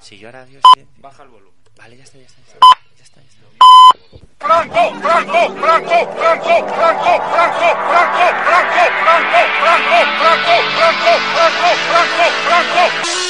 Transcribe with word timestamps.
Si 0.00 0.18
yo 0.18 0.28
ahora 0.28 0.44
Dios 0.46 0.62
Baja 0.96 1.22
el 1.22 1.28
volumen. 1.28 1.54
Vale, 1.76 1.96
ya 1.96 2.04
está, 2.04 2.18
ya 2.18 2.24
está. 2.26 2.40
Ya 2.96 3.04
está, 3.04 3.20
ya 3.22 3.28
está. 3.28 3.40
Franco, 4.38 4.94
Franco, 5.00 5.54
Franco, 5.54 5.98
Franco, 6.16 6.56
Franco, 6.74 7.12
Franco, 7.20 7.20
Franco, 7.30 8.18
Franco, 8.20 8.82
Franco, 8.82 8.82
Franco, 9.00 9.44
Franco, 9.60 10.56
Franco, 10.76 11.14
Franco, 11.30 11.70
Franco, 11.86 12.26
Franco, 12.46 12.74
Franco, 12.74 13.20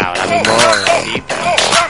Ahora 0.00 0.26
mismo 0.26 0.54
sí, 1.04 1.22
pero 1.26 1.87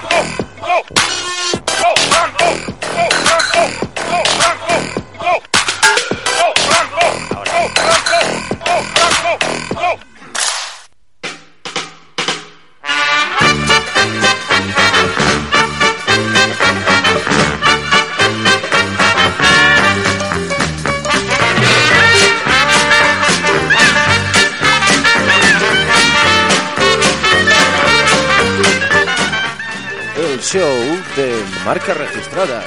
show 30.51 30.79
de 31.17 31.45
marca 31.65 31.93
registrada. 31.95 32.63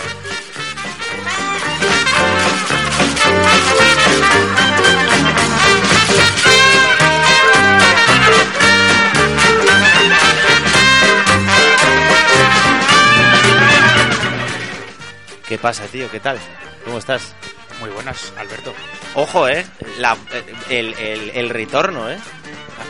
¿Qué 15.47 15.57
pasa, 15.57 15.85
tío? 15.85 16.09
¿Qué 16.09 16.19
tal? 16.19 16.38
¿Cómo 16.85 16.97
estás? 16.97 17.33
Muy 17.79 17.89
buenas, 17.89 18.31
Alberto. 18.38 18.73
Ojo, 19.16 19.47
¿eh? 19.49 19.66
La- 19.97 20.17
el, 20.69 20.93
el- 20.93 21.31
el 21.31 21.49
retorno, 21.49 22.09
¿eh? 22.09 22.17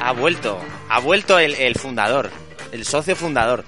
Ha 0.01 0.11
vuelto. 0.11 0.59
Ha 0.89 0.99
vuelto 0.99 1.39
el, 1.39 1.55
el 1.55 1.75
fundador. 1.75 2.29
El 2.71 2.85
socio 2.85 3.15
fundador. 3.15 3.63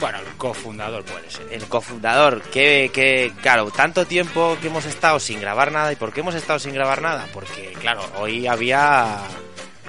Bueno, 0.00 0.18
el 0.18 0.36
cofundador 0.36 1.04
puede 1.04 1.30
ser. 1.30 1.46
El 1.50 1.64
cofundador. 1.66 2.42
Que, 2.42 2.90
que, 2.92 3.32
claro, 3.42 3.70
tanto 3.70 4.06
tiempo 4.06 4.56
que 4.60 4.68
hemos 4.68 4.84
estado 4.84 5.18
sin 5.18 5.40
grabar 5.40 5.72
nada. 5.72 5.92
¿Y 5.92 5.96
por 5.96 6.12
qué 6.12 6.20
hemos 6.20 6.34
estado 6.34 6.58
sin 6.58 6.72
grabar 6.72 7.02
nada? 7.02 7.26
Porque, 7.32 7.72
claro, 7.80 8.02
hoy 8.18 8.46
había... 8.46 9.18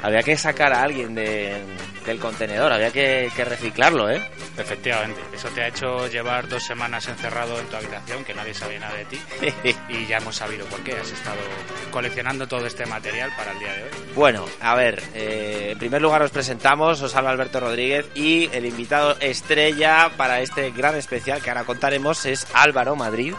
Había 0.01 0.23
que 0.23 0.37
sacar 0.37 0.73
a 0.73 0.83
alguien 0.83 1.13
de- 1.15 1.61
del 2.05 2.19
contenedor. 2.19 2.71
Había 2.71 2.91
que, 2.91 3.29
que 3.35 3.45
reciclarlo, 3.45 4.09
¿eh? 4.09 4.21
Efectivamente, 4.57 5.21
eso 5.33 5.47
te 5.49 5.61
ha 5.61 5.67
hecho 5.67 6.07
llevar 6.07 6.47
dos 6.49 6.63
semanas 6.63 7.07
encerrado 7.07 7.59
en 7.59 7.65
tu 7.67 7.75
habitación, 7.75 8.23
que 8.25 8.33
nadie 8.33 8.53
sabía 8.53 8.79
nada 8.79 8.95
de 8.95 9.05
ti. 9.05 9.21
y 9.89 10.05
ya 10.07 10.17
hemos 10.17 10.35
sabido 10.37 10.65
por 10.67 10.79
qué. 10.83 10.93
Has 10.93 11.11
estado 11.11 11.37
coleccionando 11.91 12.47
todo 12.47 12.65
este 12.65 12.85
material 12.85 13.31
para 13.37 13.51
el 13.51 13.59
día 13.59 13.73
de 13.73 13.83
hoy. 13.83 13.89
Bueno, 14.15 14.45
a 14.61 14.75
ver, 14.75 15.03
eh, 15.13 15.69
en 15.73 15.77
primer 15.79 16.01
lugar 16.01 16.21
os 16.23 16.31
presentamos, 16.31 17.01
os 17.01 17.15
habla 17.15 17.29
Alberto 17.31 17.59
Rodríguez 17.59 18.05
y 18.15 18.49
el 18.53 18.65
invitado 18.65 19.15
estrella 19.19 20.11
para 20.17 20.41
este 20.41 20.71
gran 20.71 20.95
especial 20.95 21.41
que 21.41 21.49
ahora 21.49 21.63
contaremos 21.65 22.25
es 22.25 22.47
Álvaro 22.53 22.95
Madrid 22.95 23.33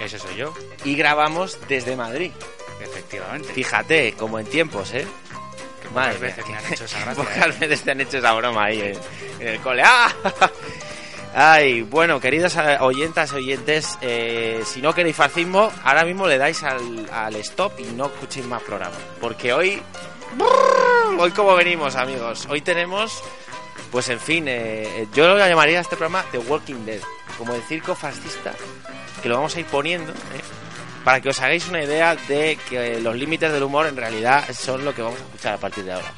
Ese 0.00 0.18
soy 0.18 0.36
yo, 0.36 0.54
y 0.84 0.94
grabamos 0.96 1.58
desde 1.68 1.96
Madrid. 1.96 2.32
efectivamente. 2.80 3.52
Fíjate, 3.52 4.12
como 4.14 4.38
en 4.38 4.46
tiempos, 4.46 4.92
¿eh? 4.94 5.06
Madre 5.96 6.18
veces 6.18 6.44
mía, 6.46 6.56
me 6.56 6.60
que- 6.60 6.66
han 6.66 6.72
hecho 6.72 6.84
esa 6.84 7.00
gracia. 7.00 7.22
Pocas 7.24 7.46
¿eh? 7.46 7.58
veces 7.60 7.82
te 7.82 7.90
han 7.90 8.00
hecho 8.00 8.18
esa 8.18 8.32
broma 8.34 8.64
ahí 8.64 8.80
en, 8.80 8.98
en 9.40 9.48
el 9.48 9.60
cole. 9.60 9.82
¡Ah! 9.84 10.08
Ay, 11.38 11.82
bueno, 11.82 12.18
queridos 12.18 12.56
eh, 12.56 12.78
oyentas, 12.80 13.32
oyentes, 13.34 13.98
eh, 14.00 14.62
si 14.64 14.80
no 14.80 14.94
queréis 14.94 15.16
fascismo, 15.16 15.70
ahora 15.84 16.04
mismo 16.04 16.26
le 16.26 16.38
dais 16.38 16.62
al, 16.62 17.06
al 17.12 17.36
stop 17.36 17.78
y 17.78 17.84
no 17.84 18.06
escuchéis 18.06 18.46
más 18.46 18.62
programas. 18.62 18.98
Porque 19.20 19.52
hoy, 19.52 19.82
hoy 21.18 21.30
como 21.32 21.54
venimos, 21.54 21.94
amigos, 21.96 22.46
hoy 22.48 22.62
tenemos, 22.62 23.22
pues 23.90 24.08
en 24.08 24.18
fin, 24.20 24.44
eh, 24.48 25.06
yo 25.12 25.26
lo 25.28 25.36
llamaría 25.36 25.76
a 25.78 25.82
este 25.82 25.96
programa 25.96 26.24
The 26.32 26.38
Walking 26.38 26.86
Dead, 26.86 27.00
como 27.36 27.54
el 27.54 27.62
circo 27.64 27.94
fascista, 27.94 28.54
que 29.22 29.28
lo 29.28 29.34
vamos 29.36 29.54
a 29.56 29.60
ir 29.60 29.66
poniendo, 29.66 30.12
¿eh? 30.12 30.40
Para 31.06 31.20
que 31.20 31.28
os 31.28 31.40
hagáis 31.40 31.68
una 31.68 31.84
idea 31.84 32.16
de 32.26 32.58
que 32.68 32.98
los 33.00 33.14
límites 33.14 33.52
del 33.52 33.62
humor 33.62 33.86
en 33.86 33.96
realidad 33.96 34.44
son 34.52 34.84
lo 34.84 34.92
que 34.92 35.02
vamos 35.02 35.20
a 35.20 35.22
escuchar 35.22 35.54
a 35.54 35.56
partir 35.56 35.84
de 35.84 35.92
ahora. 35.92 36.12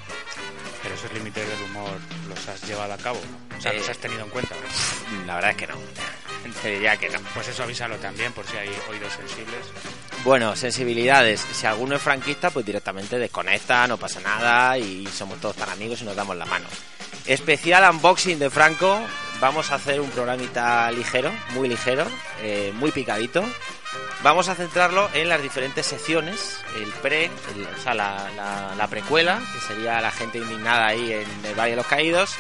Pero 0.82 0.94
esos 0.94 1.12
límites 1.12 1.47
del 1.47 1.62
humor 1.65 1.91
los 2.26 2.49
has 2.49 2.66
llevado 2.66 2.94
a 2.94 2.97
cabo. 2.97 3.21
O 3.59 3.60
sea, 3.60 3.72
Eh, 3.72 3.81
los 3.81 3.88
has 3.91 3.98
tenido 3.98 4.25
en 4.25 4.31
cuenta. 4.31 4.54
¿no? 4.54 5.27
La 5.27 5.34
verdad 5.34 5.50
es 5.50 5.56
que 5.59 5.66
no. 5.66 5.75
Te 6.62 6.71
diría 6.71 6.97
que 6.97 7.10
no. 7.10 7.19
Pues 7.34 7.48
eso 7.48 7.65
avísalo 7.65 7.97
también, 7.97 8.32
por 8.32 8.47
si 8.47 8.56
hay 8.56 8.71
oídos 8.88 9.12
sensibles. 9.12 9.60
Bueno, 10.25 10.56
sensibilidades. 10.56 11.44
Si 11.53 11.66
alguno 11.66 11.97
es 11.97 12.03
franquista, 12.03 12.48
pues 12.48 12.65
directamente 12.65 13.19
desconecta, 13.19 13.87
no 13.88 13.98
pasa 13.98 14.21
nada 14.21 14.78
y 14.78 15.06
somos 15.09 15.38
todos 15.38 15.56
tan 15.56 15.69
amigos 15.69 16.00
y 16.00 16.06
nos 16.06 16.16
damos 16.16 16.34
la 16.34 16.47
mano. 16.47 16.66
Especial 17.27 17.91
unboxing 17.94 18.38
de 18.38 18.48
Franco. 18.48 18.98
Vamos 19.38 19.71
a 19.71 19.75
hacer 19.75 20.00
un 20.00 20.09
programita 20.09 20.91
ligero, 20.91 21.31
muy 21.50 21.69
ligero, 21.69 22.06
eh, 22.43 22.72
muy 22.75 22.91
picadito. 22.91 23.44
Vamos 24.22 24.49
a 24.49 24.54
centrarlo 24.54 25.09
en 25.15 25.28
las 25.28 25.41
diferentes 25.43 25.87
secciones, 25.87 26.60
el 26.76 26.91
pre, 27.03 27.26
el- 27.26 27.66
o 27.78 27.82
sea, 27.82 27.94
la, 27.94 28.28
la- 28.37 28.75
la 28.76 28.87
precuela, 28.88 29.41
que 29.53 29.60
sería 29.60 30.00
la 30.00 30.10
gente 30.10 30.38
indignada 30.38 30.87
ahí 30.88 31.12
en 31.12 31.44
el 31.47 31.54
Valle 31.54 31.71
de 31.71 31.76
los 31.76 31.87
Caídos. 31.87 32.34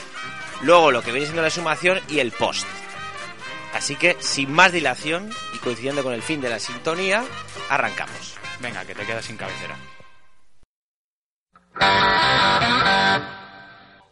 Luego 0.62 0.90
lo 0.90 1.02
que 1.02 1.12
viene 1.12 1.26
siendo 1.26 1.42
la 1.42 1.50
sumación 1.50 2.00
y 2.08 2.18
el 2.18 2.32
post. 2.32 2.66
Así 3.74 3.94
que, 3.96 4.16
sin 4.18 4.50
más 4.52 4.72
dilación 4.72 5.30
y 5.54 5.58
coincidiendo 5.58 6.02
con 6.02 6.12
el 6.14 6.22
fin 6.22 6.40
de 6.40 6.48
la 6.48 6.58
sintonía, 6.58 7.22
arrancamos. 7.68 8.34
Venga, 8.60 8.84
que 8.84 8.94
te 8.94 9.06
quedas 9.06 9.24
sin 9.24 9.36
cabecera. 9.36 9.76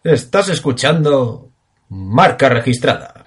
Estás 0.04 0.48
escuchando 0.50 1.50
marca 1.88 2.48
registrada. 2.48 3.25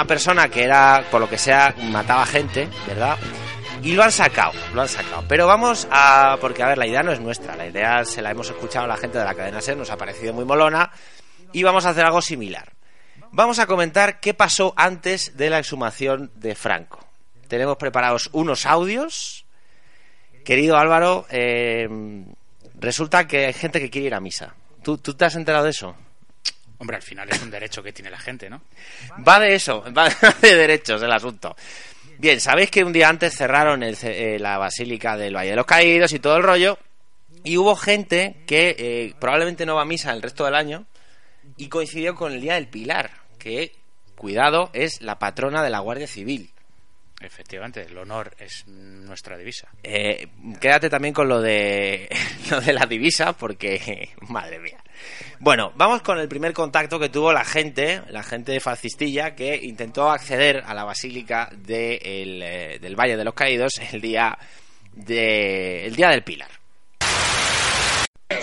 Una 0.00 0.06
persona 0.06 0.48
que 0.48 0.64
era, 0.64 1.04
por 1.10 1.20
lo 1.20 1.28
que 1.28 1.36
sea, 1.36 1.74
mataba 1.90 2.24
gente, 2.24 2.70
¿verdad? 2.86 3.18
Y 3.82 3.92
lo 3.92 4.02
han 4.02 4.10
sacado, 4.10 4.52
lo 4.72 4.80
han 4.80 4.88
sacado. 4.88 5.24
Pero 5.28 5.46
vamos 5.46 5.86
a... 5.90 6.38
Porque, 6.40 6.62
a 6.62 6.68
ver, 6.68 6.78
la 6.78 6.86
idea 6.86 7.02
no 7.02 7.12
es 7.12 7.20
nuestra. 7.20 7.54
La 7.54 7.66
idea 7.66 8.02
se 8.06 8.22
la 8.22 8.30
hemos 8.30 8.48
escuchado 8.48 8.86
a 8.86 8.88
la 8.88 8.96
gente 8.96 9.18
de 9.18 9.26
la 9.26 9.34
cadena 9.34 9.60
SER, 9.60 9.76
nos 9.76 9.90
ha 9.90 9.98
parecido 9.98 10.32
muy 10.32 10.46
molona. 10.46 10.90
Y 11.52 11.64
vamos 11.64 11.84
a 11.84 11.90
hacer 11.90 12.06
algo 12.06 12.22
similar. 12.22 12.72
Vamos 13.30 13.58
a 13.58 13.66
comentar 13.66 14.20
qué 14.20 14.32
pasó 14.32 14.72
antes 14.74 15.36
de 15.36 15.50
la 15.50 15.58
exhumación 15.58 16.30
de 16.34 16.54
Franco. 16.54 17.06
Tenemos 17.46 17.76
preparados 17.76 18.30
unos 18.32 18.64
audios. 18.64 19.44
Querido 20.46 20.78
Álvaro, 20.78 21.26
eh, 21.28 21.86
resulta 22.78 23.26
que 23.26 23.44
hay 23.44 23.52
gente 23.52 23.80
que 23.80 23.90
quiere 23.90 24.06
ir 24.06 24.14
a 24.14 24.20
misa. 24.20 24.54
¿Tú, 24.82 24.96
¿Tú 24.96 25.12
te 25.12 25.26
has 25.26 25.36
enterado 25.36 25.64
de 25.64 25.70
eso? 25.70 25.94
Hombre, 26.80 26.96
al 26.96 27.02
final 27.02 27.28
es 27.30 27.42
un 27.42 27.50
derecho 27.50 27.82
que 27.82 27.92
tiene 27.92 28.10
la 28.10 28.18
gente, 28.18 28.48
¿no? 28.48 28.62
Va 29.26 29.38
de 29.38 29.54
eso, 29.54 29.84
va 29.96 30.08
de 30.40 30.56
derechos 30.56 31.02
el 31.02 31.12
asunto. 31.12 31.54
Bien, 32.18 32.40
sabéis 32.40 32.70
que 32.70 32.82
un 32.82 32.92
día 32.92 33.08
antes 33.08 33.36
cerraron 33.36 33.82
el 33.82 33.98
eh, 34.02 34.38
la 34.40 34.56
Basílica 34.56 35.16
del 35.16 35.36
Valle 35.36 35.50
de 35.50 35.56
los 35.56 35.66
Caídos 35.66 36.12
y 36.14 36.18
todo 36.20 36.38
el 36.38 36.42
rollo, 36.42 36.78
y 37.44 37.58
hubo 37.58 37.76
gente 37.76 38.36
que 38.46 38.74
eh, 38.78 39.14
probablemente 39.20 39.66
no 39.66 39.74
va 39.74 39.82
a 39.82 39.86
misa 39.86 40.10
el 40.12 40.22
resto 40.22 40.46
del 40.46 40.54
año, 40.54 40.86
y 41.58 41.68
coincidió 41.68 42.14
con 42.14 42.32
el 42.32 42.40
Día 42.40 42.54
del 42.54 42.68
Pilar, 42.68 43.10
que, 43.38 43.74
cuidado, 44.16 44.70
es 44.72 45.02
la 45.02 45.18
patrona 45.18 45.62
de 45.62 45.70
la 45.70 45.80
Guardia 45.80 46.06
Civil. 46.06 46.50
Efectivamente, 47.20 47.82
el 47.82 47.98
honor 47.98 48.34
es 48.38 48.66
nuestra 48.66 49.36
divisa. 49.36 49.68
Eh, 49.82 50.28
quédate 50.58 50.88
también 50.88 51.12
con 51.12 51.28
lo 51.28 51.42
de, 51.42 52.08
lo 52.50 52.60
de 52.62 52.72
la 52.72 52.86
divisa, 52.86 53.34
porque, 53.34 54.08
madre 54.28 54.58
mía. 54.58 54.78
Bueno, 55.38 55.72
vamos 55.76 56.00
con 56.00 56.18
el 56.18 56.28
primer 56.28 56.54
contacto 56.54 56.98
que 56.98 57.10
tuvo 57.10 57.32
la 57.32 57.44
gente, 57.44 58.02
la 58.08 58.22
gente 58.22 58.52
de 58.52 58.60
Fascistilla, 58.60 59.34
que 59.34 59.54
intentó 59.54 60.10
acceder 60.10 60.62
a 60.66 60.72
la 60.72 60.84
Basílica 60.84 61.50
de 61.54 62.00
eh, 62.02 62.78
del 62.80 62.96
Valle 62.96 63.16
de 63.16 63.24
los 63.24 63.34
Caídos 63.34 63.72
el 63.92 64.00
día, 64.00 64.38
de, 64.92 65.86
el 65.86 65.94
día 65.96 66.08
del 66.08 66.22
Pilar. 66.22 66.59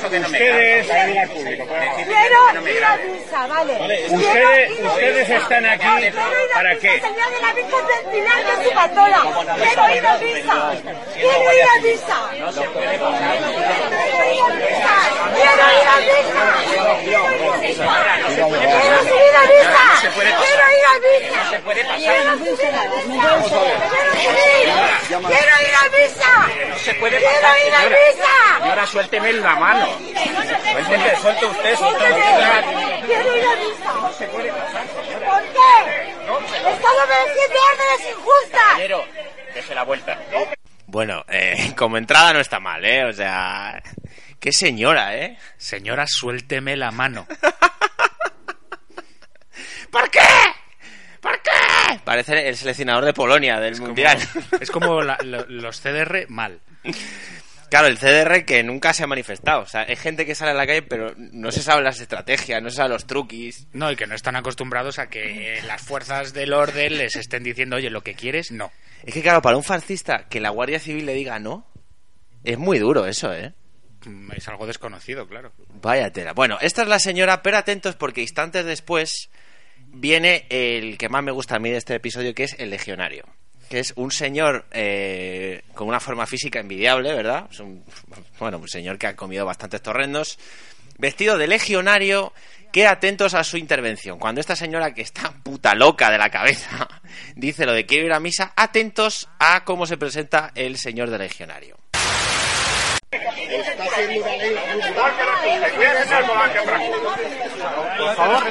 Ustedes, 0.07 0.87
Quiero 0.87 2.69
ir 2.69 2.83
a 2.83 2.97
misa, 2.97 3.47
vale. 3.47 3.73
ustedes, 4.09 4.71
Quiero 4.71 4.89
ustedes 4.93 5.29
están 5.29 5.65
aquí 5.65 5.85
Quiero 5.85 6.07
ir 6.07 6.19
a 6.51 6.53
para 6.53 6.69
misa, 6.75 6.81
qué? 6.81 7.01
Señor 7.01 7.29
de 7.31 7.41
la 7.41 7.53
Virgen 7.53 7.87
del 7.87 8.11
Pilar 8.11 8.39
de 8.45 8.63
su 8.63 8.69
patrona. 8.73 9.21
Quiero 9.55 9.95
ir 9.95 10.07
a 10.07 10.17
misa. 10.17 10.71
Quiero 11.13 11.53
ir 11.53 11.63
a 11.63 11.81
misa. 11.81 12.17
Ir 12.35 12.43
a 12.43 12.47
misa. 12.47 12.67
Quiero 12.77 14.33
ir 14.33 14.41
a 14.41 14.55
misa. 14.55 14.96
Puede 21.67 21.83
pasar, 21.83 21.97
Quiero 21.97 22.19
subir 22.27 22.75
a 22.75 22.83
misa. 22.97 23.17
Quiero. 24.67 25.27
Quiero 25.27 25.55
ir 25.67 25.75
a 25.75 25.89
misa. 25.89 26.31
no 26.69 26.77
se 26.77 26.93
puede 26.95 27.17
Quiero 27.17 27.41
pasar, 27.41 27.67
ir 27.67 27.73
a 27.73 27.89
misa. 27.89 28.59
Señora, 28.59 28.85
suélteme 28.87 29.33
la 29.33 29.55
mano. 29.55 29.87
Suélteme, 30.71 31.15
suelte 31.21 31.45
usted, 31.45 31.75
Quiero 33.05 33.37
ir 33.37 33.45
a 33.45 33.55
misa. 33.55 33.91
¿Por 33.93 34.11
qué? 35.53 35.71
Están 36.69 36.95
obedeciendo 37.05 37.59
órdenes 37.71 38.01
injustas. 38.11 38.61
Caballero, 38.61 39.05
dése 39.53 39.75
la 39.75 39.83
vuelta. 39.83 40.19
Bueno, 40.87 41.23
eh, 41.29 41.73
como 41.77 41.97
entrada 41.97 42.33
no 42.33 42.39
está 42.39 42.59
mal, 42.59 42.83
¿eh? 42.83 43.05
O 43.05 43.13
sea, 43.13 43.81
qué 44.47 44.53
señora, 44.53 45.17
¿eh? 45.17 45.37
Señora, 45.57 46.05
suélteme 46.07 46.77
la 46.77 46.89
mano. 46.89 47.27
¿Por 49.91 50.09
qué? 50.09 50.19
¿Por 51.19 51.33
qué? 51.41 51.99
Parece 52.05 52.47
el 52.47 52.55
seleccionador 52.55 53.03
de 53.03 53.13
Polonia 53.13 53.59
del 53.59 53.77
Mundial. 53.81 54.17
Es 54.61 54.71
como 54.71 55.01
la- 55.01 55.17
lo- 55.21 55.45
los 55.47 55.81
CDR 55.81 56.27
mal. 56.29 56.61
Claro, 57.69 57.87
el 57.87 57.97
CDR 57.99 58.45
que 58.45 58.63
nunca 58.63 58.93
se 58.93 59.03
ha 59.03 59.07
manifestado. 59.07 59.63
O 59.63 59.65
sea, 59.65 59.81
hay 59.81 59.97
gente 59.97 60.25
que 60.25 60.33
sale 60.33 60.51
a 60.51 60.53
la 60.53 60.65
calle, 60.65 60.81
pero 60.83 61.13
no 61.17 61.51
se 61.51 61.61
sabe 61.61 61.83
las 61.83 61.99
estrategias, 61.99 62.63
no 62.63 62.69
se 62.69 62.77
sabe 62.77 62.87
los 62.89 63.05
truquis. 63.05 63.67
No, 63.73 63.91
y 63.91 63.97
que 63.97 64.07
no 64.07 64.15
están 64.15 64.37
acostumbrados 64.37 64.97
a 64.97 65.09
que 65.09 65.57
eh, 65.57 65.61
las 65.63 65.81
fuerzas 65.81 66.31
del 66.31 66.53
orden 66.53 66.97
les 66.97 67.17
estén 67.17 67.43
diciendo, 67.43 67.75
oye, 67.75 67.89
lo 67.89 68.01
que 68.01 68.13
quieres, 68.13 68.53
no. 68.53 68.71
Es 69.03 69.13
que, 69.13 69.21
claro, 69.21 69.41
para 69.41 69.57
un 69.57 69.63
fascista 69.65 70.25
que 70.29 70.39
la 70.39 70.51
Guardia 70.51 70.79
Civil 70.79 71.05
le 71.05 71.15
diga 71.15 71.37
no, 71.37 71.69
es 72.45 72.57
muy 72.57 72.79
duro 72.79 73.05
eso, 73.07 73.33
¿eh? 73.33 73.53
Es 74.35 74.47
algo 74.47 74.67
desconocido, 74.67 75.27
claro. 75.27 75.51
Vaya 75.81 76.11
tela. 76.11 76.33
Bueno, 76.33 76.57
esta 76.61 76.83
es 76.83 76.87
la 76.87 76.99
señora, 76.99 77.41
pero 77.41 77.57
atentos 77.57 77.95
porque 77.95 78.21
instantes 78.21 78.65
después 78.65 79.29
viene 79.87 80.45
el 80.49 80.97
que 80.97 81.09
más 81.09 81.23
me 81.23 81.31
gusta 81.31 81.55
a 81.55 81.59
mí 81.59 81.69
de 81.69 81.77
este 81.77 81.95
episodio, 81.95 82.33
que 82.33 82.43
es 82.43 82.55
el 82.59 82.69
legionario. 82.69 83.25
Que 83.69 83.79
es 83.79 83.93
un 83.97 84.11
señor 84.11 84.65
eh, 84.71 85.63
con 85.73 85.87
una 85.87 85.99
forma 85.99 86.25
física 86.25 86.59
envidiable, 86.59 87.13
¿verdad? 87.13 87.47
Es 87.51 87.59
un, 87.59 87.83
bueno, 88.39 88.59
un 88.59 88.67
señor 88.69 88.97
que 88.97 89.07
ha 89.07 89.15
comido 89.15 89.45
bastantes 89.45 89.81
torrendos, 89.81 90.39
vestido 90.97 91.37
de 91.37 91.47
legionario, 91.47 92.33
que 92.71 92.87
atentos 92.87 93.33
a 93.33 93.43
su 93.43 93.57
intervención. 93.57 94.19
Cuando 94.19 94.39
esta 94.39 94.55
señora, 94.55 94.93
que 94.93 95.01
está 95.01 95.33
puta 95.43 95.75
loca 95.75 96.09
de 96.09 96.17
la 96.17 96.29
cabeza, 96.29 96.87
dice 97.35 97.65
lo 97.65 97.73
de 97.73 97.85
quiero 97.85 98.05
ir 98.05 98.13
a 98.13 98.19
misa, 98.19 98.53
atentos 98.55 99.27
a 99.39 99.65
cómo 99.65 99.85
se 99.85 99.97
presenta 99.97 100.51
el 100.55 100.77
señor 100.77 101.09
de 101.09 101.17
legionario. 101.17 101.77
Por 103.09 103.21
favor, 108.15 108.43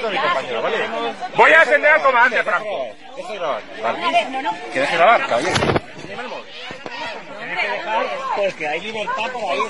Voy 1.37 1.53
a 1.53 1.61
atender 1.61 1.91
al 1.91 2.03
comandante 2.03 2.43
Franco. 2.43 2.89
¿Qué 4.73 4.81
deje 4.81 4.97
grabar, 4.97 5.27
caballero? 5.27 5.55
Pues 8.37 8.55
que 8.55 8.67
hay 8.67 8.81
libertad 8.81 9.31
por 9.31 9.45
ahí. 9.45 9.61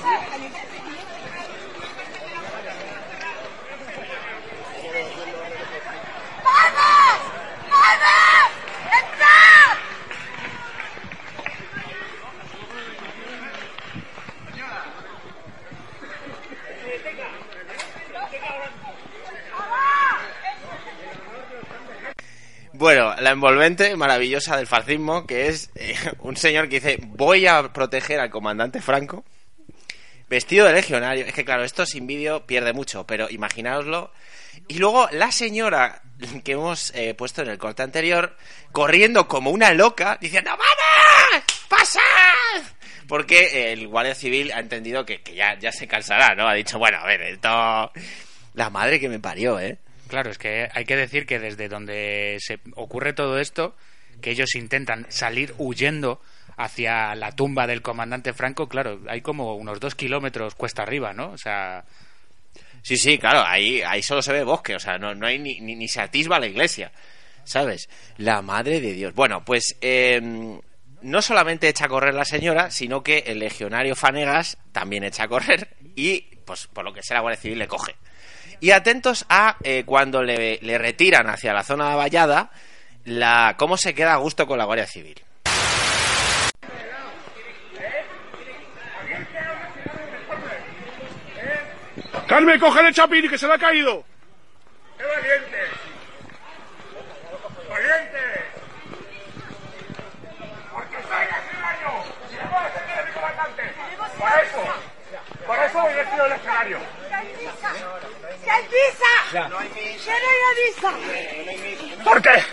¡Vamos! 6.43 7.19
¡Vamos! 7.69 8.46
Bueno, 22.77 23.15
la 23.19 23.31
envolvente 23.31 23.95
maravillosa 23.95 24.55
del 24.55 24.67
fascismo, 24.67 25.25
que 25.25 25.47
es 25.47 25.71
eh, 25.73 25.95
un 26.19 26.37
señor 26.37 26.69
que 26.69 26.79
dice 26.79 26.99
voy 27.01 27.47
a 27.47 27.73
proteger 27.73 28.19
al 28.19 28.29
comandante 28.29 28.83
Franco, 28.83 29.25
vestido 30.29 30.67
de 30.67 30.73
legionario. 30.73 31.25
Es 31.25 31.33
que 31.33 31.43
claro, 31.43 31.63
esto 31.63 31.87
sin 31.87 32.05
vídeo 32.05 32.45
pierde 32.45 32.73
mucho, 32.73 33.07
pero 33.07 33.31
imaginaoslo. 33.31 34.11
Y 34.67 34.77
luego 34.77 35.09
la 35.11 35.31
señora 35.31 36.03
que 36.43 36.51
hemos 36.51 36.93
eh, 36.93 37.15
puesto 37.15 37.41
en 37.41 37.47
el 37.49 37.57
corte 37.57 37.81
anterior, 37.81 38.37
corriendo 38.71 39.27
como 39.27 39.49
una 39.49 39.73
loca, 39.73 40.19
diciendo 40.21 40.51
¡Vamos! 40.51 41.45
¡Pasad! 41.67 42.01
Porque 43.07 43.73
el 43.73 43.87
guardia 43.87 44.13
civil 44.13 44.51
ha 44.51 44.59
entendido 44.59 45.03
que, 45.03 45.23
que 45.23 45.33
ya, 45.33 45.57
ya 45.57 45.71
se 45.71 45.87
cansará, 45.87 46.35
¿no? 46.35 46.47
Ha 46.47 46.53
dicho, 46.53 46.77
bueno, 46.77 46.99
a 46.99 47.07
ver, 47.07 47.23
esto... 47.23 47.91
La 48.53 48.69
madre 48.69 48.99
que 48.99 49.09
me 49.09 49.19
parió, 49.19 49.59
¿eh? 49.59 49.79
Claro, 50.07 50.31
es 50.31 50.37
que 50.37 50.69
hay 50.73 50.85
que 50.85 50.95
decir 50.95 51.25
que 51.25 51.39
desde 51.39 51.69
donde 51.69 52.37
se 52.39 52.59
ocurre 52.75 53.13
todo 53.13 53.39
esto, 53.39 53.75
que 54.21 54.31
ellos 54.31 54.55
intentan 54.55 55.05
salir 55.09 55.53
huyendo 55.57 56.21
hacia 56.55 57.13
la 57.15 57.31
tumba 57.33 57.67
del 57.67 57.81
comandante 57.81 58.33
Franco, 58.33 58.67
claro, 58.67 58.99
hay 59.07 59.21
como 59.21 59.55
unos 59.55 59.79
dos 59.79 59.95
kilómetros 59.95 60.55
cuesta 60.55 60.83
arriba, 60.83 61.13
¿no? 61.13 61.31
O 61.31 61.37
sea, 61.37 61.85
Sí, 62.87 62.95
sí, 62.95 63.17
claro, 63.17 63.43
ahí, 63.45 63.81
ahí 63.81 64.01
solo 64.01 64.21
se 64.21 64.31
ve 64.31 64.45
bosque, 64.45 64.73
o 64.73 64.79
sea, 64.79 64.97
no, 64.97 65.13
no 65.13 65.27
hay 65.27 65.39
ni, 65.39 65.59
ni, 65.59 65.75
ni 65.75 65.89
se 65.89 65.99
atisba 65.99 66.39
la 66.39 66.47
iglesia, 66.47 66.89
¿sabes? 67.43 67.89
La 68.15 68.41
madre 68.41 68.79
de 68.79 68.93
Dios. 68.93 69.13
Bueno, 69.13 69.43
pues 69.43 69.75
eh, 69.81 70.21
no 71.01 71.21
solamente 71.21 71.67
echa 71.67 71.85
a 71.85 71.89
correr 71.89 72.13
la 72.13 72.23
señora, 72.23 72.71
sino 72.71 73.03
que 73.03 73.25
el 73.27 73.39
legionario 73.39 73.93
Fanegas 73.93 74.57
también 74.71 75.03
echa 75.03 75.23
a 75.23 75.27
correr 75.27 75.67
y, 75.97 76.21
pues, 76.45 76.67
por 76.67 76.85
lo 76.85 76.93
que 76.93 77.03
sea, 77.03 77.15
la 77.15 77.21
Guardia 77.21 77.41
Civil 77.41 77.59
le 77.59 77.67
coge. 77.67 77.95
Y 78.59 78.71
atentos 78.71 79.25
a 79.29 79.57
eh, 79.63 79.83
cuando 79.85 80.23
le, 80.23 80.59
le 80.61 80.77
retiran 80.77 81.29
hacia 81.29 81.53
la 81.53 81.63
zona 81.63 81.95
vallada, 81.95 82.49
la, 83.05 83.55
cómo 83.57 83.77
se 83.77 83.93
queda 83.93 84.13
a 84.13 84.17
gusto 84.17 84.47
con 84.47 84.57
la 84.57 84.65
Guardia 84.65 84.87
Civil. 84.87 85.23
Carmen, 92.27 92.59
coge 92.59 92.81
el 92.85 92.93
chapín 92.93 93.29
que 93.29 93.37
se 93.37 93.47
le 93.47 93.53
ha 93.53 93.57
caído. 93.57 94.03
¡Qué 94.97 95.05
valiente! 95.05 95.57
¡Valiente! 97.69 98.19
Porque 100.73 100.97
soy 101.03 101.25
voy 102.49 102.57
a 102.57 102.63
defender 102.63 102.99
a 102.99 103.05
mi 103.05 103.11
comandante. 103.13 103.63
Para 104.19 104.41
eso. 104.41 104.63
Para 105.47 105.65
eso 105.67 105.81
voy 105.81 105.93
vestido 105.93 106.23
del 106.25 106.33
escenario. 106.33 106.79
¡Que 108.47 108.53
hay 108.53 108.63
misa! 108.63 109.49
¡Quiero 110.05 110.27
ir 110.37 110.43
a 110.47 110.53
misa! 110.63 110.91
¿Por 112.01 112.21
qué? 112.21 112.43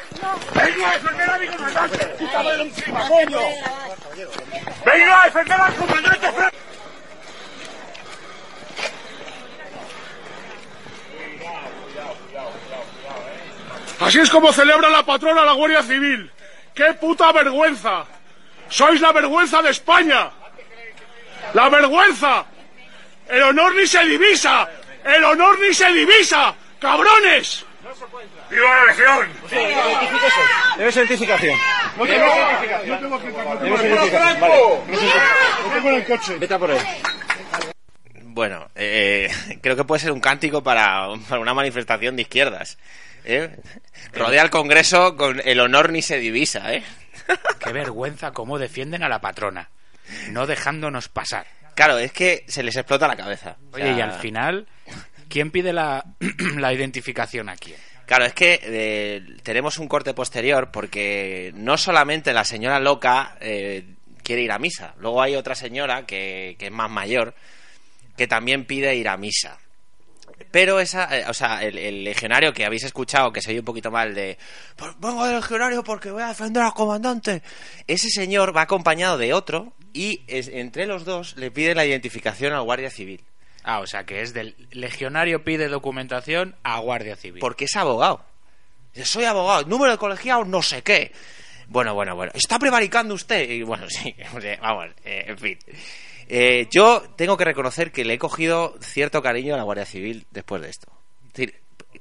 ¡Venga 0.56 0.90
a 0.90 0.92
defender 0.94 1.30
a 1.30 1.38
mi 1.38 1.46
comandante! 1.46 2.14
¡Quítamelo 2.18 2.62
encima, 2.64 3.08
coño! 3.08 3.38
¡Venga 4.84 5.22
a 5.22 5.24
defender 5.26 5.60
al 5.60 5.74
comandante 5.76 6.32
Franco! 6.32 6.56
Así 14.00 14.18
es 14.18 14.30
como 14.30 14.52
celebra 14.52 14.90
la 14.90 15.06
patrona 15.06 15.44
la 15.44 15.52
Guardia 15.52 15.84
Civil. 15.84 16.28
¡Qué 16.74 16.92
puta 16.94 17.30
vergüenza! 17.30 18.04
¡Sois 18.68 19.00
la 19.00 19.12
vergüenza 19.12 19.62
de 19.62 19.70
España! 19.70 20.32
¡La 21.52 21.68
vergüenza! 21.68 22.46
¡El 23.28 23.42
honor 23.44 23.76
ni 23.76 23.86
se 23.86 24.04
divisa! 24.04 24.68
¡El 25.04 25.24
honor 25.24 25.58
ni 25.60 25.74
se 25.74 25.92
divisa! 25.92 26.54
¡Cabrones! 26.78 27.64
¡Viva 28.50 28.76
la 28.76 28.84
legión! 28.86 29.28
Debe 30.78 30.92
ser 30.92 31.06
identificación. 31.06 31.58
No 31.96 32.06
tengo 32.06 32.34
certificación. 32.34 32.88
No 32.88 32.98
tengo 32.98 33.78
certificación. 33.78 34.40
Vale. 34.40 34.54
Lo 35.62 35.70
tengo 35.74 35.88
en 35.90 35.94
el 35.94 36.04
coche. 36.04 36.36
Vete 36.38 36.54
a 36.54 36.58
por 36.58 36.70
él. 36.70 36.78
Bueno, 38.22 38.68
eh, 38.74 39.30
creo 39.62 39.76
que 39.76 39.84
puede 39.84 40.00
ser 40.00 40.12
un 40.12 40.20
cántico 40.20 40.62
para, 40.62 41.08
para 41.28 41.40
una 41.40 41.54
manifestación 41.54 42.16
de 42.16 42.22
izquierdas. 42.22 42.78
¿eh? 43.24 43.56
Rodea 44.12 44.42
el 44.42 44.50
Congreso 44.50 45.16
con 45.16 45.40
el 45.44 45.60
honor 45.60 45.90
ni 45.90 46.02
se 46.02 46.18
divisa, 46.18 46.72
¿eh? 46.72 46.82
Qué 47.64 47.72
vergüenza 47.72 48.32
cómo 48.32 48.58
defienden 48.58 49.02
a 49.02 49.08
la 49.08 49.20
patrona, 49.20 49.70
no 50.30 50.46
dejándonos 50.46 51.08
pasar. 51.08 51.46
Claro, 51.74 51.98
es 51.98 52.12
que 52.12 52.44
se 52.46 52.62
les 52.62 52.76
explota 52.76 53.08
la 53.08 53.16
cabeza. 53.16 53.56
O 53.72 53.76
Oye, 53.76 53.92
y 53.92 54.00
al 54.00 54.12
final, 54.12 54.66
¿quién 55.28 55.50
pide 55.50 55.72
la, 55.72 56.04
identificación 56.72 57.48
a 57.48 57.56
quién? 57.56 57.76
Claro, 58.06 58.24
es 58.24 58.34
que 58.34 58.60
eh, 58.62 59.22
tenemos 59.42 59.78
un 59.78 59.88
corte 59.88 60.12
posterior 60.14 60.70
porque 60.70 61.52
no 61.54 61.78
solamente 61.78 62.32
la 62.32 62.44
señora 62.44 62.78
loca 62.78 63.36
eh, 63.40 63.94
quiere 64.22 64.42
ir 64.42 64.52
a 64.52 64.58
misa, 64.58 64.94
luego 64.98 65.22
hay 65.22 65.36
otra 65.36 65.54
señora 65.54 66.04
que, 66.06 66.56
es 66.58 66.70
más 66.72 66.90
mayor 66.90 67.34
que 68.16 68.26
también 68.26 68.64
pide 68.66 68.94
ir 68.94 69.08
a 69.08 69.16
misa. 69.16 69.58
Pero 70.50 70.80
esa, 70.80 71.16
eh, 71.16 71.24
o 71.28 71.34
sea, 71.34 71.62
el, 71.64 72.04
legionario 72.04 72.52
que 72.52 72.64
habéis 72.64 72.84
escuchado, 72.84 73.32
que 73.32 73.40
se 73.40 73.50
oye 73.50 73.60
un 73.60 73.64
poquito 73.64 73.90
mal 73.90 74.14
de 74.14 74.38
"Pues 74.76 74.92
vengo 74.98 75.24
de 75.26 75.34
legionario 75.34 75.82
porque 75.82 76.10
voy 76.10 76.22
a 76.22 76.28
defender 76.28 76.62
al 76.62 76.74
comandante. 76.74 77.42
Ese 77.86 78.08
señor 78.10 78.56
va 78.56 78.62
acompañado 78.62 79.18
de 79.18 79.32
otro 79.32 79.72
y 79.92 80.22
es- 80.26 80.48
entre 80.48 80.86
los 80.86 81.04
dos 81.04 81.36
le 81.36 81.50
pide 81.50 81.74
la 81.74 81.86
identificación 81.86 82.52
al 82.52 82.62
guardia 82.62 82.90
civil. 82.90 83.24
Ah, 83.64 83.80
o 83.80 83.86
sea 83.86 84.04
que 84.04 84.20
es 84.20 84.34
del 84.34 84.54
legionario 84.72 85.42
pide 85.42 85.68
documentación 85.68 86.54
a 86.62 86.78
Guardia 86.78 87.16
Civil. 87.16 87.40
porque 87.40 87.64
es 87.64 87.74
abogado. 87.76 88.24
Soy 89.02 89.24
abogado, 89.24 89.64
número 89.64 89.90
de 89.92 89.98
colegiado, 89.98 90.44
no 90.44 90.62
sé 90.62 90.82
qué. 90.82 91.10
Bueno, 91.66 91.94
bueno, 91.94 92.14
bueno. 92.14 92.30
¿Está 92.34 92.58
prevaricando 92.58 93.14
usted? 93.14 93.48
Y 93.50 93.62
bueno, 93.62 93.86
sí, 93.88 94.14
vamos, 94.60 94.86
eh, 95.04 95.24
en 95.28 95.38
fin. 95.38 95.58
Eh, 96.28 96.68
yo 96.70 97.02
tengo 97.16 97.36
que 97.36 97.44
reconocer 97.44 97.90
que 97.90 98.04
le 98.04 98.14
he 98.14 98.18
cogido 98.18 98.76
cierto 98.80 99.22
cariño 99.22 99.54
a 99.54 99.56
la 99.56 99.64
Guardia 99.64 99.86
Civil 99.86 100.26
después 100.30 100.62
de 100.62 100.68
esto. 100.70 100.92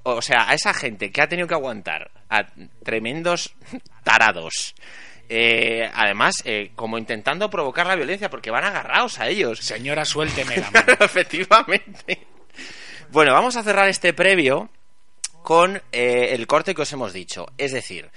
O 0.04 0.22
sea, 0.22 0.50
a 0.50 0.54
esa 0.54 0.74
gente 0.74 1.12
que 1.12 1.22
ha 1.22 1.30
tenido 1.30 1.48
que 1.48 1.54
aguantar 1.54 2.12
a 2.30 2.46
tremendos 2.84 3.56
tarados. 4.04 4.76
Eh, 5.30 5.90
además, 5.94 6.36
eh, 6.46 6.72
como 6.76 6.98
intentando 6.98 7.50
provocar 7.50 7.88
la 7.88 7.96
violencia, 7.96 8.30
porque 8.30 8.52
van 8.52 8.64
agarrados 8.64 9.20
a 9.20 9.28
ellos. 9.28 9.60
Señora, 9.60 10.06
suélteme 10.06 10.58
la 10.58 10.72
mano. 10.72 10.94
Efectivamente. 11.00 12.28
Bueno, 13.12 13.34
vamos 13.34 13.56
a 13.56 13.64
cerrar 13.64 13.88
este 13.90 14.14
previo 14.14 14.70
con 15.44 15.82
eh, 15.92 16.30
el 16.32 16.48
corte 16.48 16.74
que 16.74 16.82
os 16.82 16.94
hemos 16.94 17.14
dicho. 17.14 17.48
Es 17.58 17.72
decir, 17.72 18.10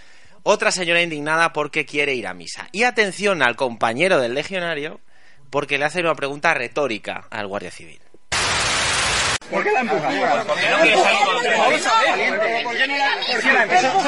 otra 0.42 0.70
señora 0.70 1.02
indignada 1.02 1.52
porque 1.52 1.84
quiere 1.84 2.14
ir 2.14 2.26
a 2.26 2.34
misa. 2.34 2.68
Y 2.72 2.84
atención 2.84 3.42
al 3.42 3.56
compañero 3.56 4.20
del 4.20 4.34
legionario 4.34 5.00
porque 5.50 5.78
le 5.78 5.84
hace 5.84 6.00
una 6.00 6.14
pregunta 6.14 6.54
retórica 6.54 7.26
al 7.30 7.46
guardia 7.46 7.70
civil. 7.70 8.00
¿Por 9.50 9.62
qué 9.62 9.72
la 9.72 9.80
empujan? 9.80 10.44
Porque 10.46 10.68
no 10.70 10.76
quiere 10.78 11.02
salir 11.02 11.18
¿por 12.64 12.76
qué 12.76 12.86
no 12.86 12.96
la, 12.96 13.08
por 13.26 13.42
qué 13.42 13.52
la 13.52 13.62
empujan? 13.62 14.06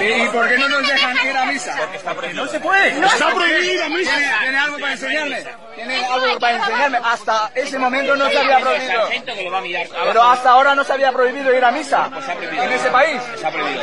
¿Y 0.00 0.28
por 0.28 0.48
qué 0.48 0.58
no 0.58 0.68
nos 0.68 0.88
dejan 0.88 1.26
ir 1.26 1.36
a 1.36 1.44
misa? 1.46 1.76
No 2.34 2.46
se 2.46 2.60
puede. 2.60 2.88
Está 2.88 3.34
prohibido 3.34 3.72
ir 3.74 3.82
a 3.82 3.88
misa. 3.88 4.12
¿Tiene, 4.40 4.58
algo 4.58 4.78
para 4.78 4.92
enseñarme? 4.92 5.44
¿Tiene 5.74 6.04
algo 6.04 6.38
para 6.38 6.56
enseñarme? 6.56 6.98
Hasta 7.04 7.50
ese 7.54 7.78
momento 7.78 8.16
no 8.16 8.30
se 8.30 8.38
había 8.38 8.60
prohibido. 8.60 9.08
Pero 10.04 10.22
hasta 10.22 10.50
ahora 10.50 10.74
no 10.74 10.84
se 10.84 10.92
había 10.92 11.12
prohibido 11.12 11.54
ir 11.54 11.64
a 11.64 11.70
misa. 11.70 12.10
En 12.52 12.72
ese 12.72 12.90
país. 12.90 13.20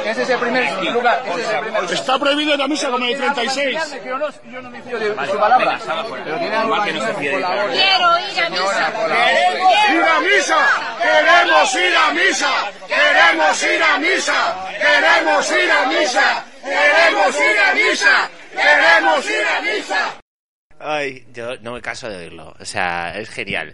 Ese 0.05 0.23
es 0.23 0.29
el 0.29 0.39
primer 0.39 0.71
lugar. 0.93 1.23
Ese 1.27 1.41
es 1.41 1.49
el 1.49 1.59
primer 1.59 1.81
lugar. 1.81 1.93
Está 1.93 2.19
prohibido 2.19 2.55
ir 2.55 2.61
a 2.61 2.67
misa 2.67 2.89
como 2.89 3.05
el 3.05 3.17
36. 3.17 3.79
Que 4.03 4.09
Yo 4.09 4.17
no, 4.17 4.61
no 4.61 4.69
me 4.69 4.81
fío 4.81 4.99
de, 4.99 5.15
su 5.29 5.37
palabra. 5.37 5.79
Pero 6.23 6.37
tiene 6.39 6.55
algo 6.55 6.77
para 6.77 6.89
enseñarme. 6.91 7.75
Quiero 7.75 8.19
ir 8.19 8.43
a 8.43 8.49
misa. 8.49 8.93
¡Ir 9.31 10.01
a 10.03 10.19
misa! 10.19 10.97
¡Queremos 11.01 11.75
ir 11.75 11.95
a 11.95 12.13
misa! 12.13 12.71
¡Queremos 12.87 13.63
ir 13.63 13.83
a 13.83 13.97
misa! 13.97 14.67
¡Queremos 14.77 15.51
ir 15.51 15.71
a 15.71 15.85
misa! 15.87 16.45
¡Queremos 16.63 17.35
ir 17.35 17.59
a 17.59 17.73
misa! 17.73 18.29
¡Queremos 18.51 19.25
ir 19.29 19.45
a 19.45 19.61
misa! 19.61 20.15
Ay, 20.79 21.25
yo 21.33 21.57
no 21.61 21.73
me 21.73 21.81
canso 21.81 22.09
de 22.09 22.17
oírlo. 22.17 22.55
O 22.59 22.65
sea, 22.65 23.13
es 23.17 23.29
genial. 23.29 23.73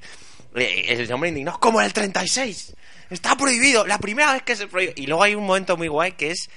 Eh, 0.56 0.86
El 0.88 1.12
hombre 1.12 1.30
indignado, 1.30 1.60
como 1.60 1.80
en 1.82 1.86
el 1.88 1.94
36. 1.94 2.76
Está 3.10 3.36
prohibido. 3.36 3.86
La 3.86 3.98
primera 3.98 4.34
vez 4.34 4.44
que 4.44 4.56
se 4.56 4.68
prohíbe. 4.68 4.94
Y 4.96 5.08
luego 5.08 5.24
hay 5.24 5.36
un 5.36 5.46
momento 5.46 5.76
muy 5.78 5.88
guay 5.88 6.14
que 6.14 6.32
es 6.32 6.50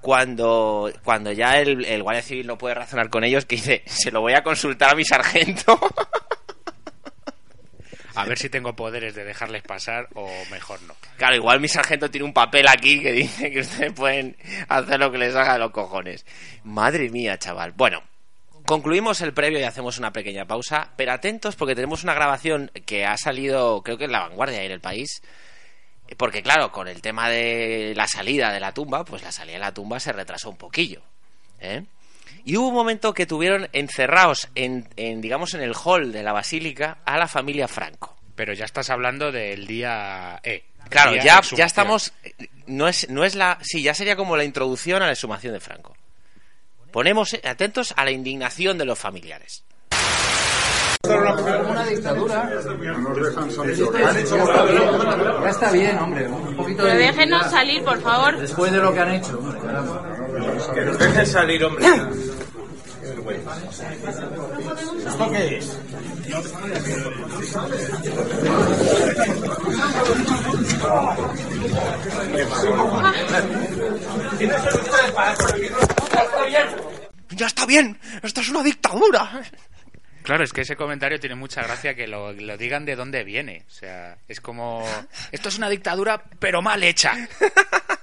cuando, 0.00 0.90
cuando 1.04 1.30
ya 1.32 1.58
el, 1.58 1.84
el 1.84 2.02
guardia 2.02 2.22
civil 2.22 2.46
no 2.46 2.56
puede 2.56 2.74
razonar 2.74 3.10
con 3.10 3.22
ellos, 3.24 3.44
que 3.44 3.56
dice, 3.56 3.82
se 3.86 4.10
lo 4.10 4.20
voy 4.22 4.32
a 4.32 4.42
consultar 4.42 4.90
a 4.90 4.94
mi 4.94 5.04
sargento. 5.04 5.78
A 8.14 8.24
ver 8.24 8.38
si 8.38 8.48
tengo 8.48 8.74
poderes 8.74 9.14
de 9.14 9.24
dejarles 9.24 9.62
pasar 9.62 10.08
o 10.14 10.28
mejor 10.50 10.82
no. 10.82 10.94
Claro, 11.16 11.36
igual 11.36 11.60
mi 11.60 11.68
sargento 11.68 12.10
tiene 12.10 12.24
un 12.24 12.32
papel 12.32 12.66
aquí 12.68 13.00
que 13.00 13.12
dice 13.12 13.50
que 13.50 13.60
ustedes 13.60 13.92
pueden 13.92 14.36
hacer 14.68 14.98
lo 14.98 15.10
que 15.12 15.18
les 15.18 15.34
haga 15.34 15.58
los 15.58 15.70
cojones. 15.70 16.26
Madre 16.64 17.10
mía, 17.10 17.38
chaval. 17.38 17.72
Bueno, 17.72 18.02
concluimos 18.66 19.20
el 19.20 19.32
previo 19.32 19.58
y 19.60 19.64
hacemos 19.64 19.98
una 19.98 20.12
pequeña 20.12 20.44
pausa, 20.44 20.90
pero 20.96 21.12
atentos 21.12 21.56
porque 21.56 21.74
tenemos 21.74 22.04
una 22.04 22.14
grabación 22.14 22.70
que 22.86 23.04
ha 23.04 23.16
salido, 23.16 23.82
creo 23.82 23.98
que 23.98 24.04
en 24.04 24.12
la 24.12 24.20
vanguardia 24.20 24.62
en 24.62 24.72
el 24.72 24.80
país. 24.80 25.22
Porque 26.16 26.42
claro, 26.42 26.72
con 26.72 26.88
el 26.88 27.00
tema 27.02 27.28
de 27.28 27.92
la 27.94 28.08
salida 28.08 28.52
de 28.52 28.60
la 28.60 28.74
tumba, 28.74 29.04
pues 29.04 29.22
la 29.22 29.30
salida 29.30 29.54
de 29.54 29.60
la 29.60 29.74
tumba 29.74 30.00
se 30.00 30.12
retrasó 30.12 30.50
un 30.50 30.56
poquillo. 30.56 31.02
¿eh? 31.60 31.84
Y 32.44 32.56
hubo 32.56 32.68
un 32.68 32.74
momento 32.74 33.14
que 33.14 33.26
tuvieron 33.26 33.68
encerrados 33.72 34.48
en, 34.54 34.88
en, 34.96 35.20
digamos, 35.20 35.54
en 35.54 35.60
el 35.62 35.74
hall 35.74 36.12
de 36.12 36.22
la 36.22 36.32
basílica 36.32 36.98
a 37.04 37.18
la 37.18 37.28
familia 37.28 37.68
Franco. 37.68 38.16
Pero 38.34 38.52
ya 38.54 38.64
estás 38.64 38.90
hablando 38.90 39.30
del 39.32 39.66
día 39.66 40.40
E. 40.42 40.64
Claro, 40.88 41.12
Día 41.12 41.40
ya, 41.52 41.64
estamos. 41.64 42.12
No 42.66 42.88
es, 42.88 43.08
no 43.10 43.24
es 43.24 43.34
la. 43.34 43.58
Sí, 43.62 43.82
ya 43.82 43.94
sería 43.94 44.16
como 44.16 44.36
la 44.36 44.44
introducción 44.44 45.02
a 45.02 45.06
la 45.06 45.12
exhumación 45.12 45.52
de 45.52 45.60
Franco. 45.60 45.94
Ponemos 46.90 47.34
eh, 47.34 47.42
atentos 47.44 47.94
a 47.96 48.04
la 48.04 48.10
indignación 48.10 48.76
de 48.78 48.84
los 48.84 48.98
familiares. 48.98 49.64
una 51.04 51.84
dictadura. 51.84 52.50
Ya 55.42 55.50
está 55.50 55.70
bien, 55.70 55.98
hombre. 55.98 56.26
Un 56.28 56.56
poquito 56.56 56.82
Pero 56.82 56.98
déjenos 56.98 57.50
salir, 57.50 57.84
por 57.84 58.00
favor. 58.00 58.36
Después 58.38 58.72
de 58.72 58.78
lo 58.78 58.92
que 58.92 59.00
han 59.00 59.14
hecho. 59.14 59.38
hombre. 59.38 60.19
Que 60.74 60.80
nos 60.84 60.98
dejen 60.98 61.26
salir, 61.26 61.64
hombre. 61.64 61.86
¿Esto 65.06 65.30
qué 65.30 65.58
es? 65.58 65.78
¡Ya 77.30 77.46
está 77.46 77.66
bien! 77.66 77.98
¡Esto 78.22 78.40
es 78.40 78.48
una 78.48 78.62
dictadura! 78.62 79.42
Claro, 80.22 80.44
es 80.44 80.52
que 80.52 80.60
ese 80.62 80.76
comentario 80.76 81.18
tiene 81.18 81.34
mucha 81.34 81.62
gracia 81.62 81.94
que 81.94 82.06
lo, 82.06 82.32
lo 82.32 82.56
digan 82.56 82.84
de 82.84 82.94
dónde 82.96 83.24
viene. 83.24 83.64
O 83.66 83.70
sea, 83.70 84.18
es 84.28 84.40
como... 84.40 84.84
Esto 85.32 85.48
es 85.48 85.58
una 85.58 85.68
dictadura, 85.68 86.22
pero 86.38 86.62
mal 86.62 86.82
hecha. 86.82 87.14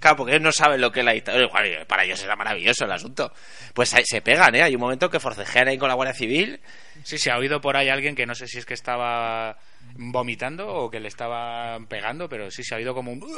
Claro, 0.00 0.16
porque 0.16 0.32
ellos 0.32 0.42
no 0.42 0.52
saben 0.52 0.80
lo 0.80 0.90
que 0.90 1.00
es 1.00 1.06
la 1.06 1.12
dictadura. 1.12 1.44
Igual, 1.44 1.86
Para 1.86 2.04
ellos 2.04 2.22
era 2.22 2.36
maravilloso 2.36 2.84
el 2.84 2.92
asunto. 2.92 3.32
Pues 3.74 3.92
ahí 3.94 4.04
se 4.06 4.20
pegan, 4.20 4.54
¿eh? 4.54 4.62
Hay 4.62 4.74
un 4.74 4.80
momento 4.80 5.10
que 5.10 5.20
forcejean 5.20 5.68
ahí 5.68 5.78
con 5.78 5.88
la 5.88 5.94
Guardia 5.94 6.14
Civil. 6.14 6.60
Sí, 7.02 7.18
se 7.18 7.30
ha 7.30 7.38
oído 7.38 7.60
por 7.60 7.76
ahí 7.76 7.88
alguien 7.88 8.14
que 8.14 8.26
no 8.26 8.34
sé 8.34 8.46
si 8.46 8.58
es 8.58 8.66
que 8.66 8.74
estaba 8.74 9.56
vomitando 9.96 10.68
o 10.68 10.90
que 10.90 11.00
le 11.00 11.08
estaban 11.08 11.86
pegando, 11.86 12.28
pero 12.28 12.50
sí 12.50 12.62
se 12.62 12.74
ha 12.74 12.78
oído 12.78 12.94
como 12.94 13.12
un... 13.12 13.24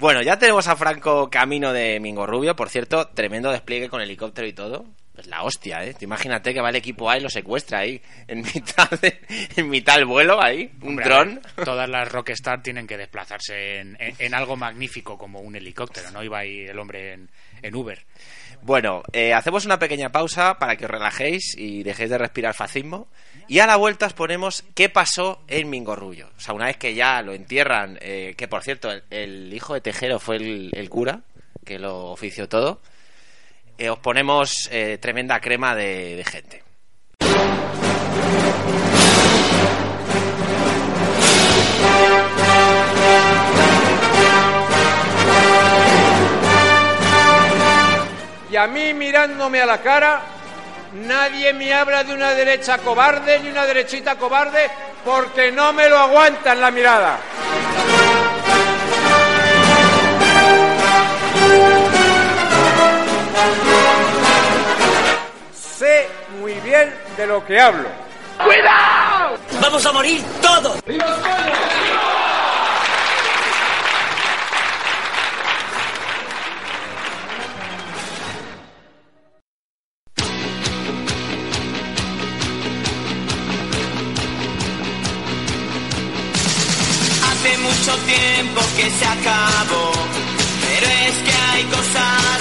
Bueno, 0.00 0.22
ya 0.22 0.38
tenemos 0.38 0.66
a 0.66 0.76
Franco 0.76 1.28
camino 1.28 1.74
de 1.74 2.00
Mingo 2.00 2.26
Rubio. 2.26 2.56
Por 2.56 2.70
cierto, 2.70 3.08
tremendo 3.08 3.50
despliegue 3.50 3.90
con 3.90 4.00
helicóptero 4.00 4.48
y 4.48 4.54
todo. 4.54 4.86
Pues 5.14 5.26
la 5.26 5.42
hostia, 5.42 5.84
¿eh? 5.84 5.92
Te 5.94 6.04
imagínate 6.04 6.54
que 6.54 6.60
va 6.60 6.70
el 6.70 6.76
equipo 6.76 7.10
A 7.10 7.18
y 7.18 7.20
lo 7.20 7.28
secuestra 7.28 7.80
ahí, 7.80 8.00
en 8.28 8.42
mitad, 8.54 8.88
de- 9.00 9.20
en 9.56 9.68
mitad 9.68 9.96
del 9.96 10.06
vuelo, 10.06 10.40
ahí, 10.40 10.70
un 10.82 10.90
Hombre, 10.90 11.04
dron. 11.04 11.40
ver, 11.56 11.64
Todas 11.66 11.88
las 11.90 12.10
Rockstar 12.10 12.62
tienen 12.62 12.86
que 12.86 12.96
desplazarse 12.96 13.78
en, 13.80 13.96
en- 14.00 14.14
en 14.18 14.34
algo 14.34 14.56
magnífico 14.56 15.18
como 15.18 15.40
un 15.40 15.56
helicóptero, 15.56 16.10
no 16.12 16.22
iba 16.22 16.38
ahí 16.38 16.60
el 16.66 16.78
hombre 16.78 17.12
en, 17.14 17.28
en 17.60 17.74
Uber. 17.74 18.04
Bueno, 18.62 19.02
eh, 19.12 19.32
hacemos 19.34 19.64
una 19.64 19.78
pequeña 19.78 20.10
pausa 20.12 20.58
para 20.58 20.76
que 20.76 20.84
os 20.84 20.90
relajéis 20.90 21.54
y 21.56 21.82
dejéis 21.82 22.10
de 22.10 22.18
respirar 22.18 22.54
fascismo. 22.54 23.08
Y 23.48 23.58
a 23.58 23.66
la 23.66 23.76
vuelta 23.76 24.06
os 24.06 24.12
ponemos 24.12 24.64
qué 24.74 24.88
pasó 24.90 25.42
en 25.48 25.70
Mingorrullo. 25.70 26.28
O 26.36 26.40
sea, 26.40 26.54
una 26.54 26.66
vez 26.66 26.76
que 26.76 26.94
ya 26.94 27.20
lo 27.22 27.32
entierran, 27.32 27.98
eh, 28.00 28.34
que 28.36 28.46
por 28.48 28.62
cierto, 28.62 28.90
el, 28.92 29.02
el 29.10 29.52
hijo 29.54 29.74
de 29.74 29.80
Tejero 29.80 30.18
fue 30.20 30.36
el, 30.36 30.70
el 30.72 30.88
cura, 30.90 31.22
que 31.64 31.78
lo 31.78 32.10
ofició 32.12 32.48
todo, 32.48 32.80
eh, 33.80 33.88
os 33.88 33.98
ponemos 33.98 34.68
eh, 34.70 34.98
tremenda 35.00 35.40
crema 35.40 35.74
de, 35.74 36.16
de 36.16 36.24
gente. 36.24 36.62
Y 48.50 48.56
a 48.56 48.66
mí 48.66 48.92
mirándome 48.92 49.62
a 49.62 49.66
la 49.66 49.78
cara, 49.78 50.20
nadie 50.92 51.54
me 51.54 51.72
habla 51.72 52.04
de 52.04 52.12
una 52.12 52.34
derecha 52.34 52.78
cobarde 52.78 53.40
ni 53.40 53.48
una 53.48 53.64
derechita 53.64 54.16
cobarde 54.16 54.70
porque 55.04 55.50
no 55.52 55.72
me 55.72 55.88
lo 55.88 55.96
aguantan 55.96 56.60
la 56.60 56.70
mirada. 56.70 57.18
De 65.80 67.26
lo 67.26 67.44
que 67.46 67.58
hablo. 67.58 67.88
¡Cuidado! 68.44 69.38
¡Vamos 69.62 69.86
a 69.86 69.92
morir 69.92 70.22
todos! 70.42 70.76
Hace 87.24 87.58
mucho 87.58 87.96
tiempo 88.04 88.60
que 88.76 88.90
se 88.90 89.06
acabó, 89.06 89.92
pero 90.60 90.86
es 90.86 91.14
que 91.24 91.32
hay 91.32 91.64
cosas 91.64 92.39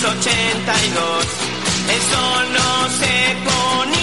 1582, 0.00 1.26
el 1.90 2.02
sol 2.02 2.46
no 2.52 2.88
se 2.88 3.36
ponía 3.44 3.97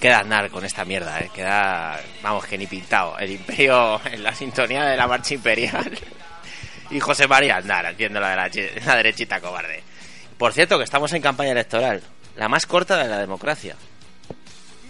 queda 0.00 0.18
andar 0.20 0.50
con 0.50 0.64
esta 0.64 0.84
mierda, 0.84 1.20
¿eh? 1.20 1.30
Queda, 1.34 2.00
vamos, 2.22 2.44
que 2.46 2.56
ni 2.58 2.66
pintado. 2.66 3.16
El 3.18 3.30
imperio 3.32 4.00
en 4.10 4.22
la 4.22 4.34
sintonía 4.34 4.84
de 4.84 4.96
la 4.96 5.06
marcha 5.06 5.34
imperial. 5.34 5.90
Y 6.92 6.98
José 6.98 7.28
María 7.28 7.58
Andar 7.58 7.86
haciendo 7.86 8.18
la 8.18 8.30
de 8.30 8.36
la, 8.36 8.50
chi- 8.50 8.68
la 8.84 8.96
derechita 8.96 9.40
cobarde. 9.40 9.80
Por 10.36 10.52
cierto, 10.52 10.76
que 10.76 10.82
estamos 10.82 11.12
en 11.12 11.22
campaña 11.22 11.52
electoral. 11.52 12.02
La 12.34 12.48
más 12.48 12.66
corta 12.66 12.96
de 12.96 13.08
la 13.08 13.18
democracia. 13.18 13.76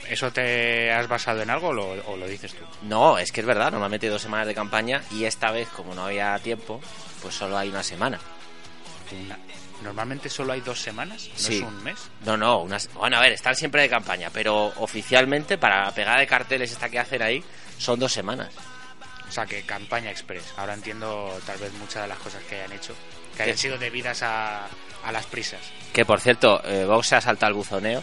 ¿Eso 0.08 0.32
te 0.32 0.90
has 0.90 1.06
basado 1.08 1.42
en 1.42 1.50
algo 1.50 1.68
o 1.68 1.72
lo, 1.74 1.90
o 2.10 2.16
lo 2.16 2.26
dices 2.26 2.54
tú? 2.54 2.64
No, 2.82 3.18
es 3.18 3.30
que 3.30 3.40
es 3.42 3.46
verdad, 3.46 3.70
normalmente 3.70 4.06
hay 4.06 4.12
dos 4.12 4.22
semanas 4.22 4.46
de 4.46 4.54
campaña 4.54 5.02
y 5.10 5.24
esta 5.24 5.50
vez, 5.50 5.68
como 5.68 5.94
no 5.94 6.06
había 6.06 6.38
tiempo, 6.38 6.80
pues 7.20 7.34
solo 7.34 7.58
hay 7.58 7.68
una 7.68 7.82
semana. 7.82 8.18
Una- 9.12 9.38
Normalmente 9.82 10.28
solo 10.28 10.52
hay 10.52 10.60
dos 10.60 10.78
semanas, 10.78 11.28
no 11.32 11.38
Sí. 11.38 11.56
es 11.56 11.62
un 11.62 11.82
mes. 11.82 11.98
No, 12.26 12.36
no, 12.36 12.58
unas... 12.58 12.92
bueno, 12.92 13.16
a 13.16 13.20
ver, 13.20 13.32
están 13.32 13.56
siempre 13.56 13.80
de 13.80 13.88
campaña, 13.88 14.28
pero 14.30 14.66
oficialmente 14.76 15.56
para 15.56 15.86
la 15.86 15.94
pegada 15.94 16.18
de 16.20 16.26
carteles 16.26 16.70
esta 16.70 16.90
que 16.90 16.98
hacen 16.98 17.22
ahí 17.22 17.42
son 17.78 17.98
dos 17.98 18.12
semanas. 18.12 18.50
O 19.26 19.32
sea, 19.32 19.46
que 19.46 19.62
campaña 19.62 20.10
express. 20.10 20.44
Ahora 20.58 20.74
entiendo 20.74 21.32
tal 21.46 21.56
vez 21.58 21.72
muchas 21.74 22.02
de 22.02 22.08
las 22.08 22.18
cosas 22.18 22.42
que 22.44 22.56
hayan 22.56 22.72
hecho, 22.72 22.94
que 23.32 23.36
¿Qué? 23.38 23.42
hayan 23.44 23.56
sido 23.56 23.78
debidas 23.78 24.22
a, 24.22 24.66
a 25.02 25.12
las 25.12 25.24
prisas. 25.26 25.60
Que 25.94 26.04
por 26.04 26.20
cierto, 26.20 26.60
eh, 26.64 26.84
Vox 26.84 27.06
se 27.06 27.16
ha 27.16 27.20
saltado 27.22 27.48
el 27.48 27.54
buzoneo. 27.56 28.02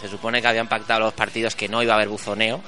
Se 0.00 0.08
supone 0.08 0.42
que 0.42 0.48
habían 0.48 0.68
pactado 0.68 1.00
los 1.00 1.14
partidos 1.14 1.54
que 1.54 1.68
no 1.70 1.82
iba 1.82 1.94
a 1.94 1.96
haber 1.96 2.08
buzoneo. 2.08 2.60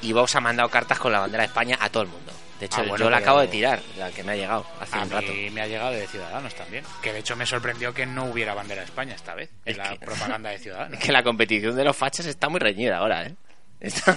Y 0.00 0.12
Vox 0.12 0.34
ha 0.34 0.40
mandado 0.40 0.68
cartas 0.70 0.98
con 0.98 1.12
la 1.12 1.20
bandera 1.20 1.42
de 1.42 1.46
España 1.48 1.78
a 1.80 1.88
todo 1.88 2.02
el 2.02 2.08
mundo. 2.08 2.32
De 2.62 2.66
hecho, 2.66 2.76
Ah, 2.80 2.84
bueno, 2.90 3.04
yo 3.06 3.10
la 3.10 3.16
acabo 3.16 3.40
de 3.40 3.48
tirar, 3.48 3.80
la 3.98 4.12
que 4.12 4.22
me 4.22 4.30
ha 4.32 4.36
llegado 4.36 4.64
hace 4.78 4.96
A 4.96 5.02
un 5.02 5.10
rato. 5.10 5.32
mí 5.32 5.50
me 5.50 5.62
ha 5.62 5.66
llegado 5.66 5.90
de 5.90 6.06
Ciudadanos 6.06 6.54
también. 6.54 6.84
Que 7.02 7.12
de 7.12 7.18
hecho 7.18 7.34
me 7.34 7.44
sorprendió 7.44 7.92
que 7.92 8.06
no 8.06 8.26
hubiera 8.26 8.54
bandera 8.54 8.82
de 8.82 8.84
España 8.84 9.16
esta 9.16 9.34
vez 9.34 9.50
en 9.64 9.72
Es 9.72 9.76
la 9.78 9.90
que- 9.90 10.06
propaganda 10.06 10.50
de 10.50 10.58
Ciudadanos. 10.60 10.96
Es 10.96 11.04
que 11.04 11.10
la 11.10 11.24
competición 11.24 11.74
de 11.74 11.82
los 11.82 11.96
fachas 11.96 12.24
está 12.26 12.48
muy 12.48 12.60
reñida 12.60 12.98
ahora, 12.98 13.24
¿eh? 13.26 13.34
Está- 13.80 14.16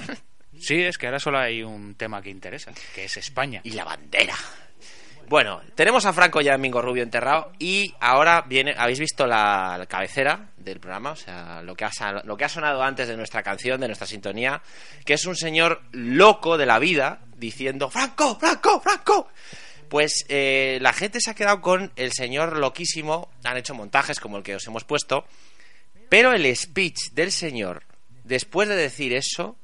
Sí, 0.59 0.79
es 0.83 0.99
que 0.99 1.07
ahora 1.07 1.19
solo 1.19 1.39
hay 1.39 1.63
un 1.63 1.95
tema 1.95 2.21
que 2.21 2.29
interesa, 2.29 2.71
que 2.93 3.05
es 3.05 3.17
España. 3.17 3.61
Y 3.63 3.71
la 3.71 3.83
bandera. 3.83 4.35
Bueno, 5.27 5.59
tenemos 5.73 6.05
a 6.05 6.13
Franco 6.13 6.39
ya 6.39 6.53
en 6.53 6.61
Mingo 6.61 6.83
Rubio 6.83 7.01
enterrado 7.01 7.51
y 7.57 7.95
ahora 7.99 8.43
viene, 8.47 8.75
habéis 8.77 8.99
visto 8.99 9.25
la, 9.25 9.75
la 9.75 9.87
cabecera 9.87 10.49
del 10.55 10.79
programa, 10.79 11.11
o 11.13 11.15
sea, 11.15 11.63
lo 11.63 11.73
que, 11.75 11.83
ha, 11.83 11.91
sa- 11.91 12.21
lo 12.23 12.37
que 12.37 12.45
ha 12.45 12.49
sonado 12.49 12.83
antes 12.83 13.07
de 13.07 13.17
nuestra 13.17 13.41
canción, 13.41 13.81
de 13.81 13.87
nuestra 13.87 14.05
sintonía, 14.05 14.61
que 15.03 15.15
es 15.15 15.25
un 15.25 15.35
señor 15.35 15.81
loco 15.93 16.59
de 16.59 16.67
la 16.67 16.77
vida 16.77 17.21
diciendo 17.35 17.89
Franco, 17.89 18.37
Franco, 18.39 18.79
Franco. 18.81 19.27
Pues 19.89 20.25
eh, 20.29 20.79
la 20.81 20.93
gente 20.93 21.19
se 21.21 21.31
ha 21.31 21.35
quedado 21.35 21.61
con 21.61 21.91
el 21.95 22.11
señor 22.11 22.57
loquísimo, 22.57 23.29
han 23.43 23.57
hecho 23.57 23.75
montajes 23.75 24.19
como 24.19 24.37
el 24.37 24.43
que 24.43 24.55
os 24.55 24.65
hemos 24.67 24.83
puesto, 24.83 25.25
pero 26.09 26.33
el 26.33 26.55
speech 26.55 27.11
del 27.11 27.31
señor, 27.31 27.83
después 28.23 28.67
de 28.67 28.75
decir 28.75 29.13
eso, 29.13 29.57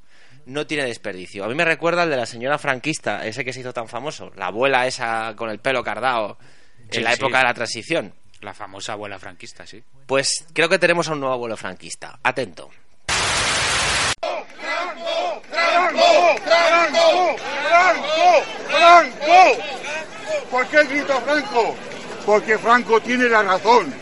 no 0.46 0.68
tiene 0.68 0.86
desperdicio. 0.86 1.44
A 1.44 1.48
mí 1.48 1.56
me 1.56 1.66
recuerda 1.66 2.04
el 2.04 2.10
de 2.10 2.18
la 2.18 2.26
señora 2.26 2.58
franquista, 2.58 3.26
ese 3.26 3.44
que 3.44 3.54
se 3.54 3.62
hizo 3.62 3.74
tan 3.74 3.88
famoso, 3.88 4.32
la 4.36 4.48
abuela 4.48 4.88
esa 4.88 5.36
con 5.36 5.50
el 5.50 5.60
pelo 5.60 5.84
cardado 5.84 6.38
en 6.92 7.04
la 7.04 7.12
sí. 7.12 7.16
época 7.20 7.40
de 7.40 7.44
la 7.44 7.54
transición. 7.54 8.14
La 8.42 8.54
famosa 8.54 8.94
abuela 8.94 9.20
franquista, 9.20 9.68
sí. 9.68 9.84
Pues 10.08 10.46
creo 10.54 10.68
que 10.68 10.80
tenemos 10.80 11.08
a 11.08 11.14
un 11.14 11.20
nuevo 11.20 11.36
abuelo 11.36 11.56
franquista. 11.56 12.20
Atento. 12.24 12.70
¡Franco! 14.20 15.42
¡Franco! 15.50 16.38
¡Franco! 16.44 17.38
¡Franco! 18.68 19.64
¿Por 20.50 20.61
qué 20.72 20.84
grito 20.86 21.14
Franco? 21.22 21.76
Porque 22.26 22.58
Franco 22.58 23.02
tiene 23.02 23.28
la 23.28 23.44
razón. 23.44 23.94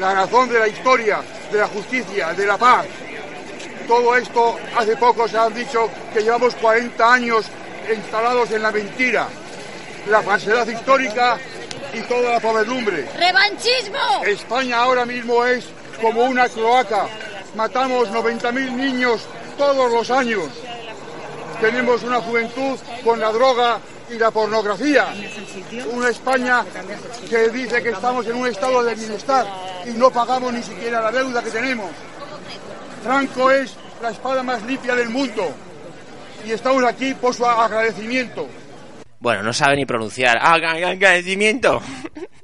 La 0.00 0.14
razón 0.14 0.48
de 0.48 0.58
la 0.58 0.68
historia, 0.68 1.20
de 1.50 1.58
la 1.58 1.68
justicia, 1.68 2.32
de 2.34 2.46
la 2.46 2.58
paz. 2.58 2.86
Todo 3.86 4.16
esto 4.16 4.58
hace 4.76 4.96
poco 4.96 5.28
se 5.28 5.38
han 5.38 5.54
dicho 5.54 5.88
que 6.12 6.22
llevamos 6.22 6.54
40 6.56 7.12
años 7.12 7.46
instalados 7.94 8.50
en 8.50 8.62
la 8.62 8.72
mentira, 8.72 9.28
la 10.08 10.22
falsedad 10.22 10.66
histórica 10.66 11.38
y 11.92 12.00
toda 12.02 12.32
la 12.32 12.40
podredumbre. 12.40 13.08
¡Revanchismo! 13.16 14.24
España 14.24 14.78
ahora 14.78 15.04
mismo 15.04 15.44
es 15.44 15.64
como 16.00 16.24
una 16.24 16.48
cloaca. 16.48 17.06
Matamos 17.54 18.08
90.000 18.08 18.72
niños 18.72 19.22
todos 19.58 19.92
los 19.92 20.10
años. 20.10 20.48
Tenemos 21.60 22.02
una 22.02 22.20
juventud 22.20 22.78
con 23.04 23.20
la 23.20 23.30
droga 23.30 23.78
y 24.14 24.18
la 24.18 24.30
pornografía. 24.30 25.08
Una 25.92 26.08
España 26.10 26.64
que 27.28 27.48
dice 27.50 27.82
que 27.82 27.90
estamos 27.90 28.26
en 28.26 28.36
un 28.36 28.46
estado 28.48 28.82
de 28.82 28.94
bienestar 28.94 29.46
y 29.86 29.90
no 29.90 30.10
pagamos 30.10 30.52
ni 30.52 30.62
siquiera 30.62 31.00
la 31.00 31.10
deuda 31.10 31.42
que 31.42 31.50
tenemos. 31.50 31.90
Franco 33.02 33.50
es 33.50 33.74
la 34.00 34.10
espada 34.10 34.42
más 34.42 34.62
limpia 34.64 34.94
del 34.94 35.08
mundo 35.08 35.54
y 36.44 36.52
estamos 36.52 36.84
aquí 36.84 37.14
por 37.14 37.34
su 37.34 37.44
agradecimiento. 37.46 38.48
Bueno, 39.20 39.42
no 39.42 39.52
sabe 39.52 39.76
ni 39.76 39.86
pronunciar. 39.86 40.36
¡Ah, 40.40 40.56
ag- 40.56 40.84
agradecimiento! 40.84 41.80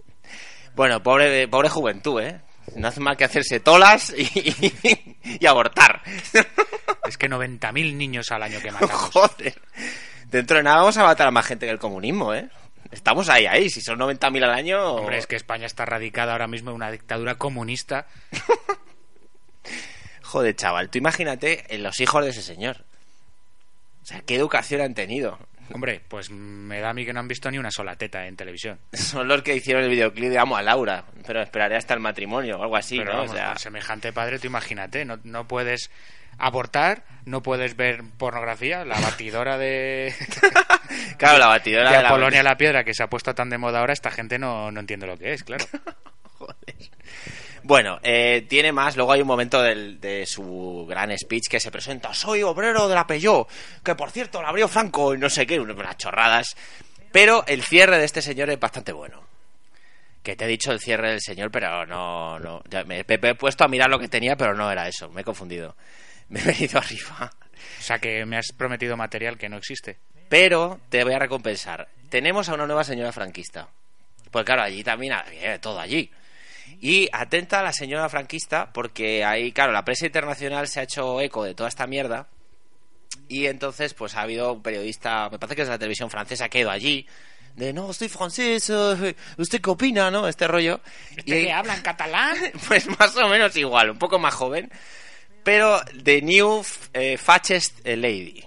bueno, 0.77 1.03
pobre, 1.03 1.49
pobre 1.49 1.69
juventud, 1.69 2.21
¿eh? 2.21 2.41
No 2.77 2.87
hace 2.89 3.01
más 3.01 3.17
que 3.17 3.25
hacerse 3.25 3.61
tolas 3.61 4.15
y, 4.17 5.03
y 5.41 5.47
abortar. 5.47 6.03
Es 7.09 7.17
que 7.17 7.29
90.000 7.29 7.95
niños 7.97 8.31
al 8.31 8.43
año 8.43 8.61
que 8.61 8.71
matamos. 8.73 8.95
Joder. 9.13 9.55
Dentro 10.31 10.59
de 10.59 10.63
nada 10.63 10.79
vamos 10.79 10.97
a 10.99 11.05
matar 11.05 11.27
a 11.27 11.31
más 11.31 11.47
gente 11.47 11.67
que 11.67 11.73
el 11.73 11.79
comunismo, 11.79 12.35
¿eh? 12.35 12.49
Estamos 12.91 13.29
ahí, 13.29 13.47
ahí. 13.47 13.71
Si 13.71 13.81
son 13.81 13.99
90.000 13.99 14.45
al 14.45 14.51
año... 14.51 14.95
Hombre, 14.95 15.19
es 15.19 15.27
que 15.27 15.37
España 15.37 15.67
está 15.67 15.85
radicada 15.85 16.33
ahora 16.33 16.47
mismo 16.47 16.71
en 16.71 16.77
una 16.77 16.91
dictadura 16.91 17.37
comunista. 17.37 18.07
Joder, 20.23 20.55
chaval, 20.55 20.91
tú 20.91 20.99
imagínate 20.99 21.65
en 21.75 21.83
los 21.83 22.01
hijos 22.01 22.23
de 22.25 22.31
ese 22.31 22.43
señor. 22.43 22.85
O 24.03 24.07
sea, 24.07 24.21
¿qué 24.21 24.37
educación 24.37 24.83
han 24.83 24.95
tenido? 24.95 25.39
Hombre, 25.73 26.03
pues 26.09 26.31
me 26.31 26.81
da 26.81 26.91
a 26.91 26.95
mí 26.95 27.05
que 27.05 27.13
no 27.13 27.21
han 27.21 27.29
visto 27.29 27.51
ni 27.51 27.59
una 27.59 27.71
sola 27.71 27.97
teta 27.97 28.27
en 28.27 28.37
televisión. 28.37 28.79
Son 28.93 29.29
los 29.29 29.43
que 29.43 29.55
hicieron 29.55 29.83
el 29.85 29.91
videoclip 29.91 30.31
de 30.31 30.39
Amo 30.39 30.57
a 30.57 30.63
Laura, 30.63 31.05
pero 31.27 31.43
esperaré 31.43 31.77
hasta 31.77 31.95
el 31.95 32.01
matrimonio 32.01 32.59
o 32.59 32.63
algo 32.63 32.77
así, 32.77 32.99
Pero 32.99 33.13
¿no? 33.13 33.19
vamos, 33.19 33.33
o 33.33 33.35
sea, 33.35 33.49
con 33.49 33.59
semejante 33.59 34.13
padre, 34.13 34.39
tú 34.39 34.47
imagínate, 34.47 35.05
no, 35.05 35.19
no 35.25 35.47
puedes 35.47 35.91
abortar, 36.39 37.05
no 37.25 37.43
puedes 37.43 37.77
ver 37.77 38.03
pornografía, 38.17 38.85
la 38.85 38.99
batidora 39.01 39.59
de, 39.59 40.15
claro, 41.19 41.39
la 41.39 41.49
batidora 41.49 41.91
de 41.91 41.97
de 41.97 42.03
la... 42.03 42.09
Apolonia 42.09 42.43
la 42.43 42.57
Piedra 42.57 42.85
que 42.85 42.95
se 42.95 43.03
ha 43.03 43.09
puesto 43.11 43.35
tan 43.35 43.51
de 43.51 43.59
moda 43.59 43.81
ahora, 43.81 43.93
esta 43.93 44.11
gente 44.11 44.39
no, 44.39 44.71
no 44.71 44.81
entiende 44.81 45.07
lo 45.07 45.17
que 45.19 45.33
es, 45.33 45.45
claro. 45.45 45.65
Bueno, 47.65 47.99
eh, 48.03 48.47
tiene 48.49 48.73
más. 48.73 48.97
Luego 48.97 49.13
hay 49.13 49.21
un 49.21 49.27
momento 49.27 49.61
del- 49.63 50.01
de 50.01 50.25
su 50.27 50.87
gran 50.89 51.11
speech 51.19 51.49
que 51.51 51.61
se 51.61 51.71
presenta. 51.71 52.15
Soy 52.15 52.43
obrero 52.43 52.89
de 52.89 52.95
la 52.95 53.07
Peugeot, 53.07 53.49
que 53.85 53.95
por 53.95 54.11
cierto 54.11 54.41
la 54.41 54.49
abrió 54.49 54.69
Franco 54.69 55.15
y 55.15 55.19
no 55.19 55.29
sé 55.29 55.47
qué, 55.47 55.59
unas 55.61 55.97
chorradas. 55.99 56.57
Pero 57.13 57.45
el 57.47 57.63
cierre 57.63 57.99
de 57.99 58.05
este 58.05 58.23
señor 58.23 58.49
es 58.51 58.59
bastante 58.61 58.93
bueno. 58.93 59.23
Que 60.23 60.37
te 60.37 60.45
he 60.45 60.49
dicho 60.49 60.73
el 60.73 60.81
cierre 60.81 61.11
del 61.11 61.21
señor, 61.21 61.51
pero 61.51 61.85
no, 61.85 62.39
no. 62.39 62.63
ya 62.71 62.85
me, 62.85 63.05
me 63.07 63.19
he 63.29 63.35
puesto 63.35 63.65
a 63.65 63.69
mirar 63.69 63.91
lo 63.91 63.99
que 63.99 64.09
tenía, 64.09 64.37
pero 64.37 64.55
no 64.55 64.71
era 64.71 64.89
eso. 64.89 65.11
Me 65.11 65.21
he 65.23 65.25
confundido. 65.25 65.75
Me 66.31 66.41
he 66.41 66.45
venido 66.45 66.79
arriba. 66.79 67.31
O 67.79 67.83
sea 67.83 67.99
que 67.99 68.25
me 68.27 68.37
has 68.37 68.53
prometido 68.57 68.97
material 68.97 69.39
que 69.39 69.49
no 69.49 69.57
existe. 69.57 69.99
Pero 70.29 70.81
te 70.91 71.03
voy 71.05 71.15
a 71.15 71.19
recompensar. 71.19 71.89
Tenemos 72.11 72.49
a 72.49 72.55
una 72.55 72.67
nueva 72.67 72.85
señora 72.85 73.13
franquista. 73.13 73.69
Pues 74.31 74.45
claro, 74.45 74.63
allí 74.63 74.85
también 74.85 75.15
había 75.15 75.53
de 75.53 75.59
todo 75.59 75.81
allí. 75.81 76.11
Y 76.81 77.09
atenta 77.13 77.61
a 77.61 77.63
la 77.63 77.73
señora 77.73 78.09
franquista, 78.09 78.71
porque 78.73 79.25
ahí, 79.25 79.53
claro, 79.53 79.73
la 79.73 79.85
prensa 79.85 80.07
internacional 80.07 80.69
se 80.69 80.81
ha 80.81 80.83
hecho 80.83 81.21
eco 81.21 81.45
de 81.45 81.55
toda 81.55 81.69
esta 81.69 81.87
mierda. 81.87 82.29
Y 83.29 83.47
entonces, 83.47 83.95
pues 83.95 84.15
ha 84.15 84.23
habido 84.23 84.53
un 84.53 84.63
periodista, 84.63 85.29
me 85.31 85.39
parece 85.39 85.57
que 85.57 85.63
es 85.63 85.69
la 85.69 85.79
televisión 85.79 86.11
francesa, 86.11 86.49
que 86.49 86.59
ha 86.59 86.61
ido 86.63 86.71
allí. 86.71 87.07
De 87.57 87.73
no, 87.73 87.91
estoy 87.91 88.09
francés, 88.09 88.71
eh, 88.71 89.17
¿usted 89.37 89.61
qué 89.61 89.71
opina, 89.71 90.11
no? 90.11 90.29
Este 90.29 90.47
rollo. 90.47 90.81
¿Este 91.17 91.43
que 91.43 91.53
habla 91.53 91.75
en 91.75 91.83
catalán? 91.83 92.37
Pues 92.69 92.87
más 92.99 93.17
o 93.17 93.29
menos 93.29 93.57
igual, 93.57 93.91
un 93.91 93.99
poco 93.99 94.19
más 94.19 94.35
joven. 94.35 94.71
Pero 95.49 95.81
The 96.05 96.21
New 96.21 96.63
eh, 96.93 97.17
Fascist 97.17 97.79
Lady. 97.87 98.45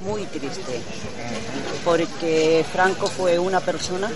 Muy 0.00 0.24
triste, 0.24 0.80
porque 1.84 2.64
Franco 2.72 3.08
fue 3.08 3.38
una 3.38 3.60
persona 3.60 4.10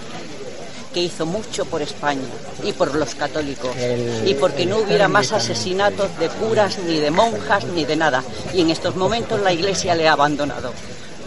que 0.94 1.00
hizo 1.00 1.26
mucho 1.26 1.66
por 1.66 1.82
España 1.82 2.22
y 2.64 2.72
por 2.72 2.94
los 2.94 3.14
católicos 3.14 3.76
y 4.24 4.32
porque 4.36 4.64
no 4.64 4.78
hubiera 4.78 5.06
más 5.08 5.32
asesinatos 5.32 6.18
de 6.18 6.30
curas 6.30 6.78
ni 6.78 6.98
de 6.98 7.10
monjas 7.10 7.66
ni 7.66 7.84
de 7.84 7.96
nada. 7.96 8.24
Y 8.54 8.62
en 8.62 8.70
estos 8.70 8.96
momentos 8.96 9.38
la 9.42 9.52
Iglesia 9.52 9.94
le 9.94 10.08
ha 10.08 10.14
abandonado. 10.14 10.72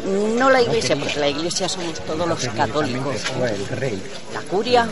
No 0.06 0.50
la 0.50 0.62
Iglesia, 0.62 0.96
porque 0.96 1.20
la 1.20 1.30
Iglesia 1.30 1.68
somos 1.68 2.00
todos 2.02 2.28
los 2.28 2.39
católicos. 2.50 3.15
La 4.34 4.41
curia 4.41 4.88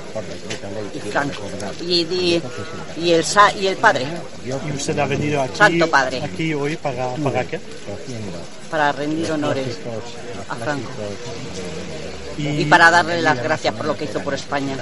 y 0.93 0.99
Franco. 0.99 1.41
Y, 1.81 2.01
y, 2.01 2.41
y 2.97 3.11
el, 3.11 3.25
y 3.59 3.67
el 3.67 3.77
Padre, 3.77 4.05
¿Y 4.45 4.75
usted 4.75 4.97
ha 4.97 5.05
venido 5.05 5.41
aquí, 5.41 5.57
Santo 5.57 5.89
Padre. 5.89 6.21
aquí 6.23 6.53
hoy 6.53 6.75
para, 6.77 7.13
para 7.15 7.45
qué? 7.45 7.59
para 8.69 8.91
rendir 8.91 9.31
honores 9.31 9.77
a 10.49 10.55
Franco 10.55 10.89
y 12.37 12.65
para 12.65 12.89
darle 12.89 13.21
las 13.21 13.41
gracias 13.43 13.73
por 13.75 13.85
lo 13.85 13.95
que 13.95 14.05
hizo 14.05 14.19
por 14.21 14.33
España. 14.33 14.75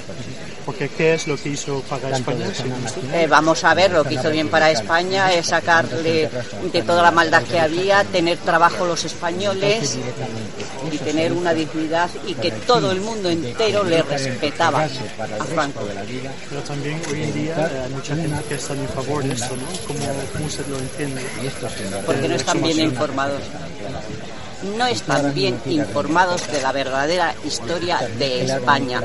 Porque 0.66 0.90
¿qué 0.90 1.14
es 1.16 1.28
lo 1.28 1.38
que 1.38 1.50
hizo 1.50 1.82
para 1.82 2.10
España? 2.10 2.46
Eh, 3.14 3.28
vamos 3.28 3.64
a 3.64 3.74
ver, 3.74 3.92
lo 3.92 4.04
que 4.04 4.16
hizo 4.16 4.30
bien 4.30 4.50
para 4.50 4.72
España 4.72 5.34
es 5.34 5.48
sacarle 5.48 6.30
de 6.72 6.82
toda 6.84 7.02
la 7.02 7.12
maldad 7.12 7.44
que 7.44 7.60
había, 7.60 8.04
tener 8.04 8.38
trabajo 8.38 8.86
los 8.86 9.04
españoles 9.06 9.98
y 10.92 10.98
tener 10.98 11.34
una 11.34 11.54
dignidad 11.54 12.10
y 12.28 12.36
que 12.36 12.52
todo 12.52 12.92
el 12.92 13.02
mundo 13.02 13.30
entero 13.30 13.84
le 13.84 14.02
respetaba 14.04 14.84
a 14.84 15.46
Franco. 15.46 15.82
Pero 16.50 16.62
también 16.62 17.02
hoy 17.10 17.24
en 17.24 17.34
día 17.34 17.72
hay 17.86 17.92
mucha 17.92 18.16
gente 18.16 18.44
que 18.48 18.56
está 18.56 18.74
en 18.74 18.88
favor 18.90 19.24
de 19.24 19.34
esto, 19.34 19.56
¿no? 19.56 19.68
¿Cómo, 19.88 20.00
cómo 20.34 20.46
usted 20.46 20.68
lo 20.68 20.78
entiende? 20.78 21.22
porque 22.06 22.28
no 22.28 22.36
están 22.36 22.62
bien 22.62 22.80
informados. 22.80 23.42
No 24.78 24.86
están 24.86 25.34
bien 25.34 25.60
informados 25.66 26.52
de 26.52 26.62
la 26.62 26.72
verdadera 26.72 27.34
historia 27.44 27.98
de 28.20 28.46
España. 28.46 29.02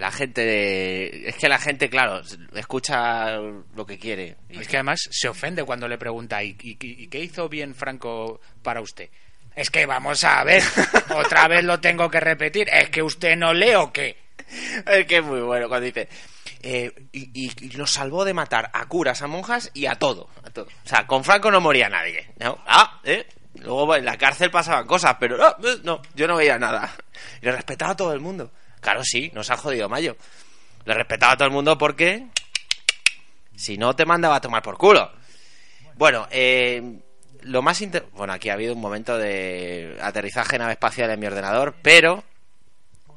La 0.00 0.10
gente 0.10 0.40
de... 0.44 1.28
Es 1.28 1.36
que 1.36 1.48
la 1.48 1.58
gente, 1.58 1.90
claro, 1.90 2.22
escucha 2.54 3.36
lo 3.36 3.84
que 3.86 3.98
quiere. 3.98 4.36
Es 4.48 4.66
que 4.66 4.78
además 4.78 5.00
se 5.10 5.28
ofende 5.28 5.62
cuando 5.64 5.86
le 5.88 5.98
pregunta 5.98 6.42
¿y, 6.42 6.56
y- 6.62 6.78
y 6.80 7.06
qué 7.08 7.18
hizo 7.20 7.48
bien 7.50 7.74
Franco 7.74 8.40
para 8.62 8.80
usted? 8.80 9.10
Es 9.54 9.68
que 9.70 9.84
vamos 9.84 10.24
a 10.24 10.42
ver, 10.44 10.62
otra 11.14 11.48
vez 11.48 11.64
lo 11.64 11.80
tengo 11.80 12.10
que 12.10 12.18
repetir, 12.20 12.68
es 12.72 12.88
que 12.88 13.02
usted 13.02 13.36
no 13.36 13.52
lee 13.52 13.74
o 13.74 13.92
qué. 13.92 14.16
Es 14.86 15.04
que 15.06 15.18
es 15.18 15.22
muy 15.24 15.40
bueno 15.42 15.68
cuando 15.68 15.84
dice... 15.84 16.08
eh, 16.62 16.90
y, 17.12 17.30
y- 17.48 17.52
y 17.66 17.70
los 17.72 17.90
salvó 17.90 18.24
de 18.24 18.32
matar 18.32 18.70
a 18.72 18.86
curas, 18.86 19.20
a 19.20 19.26
monjas 19.26 19.70
y 19.74 19.84
a 19.86 19.96
todo, 19.96 20.30
a 20.44 20.50
todo. 20.50 20.64
O 20.84 20.88
sea, 20.88 21.06
con 21.06 21.24
Franco 21.24 21.50
no 21.50 21.60
moría 21.60 21.88
nadie. 21.90 22.26
¿no? 22.38 22.58
Ah, 22.66 23.00
¿eh? 23.04 23.26
Luego 23.56 23.94
en 23.96 24.04
la 24.06 24.16
cárcel 24.16 24.50
pasaban 24.50 24.86
cosas, 24.86 25.16
pero 25.20 25.36
no, 25.36 25.48
eh, 25.68 25.78
no, 25.84 26.00
yo 26.14 26.26
no 26.26 26.36
veía 26.36 26.58
nada. 26.58 26.90
Y 27.42 27.46
le 27.46 27.52
respetaba 27.52 27.92
a 27.92 27.96
todo 27.96 28.14
el 28.14 28.20
mundo. 28.20 28.50
Claro, 28.80 29.04
sí, 29.04 29.30
nos 29.34 29.50
ha 29.50 29.56
jodido 29.56 29.88
Mayo. 29.88 30.16
Le 30.84 30.94
respetaba 30.94 31.32
a 31.32 31.36
todo 31.36 31.48
el 31.48 31.54
mundo 31.54 31.76
porque... 31.78 32.26
Si 33.54 33.76
no, 33.76 33.94
te 33.94 34.06
mandaba 34.06 34.36
a 34.36 34.40
tomar 34.40 34.62
por 34.62 34.78
culo. 34.78 35.12
Bueno, 35.94 36.26
eh, 36.30 36.98
lo 37.42 37.62
más... 37.62 37.82
Bueno, 38.12 38.32
aquí 38.32 38.48
ha 38.48 38.54
habido 38.54 38.74
un 38.74 38.80
momento 38.80 39.18
de 39.18 39.98
aterrizaje 40.00 40.58
nave 40.58 40.72
espacial 40.72 41.10
en 41.10 41.20
mi 41.20 41.26
ordenador, 41.26 41.74
pero... 41.82 42.24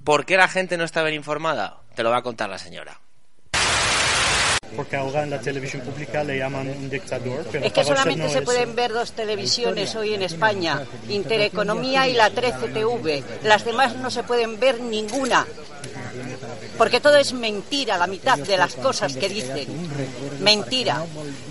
¿Por 0.04 0.26
qué 0.26 0.36
la 0.36 0.50
gente 0.50 0.78
no 0.78 0.84
está 0.84 1.02
bien 1.04 1.16
informada? 1.16 1.82
Te 1.96 2.04
lo 2.04 2.10
va 2.10 2.18
a 2.18 2.24
contar 2.24 2.50
la 2.50 2.58
señora. 2.58 3.00
Porque 4.76 4.96
ahora 4.96 5.24
en 5.24 5.30
la 5.30 5.40
televisión 5.40 5.82
pública 5.84 6.24
le 6.24 6.38
llaman 6.38 6.68
un 6.70 6.90
dictador, 6.90 7.46
pero 7.52 7.66
Es 7.66 7.74
que 7.74 7.84
solamente 7.84 8.24
no 8.24 8.30
se 8.30 8.40
es. 8.40 8.46
pueden 8.46 8.76
ver 8.76 8.92
dos 8.92 9.12
televisiones 9.14 9.96
hoy 9.96 10.14
en 10.14 10.24
España, 10.24 10.82
Intereconomía 11.10 12.08
y 12.08 12.14
la 12.14 12.32
13TV. 12.32 13.24
Las 13.44 13.66
demás 13.66 13.96
no 13.98 14.10
se 14.10 14.24
pueden 14.24 14.60
ver 14.60 14.80
ninguna. 14.80 15.46
Porque 16.78 17.00
todo 17.00 17.18
es 17.18 17.34
mentira, 17.34 17.98
la 17.98 18.08
mitad 18.08 18.38
de 18.38 18.58
las 18.58 18.76
cosas 18.76 19.16
que 19.16 19.30
dicen. 19.30 19.68
Mentira. 20.40 21.06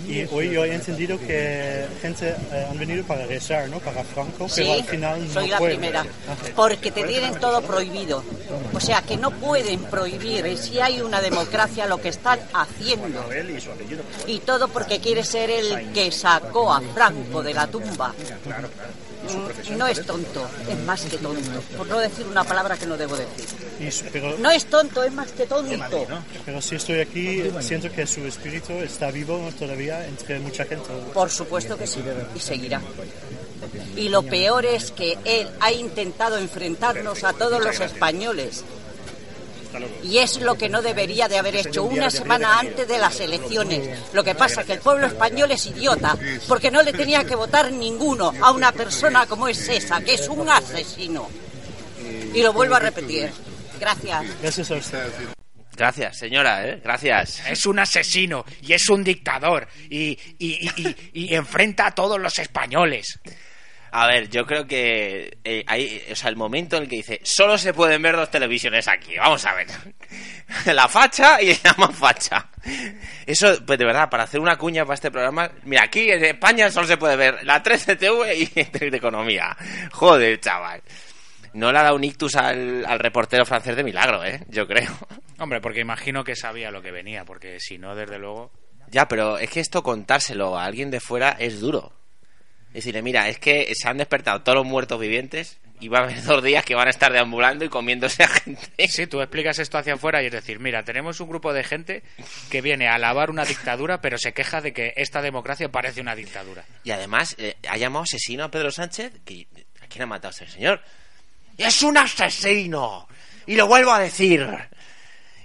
Y 0.07 0.23
hoy 0.31 0.51
yo 0.51 0.65
he 0.65 0.73
entendido 0.73 1.17
que 1.17 1.85
gente 2.01 2.35
eh, 2.51 2.67
han 2.69 2.77
venido 2.77 3.03
para 3.05 3.25
rezar, 3.25 3.69
¿no? 3.69 3.79
Para 3.79 4.03
Franco, 4.03 4.49
Sí, 4.49 4.61
pero 4.61 4.73
al 4.73 4.83
final 4.83 5.27
no 5.27 5.33
soy 5.33 5.47
la 5.47 5.59
primera. 5.59 6.01
Ah. 6.01 6.35
Porque 6.55 6.91
te 6.91 7.03
tienen 7.03 7.39
todo 7.39 7.61
prohibido. 7.61 8.23
O 8.73 8.79
sea 8.79 9.01
que 9.01 9.17
no 9.17 9.31
pueden 9.31 9.83
prohibir. 9.85 10.57
Si 10.57 10.79
hay 10.79 11.01
una 11.01 11.21
democracia, 11.21 11.85
lo 11.85 11.99
que 11.99 12.09
están 12.09 12.39
haciendo. 12.53 13.23
Y 14.27 14.39
todo 14.39 14.67
porque 14.67 14.99
quiere 14.99 15.23
ser 15.23 15.49
el 15.49 15.91
que 15.93 16.11
sacó 16.11 16.73
a 16.73 16.81
Franco 16.93 17.41
de 17.41 17.53
la 17.53 17.67
tumba. 17.67 18.13
Mm, 19.23 19.77
No 19.77 19.87
es 19.87 20.05
tonto, 20.05 20.47
es 20.69 20.79
más 20.85 21.01
que 21.01 21.17
tonto. 21.17 21.61
Por 21.77 21.87
no 21.87 21.99
decir 21.99 22.25
una 22.27 22.43
palabra 22.43 22.77
que 22.77 22.85
no 22.85 22.97
debo 22.97 23.15
decir. 23.15 24.03
Pero, 24.11 24.37
No 24.37 24.51
es 24.51 24.65
tonto, 24.65 25.03
es 25.03 25.11
más 25.13 25.31
que 25.31 25.45
tonto. 25.45 26.07
pero 26.45 26.61
si 26.61 26.75
estoy 26.75 26.99
aquí, 26.99 27.43
siento 27.61 27.91
que 27.91 28.05
su 28.05 28.25
espíritu 28.25 28.73
está 28.73 29.11
vivo 29.11 29.49
todavía 29.57 30.05
entre 30.07 30.39
mucha 30.39 30.65
gente. 30.65 30.89
Por 31.13 31.29
supuesto 31.29 31.77
que 31.77 31.87
sí, 31.87 32.01
y 32.35 32.39
seguirá. 32.39 32.81
Y 33.95 34.09
lo 34.09 34.23
peor 34.23 34.65
es 34.65 34.91
que 34.91 35.17
él 35.23 35.49
ha 35.59 35.71
intentado 35.71 36.37
enfrentarnos 36.37 37.23
a 37.23 37.33
todos 37.33 37.63
los 37.63 37.79
españoles. 37.79 38.63
Y 40.03 40.17
es 40.19 40.39
lo 40.41 40.55
que 40.55 40.69
no 40.69 40.81
debería 40.81 41.27
de 41.27 41.37
haber 41.37 41.55
hecho 41.55 41.83
una 41.83 42.09
semana 42.09 42.59
antes 42.59 42.87
de 42.87 42.97
las 42.97 43.19
elecciones. 43.19 43.89
Lo 44.13 44.23
que 44.23 44.35
pasa 44.35 44.61
es 44.61 44.67
que 44.67 44.73
el 44.73 44.79
pueblo 44.79 45.07
español 45.07 45.51
es 45.51 45.65
idiota, 45.65 46.17
porque 46.47 46.69
no 46.71 46.81
le 46.83 46.93
tenía 46.93 47.23
que 47.23 47.35
votar 47.35 47.71
ninguno 47.71 48.33
a 48.41 48.51
una 48.51 48.71
persona 48.71 49.25
como 49.25 49.47
es 49.47 49.67
esa, 49.69 50.01
que 50.01 50.13
es 50.15 50.27
un 50.27 50.49
asesino. 50.49 51.29
Y 52.33 52.41
lo 52.41 52.51
vuelvo 52.53 52.75
a 52.75 52.79
repetir. 52.79 53.31
Gracias. 53.79 54.23
Gracias 54.41 54.71
a 54.71 54.75
usted. 54.75 55.07
Gracias, 55.75 56.17
señora, 56.19 56.67
¿eh? 56.67 56.79
Gracias. 56.83 57.41
Es 57.49 57.65
un 57.65 57.79
asesino 57.79 58.45
y 58.61 58.73
es 58.73 58.87
un 58.89 59.03
dictador 59.03 59.67
y, 59.89 60.09
y- 60.37 60.69
y- 60.69 60.71
y- 60.77 60.95
y 61.13 61.33
enfrenta 61.35 61.87
a 61.87 61.91
todos 61.95 62.19
los 62.19 62.37
españoles. 62.37 63.19
A 63.95 64.07
ver, 64.07 64.27
yo 64.27 64.43
creo 64.47 64.65
que 64.65 65.37
eh, 65.43 65.63
hay, 65.67 66.03
o 66.11 66.15
sea, 66.15 66.31
el 66.31 66.35
momento 66.35 66.77
en 66.77 66.83
el 66.83 66.89
que 66.89 66.95
dice, 66.95 67.19
solo 67.21 67.59
se 67.59 67.75
pueden 67.75 68.01
ver 68.01 68.15
dos 68.15 68.31
televisiones 68.31 68.87
aquí. 68.87 69.15
Vamos 69.17 69.45
a 69.45 69.53
ver. 69.53 69.67
La 70.73 70.87
facha 70.87 71.39
y 71.39 71.55
la 71.63 71.75
más 71.77 71.95
facha. 71.95 72.49
Eso, 73.27 73.63
pues 73.63 73.77
de 73.77 73.85
verdad, 73.85 74.09
para 74.09 74.23
hacer 74.23 74.39
una 74.39 74.57
cuña 74.57 74.83
para 74.83 74.95
este 74.95 75.11
programa, 75.11 75.51
mira, 75.65 75.83
aquí 75.83 76.09
en 76.09 76.25
España 76.25 76.71
solo 76.71 76.87
se 76.87 76.97
puede 76.97 77.15
ver 77.15 77.43
la 77.43 77.61
13TV 77.61 78.35
y 78.35 78.89
de 78.89 78.97
economía. 78.97 79.55
Joder, 79.91 80.39
chaval. 80.39 80.81
No 81.53 81.71
le 81.71 81.77
ha 81.77 81.83
dado 81.83 81.95
un 81.95 82.03
ictus 82.03 82.35
al, 82.35 82.83
al 82.87 82.97
reportero 82.97 83.45
francés 83.45 83.75
de 83.75 83.83
milagro, 83.83 84.25
¿eh? 84.25 84.43
Yo 84.49 84.65
creo. 84.65 84.91
Hombre, 85.37 85.61
porque 85.61 85.81
imagino 85.81 86.23
que 86.23 86.35
sabía 86.35 86.71
lo 86.71 86.81
que 86.81 86.89
venía, 86.89 87.25
porque 87.25 87.59
si 87.59 87.77
no, 87.77 87.95
desde 87.95 88.17
luego... 88.17 88.51
Ya, 88.89 89.07
pero 89.07 89.37
es 89.37 89.51
que 89.51 89.59
esto 89.59 89.83
contárselo 89.83 90.57
a 90.57 90.65
alguien 90.65 90.89
de 90.89 90.99
fuera 90.99 91.35
es 91.37 91.59
duro. 91.59 91.93
Es 92.73 92.85
decirle, 92.85 93.03
mira, 93.03 93.29
es 93.29 93.37
que 93.37 93.71
se 93.75 93.87
han 93.87 93.97
despertado 93.97 94.41
todos 94.41 94.57
los 94.57 94.65
muertos 94.65 94.99
vivientes 94.99 95.59
y 95.79 95.89
va 95.89 95.99
a 95.99 96.03
haber 96.03 96.23
dos 96.23 96.43
días 96.43 96.65
que 96.65 96.73
van 96.73 96.87
a 96.87 96.89
estar 96.89 97.11
deambulando 97.13 97.63
y 97.63 97.69
comiéndose 97.69 98.23
a 98.23 98.27
gente. 98.27 98.87
Sí, 98.87 99.05
tú 99.05 99.21
explicas 99.21 99.59
esto 99.59 99.77
hacia 99.77 99.93
afuera 99.93 100.23
y 100.23 100.25
es 100.25 100.31
decir, 100.31 100.59
mira, 100.59 100.83
tenemos 100.83 101.19
un 101.19 101.29
grupo 101.29 101.53
de 101.53 101.63
gente 101.63 102.01
que 102.49 102.61
viene 102.61 102.87
a 102.87 102.95
alabar 102.95 103.29
una 103.29 103.45
dictadura, 103.45 104.01
pero 104.01 104.17
se 104.17 104.33
queja 104.33 104.59
de 104.61 104.73
que 104.73 104.93
esta 104.95 105.21
democracia 105.21 105.69
parece 105.69 106.01
una 106.01 106.15
dictadura. 106.15 106.65
Y 106.83 106.89
además, 106.91 107.35
eh, 107.37 107.55
ha 107.69 107.77
llamado 107.77 108.03
asesino 108.03 108.43
a 108.43 108.49
Pedro 108.49 108.71
Sánchez. 108.71 109.13
Que, 109.23 109.45
¿A 109.81 109.87
quién 109.87 110.01
ha 110.03 110.07
matado 110.07 110.31
ese 110.31 110.47
señor? 110.47 110.81
¡Es 111.57 111.83
un 111.83 111.97
asesino! 111.97 113.07
Y 113.45 113.55
lo 113.55 113.67
vuelvo 113.67 113.91
a 113.91 113.99
decir. 113.99 114.39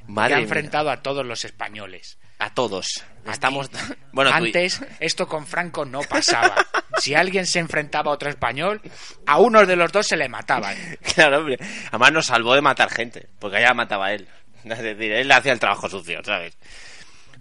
que 0.07 0.13
Madre 0.13 0.35
ha 0.35 0.37
mía. 0.39 0.45
enfrentado 0.45 0.89
a 0.91 1.03
todos 1.03 1.27
los 1.27 1.45
españoles. 1.45 2.17
A 2.39 2.55
todos. 2.55 3.05
Estamos. 3.31 3.71
Bueno, 4.13 4.31
tú- 4.31 4.37
Antes 4.37 4.81
esto 4.99 5.29
con 5.29 5.47
Franco 5.47 5.85
no 5.85 6.01
pasaba. 6.09 6.57
Si 6.99 7.15
alguien 7.15 7.47
se 7.47 7.61
enfrentaba 7.61 8.11
a 8.11 8.15
otro 8.15 8.29
español, 8.29 8.81
a 9.27 9.39
uno 9.39 9.65
de 9.65 9.77
los 9.77 9.93
dos 9.93 10.07
se 10.07 10.17
le 10.17 10.29
mataban. 10.29 10.77
Claro, 11.15 11.39
hombre. 11.39 11.57
Además 11.89 12.13
nos 12.13 12.27
salvó 12.27 12.55
de 12.55 12.61
matar 12.63 12.91
gente, 12.91 13.29
porque 13.39 13.59
allá 13.59 13.75
mataba 13.75 14.07
a 14.07 14.13
él. 14.15 14.27
Es 14.65 14.79
decir, 14.83 15.13
él 15.13 15.31
hacía 15.31 15.53
el 15.53 15.61
trabajo 15.61 15.89
sucio, 15.89 16.21
¿sabes? 16.25 16.57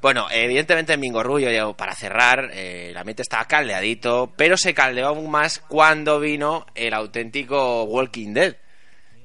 Bueno, 0.01 0.27
evidentemente 0.29 0.93
en 0.93 0.99
Mingorrullo, 0.99 1.73
para 1.73 1.95
cerrar, 1.95 2.51
eh, 2.53 2.89
el 2.91 2.97
ambiente 2.97 3.23
estaba 3.23 3.45
caldeadito, 3.45 4.31
pero 4.37 4.55
se 4.55 4.75
caldeó 4.75 5.07
aún 5.07 5.31
más 5.31 5.57
cuando 5.59 6.19
vino 6.19 6.67
el 6.75 6.93
auténtico 6.93 7.83
Walking 7.85 8.33
Dead, 8.33 8.55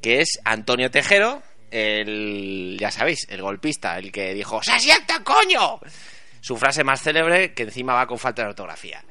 que 0.00 0.22
es 0.22 0.40
Antonio 0.44 0.90
Tejero 0.90 1.42
el, 1.72 2.76
ya 2.78 2.90
sabéis, 2.90 3.26
el 3.30 3.42
golpista, 3.42 3.98
el 3.98 4.12
que 4.12 4.35
dijo 4.35 4.62
¡Se 4.62 4.78
sienta, 4.78 5.22
coño! 5.24 5.80
Su 6.40 6.56
frase 6.56 6.85
más 6.85 7.00
célebre, 7.00 7.54
que 7.54 7.62
encima 7.62 7.94
va 7.94 8.06
con 8.06 8.18
falta 8.18 8.42
de 8.42 8.48
ortografía. 8.48 9.02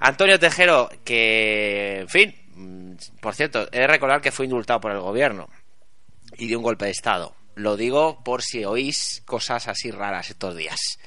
Antonio 0.00 0.38
Tejero, 0.38 0.90
que, 1.04 2.00
en 2.00 2.08
fin, 2.08 2.34
mm, 2.54 3.20
por 3.20 3.34
cierto, 3.34 3.68
he 3.72 3.80
de 3.80 3.86
recordar 3.86 4.20
que 4.20 4.32
fue 4.32 4.46
indultado 4.46 4.80
por 4.80 4.92
el 4.92 5.00
gobierno 5.00 5.48
y 6.36 6.46
dio 6.46 6.58
un 6.58 6.64
golpe 6.64 6.86
de 6.86 6.92
Estado. 6.92 7.34
Lo 7.54 7.76
digo 7.76 8.22
por 8.22 8.42
si 8.42 8.64
oís 8.64 9.22
cosas 9.26 9.68
así 9.68 9.90
raras 9.90 10.30
estos 10.30 10.56
días. 10.56 10.98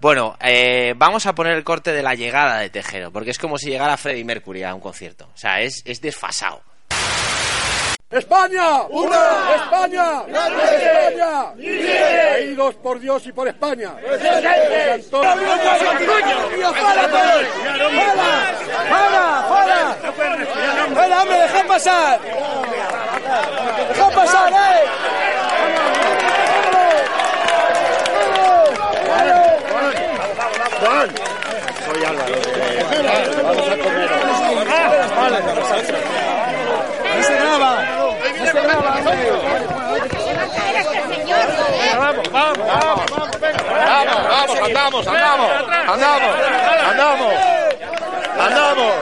Bueno, 0.00 0.36
eh, 0.40 0.94
vamos 0.96 1.26
a 1.26 1.34
poner 1.34 1.56
el 1.56 1.64
corte 1.64 1.92
de 1.92 2.02
la 2.02 2.14
llegada 2.14 2.58
de 2.58 2.70
Tejero, 2.70 3.10
porque 3.10 3.30
es 3.30 3.38
como 3.38 3.58
si 3.58 3.70
llegara 3.70 3.96
Freddie 3.96 4.24
Mercury 4.24 4.62
a 4.62 4.74
un 4.74 4.80
concierto. 4.80 5.28
O 5.34 5.36
sea, 5.36 5.60
es, 5.60 5.82
es 5.84 6.00
desfasado. 6.00 6.62
¡España! 8.10 8.84
¡Una! 8.88 9.54
¡España! 9.54 10.22
¡España! 10.28 11.52
¡Caídos 12.32 12.74
por 12.76 12.98
Dios 12.98 13.26
y 13.26 13.32
por 13.32 13.46
España! 13.48 13.96
¡Fuera, 14.00 14.22
fuera! 19.46 19.96
¡Fuera, 20.94 21.22
hombre! 21.22 21.36
¡Deja 21.38 21.64
pasar! 21.66 22.20
¡Deja 23.88 24.10
pasar, 24.10 24.52
eh! 24.54 24.86
Juan, 30.80 31.10
soy 31.84 32.04
Álvaro. 32.04 32.34
Vamos 33.42 33.68
a 33.68 33.76
comer. 33.76 34.10
¡No 37.16 37.22
se 37.24 37.34
graba! 37.34 37.97
Vamos, 41.98 42.30
vamos, 42.32 42.66
vamos, 42.66 43.08
andamos, 44.62 45.06
andamos, 45.06 45.50
andamos, 45.86 46.34
andamos, 46.88 47.34
andamos. 48.38 48.92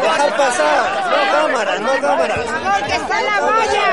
¡Dejar 0.00 0.30
pasar! 0.36 0.84
¡No 1.10 1.18
cámara, 1.32 1.78
no 1.78 1.92
cámara! 2.00 2.34
¡Que 2.86 2.94
está 2.94 3.20
la 3.22 3.40
valla! 3.40 3.88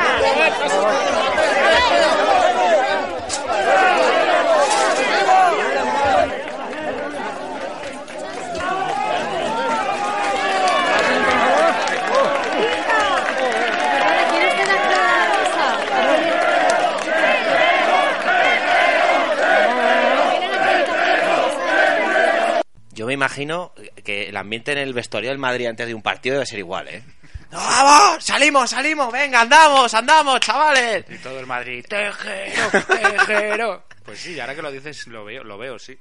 Yo 22.95 23.05
me 23.05 23.13
imagino 23.13 23.73
que 24.03 24.29
el 24.29 24.37
ambiente 24.37 24.71
en 24.71 24.77
el 24.77 24.93
vestuario 24.93 25.29
del 25.29 25.37
Madrid 25.37 25.67
antes 25.67 25.85
de 25.85 25.93
un 25.93 26.01
partido 26.01 26.35
debe 26.35 26.45
ser 26.45 26.59
igual, 26.59 26.87
¿eh? 26.87 27.03
¡No, 27.51 27.57
¡Vamos! 27.57 28.23
¡Salimos, 28.23 28.69
salimos! 28.69 29.11
¡Venga, 29.11 29.41
andamos, 29.41 29.93
andamos, 29.93 30.39
chavales! 30.39 31.05
Y 31.09 31.17
todo 31.17 31.39
el 31.39 31.45
Madrid, 31.45 31.85
Tejero, 31.87 32.69
Tejero. 33.27 33.83
Pues 34.03 34.19
sí, 34.19 34.39
ahora 34.39 34.55
que 34.55 34.61
lo 34.61 34.71
dices, 34.71 35.07
lo 35.07 35.25
veo, 35.25 35.43
lo 35.43 35.57
veo, 35.57 35.77
sí. 35.77 35.97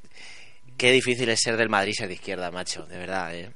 Qué 0.77 0.93
difícil 0.93 1.29
es 1.29 1.41
ser 1.41 1.57
del 1.57 1.69
Madrid 1.69 1.93
ser 1.97 2.09
de 2.09 2.15
izquierda, 2.15 2.51
macho, 2.51 2.87
de 2.87 2.97
verdad, 2.99 3.35
¿eh? 3.35 3.51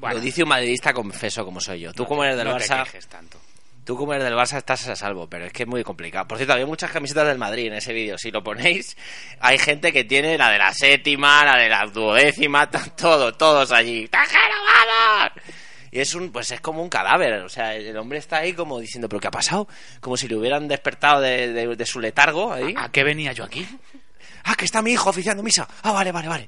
Bueno. 0.00 0.16
Lo 0.16 0.20
dice 0.22 0.42
un 0.42 0.48
madridista 0.48 0.92
confeso 0.92 1.44
como 1.44 1.60
soy 1.60 1.80
yo. 1.80 1.92
Tú 1.92 2.06
como 2.06 2.24
eres 2.24 2.36
del 2.36 2.46
no 2.48 2.56
te 2.56 2.64
Barça... 2.64 2.84
quejes 2.84 3.06
tanto. 3.08 3.38
Tú 3.84 3.96
como 3.96 4.14
eres 4.14 4.24
del 4.24 4.34
Barça 4.34 4.58
estás 4.58 4.86
a 4.86 4.94
salvo, 4.94 5.28
pero 5.28 5.44
es 5.46 5.52
que 5.52 5.64
es 5.64 5.68
muy 5.68 5.82
complicado. 5.82 6.28
Por 6.28 6.38
cierto, 6.38 6.52
había 6.52 6.66
muchas 6.66 6.90
camisetas 6.92 7.26
del 7.26 7.38
Madrid 7.38 7.66
en 7.66 7.74
ese 7.74 7.92
vídeo. 7.92 8.16
Si 8.16 8.30
lo 8.30 8.42
ponéis, 8.42 8.96
hay 9.40 9.58
gente 9.58 9.92
que 9.92 10.04
tiene 10.04 10.38
la 10.38 10.50
de 10.50 10.58
la 10.58 10.72
séptima, 10.72 11.44
la 11.44 11.56
de 11.56 11.68
la 11.68 11.86
duodécima, 11.86 12.70
todo, 12.70 13.32
todos 13.34 13.72
allí. 13.72 14.06
¡Tajero, 14.06 14.54
vamos! 14.64 15.32
Y 15.90 15.98
es 16.00 16.14
un, 16.14 16.30
pues 16.30 16.50
es 16.52 16.60
como 16.60 16.80
un 16.82 16.88
cadáver. 16.88 17.42
O 17.42 17.48
sea, 17.48 17.74
el 17.74 17.96
hombre 17.98 18.18
está 18.18 18.36
ahí 18.38 18.52
como 18.52 18.78
diciendo, 18.78 19.08
¿pero 19.08 19.18
qué 19.20 19.26
ha 19.26 19.32
pasado? 19.32 19.66
Como 20.00 20.16
si 20.16 20.28
le 20.28 20.36
hubieran 20.36 20.68
despertado 20.68 21.20
de, 21.20 21.52
de- 21.52 21.76
de 21.76 21.86
su 21.86 21.98
letargo 22.00 22.52
ahí. 22.52 22.72
¿A 22.78 22.88
qué 22.90 23.02
venía 23.02 23.32
yo 23.32 23.42
aquí? 23.44 23.66
Ah, 24.44 24.54
que 24.54 24.64
está 24.64 24.80
mi 24.80 24.92
hijo 24.92 25.10
oficiando 25.10 25.42
misa. 25.42 25.68
Ah, 25.82 25.92
vale, 25.92 26.12
vale, 26.12 26.28
vale. 26.28 26.46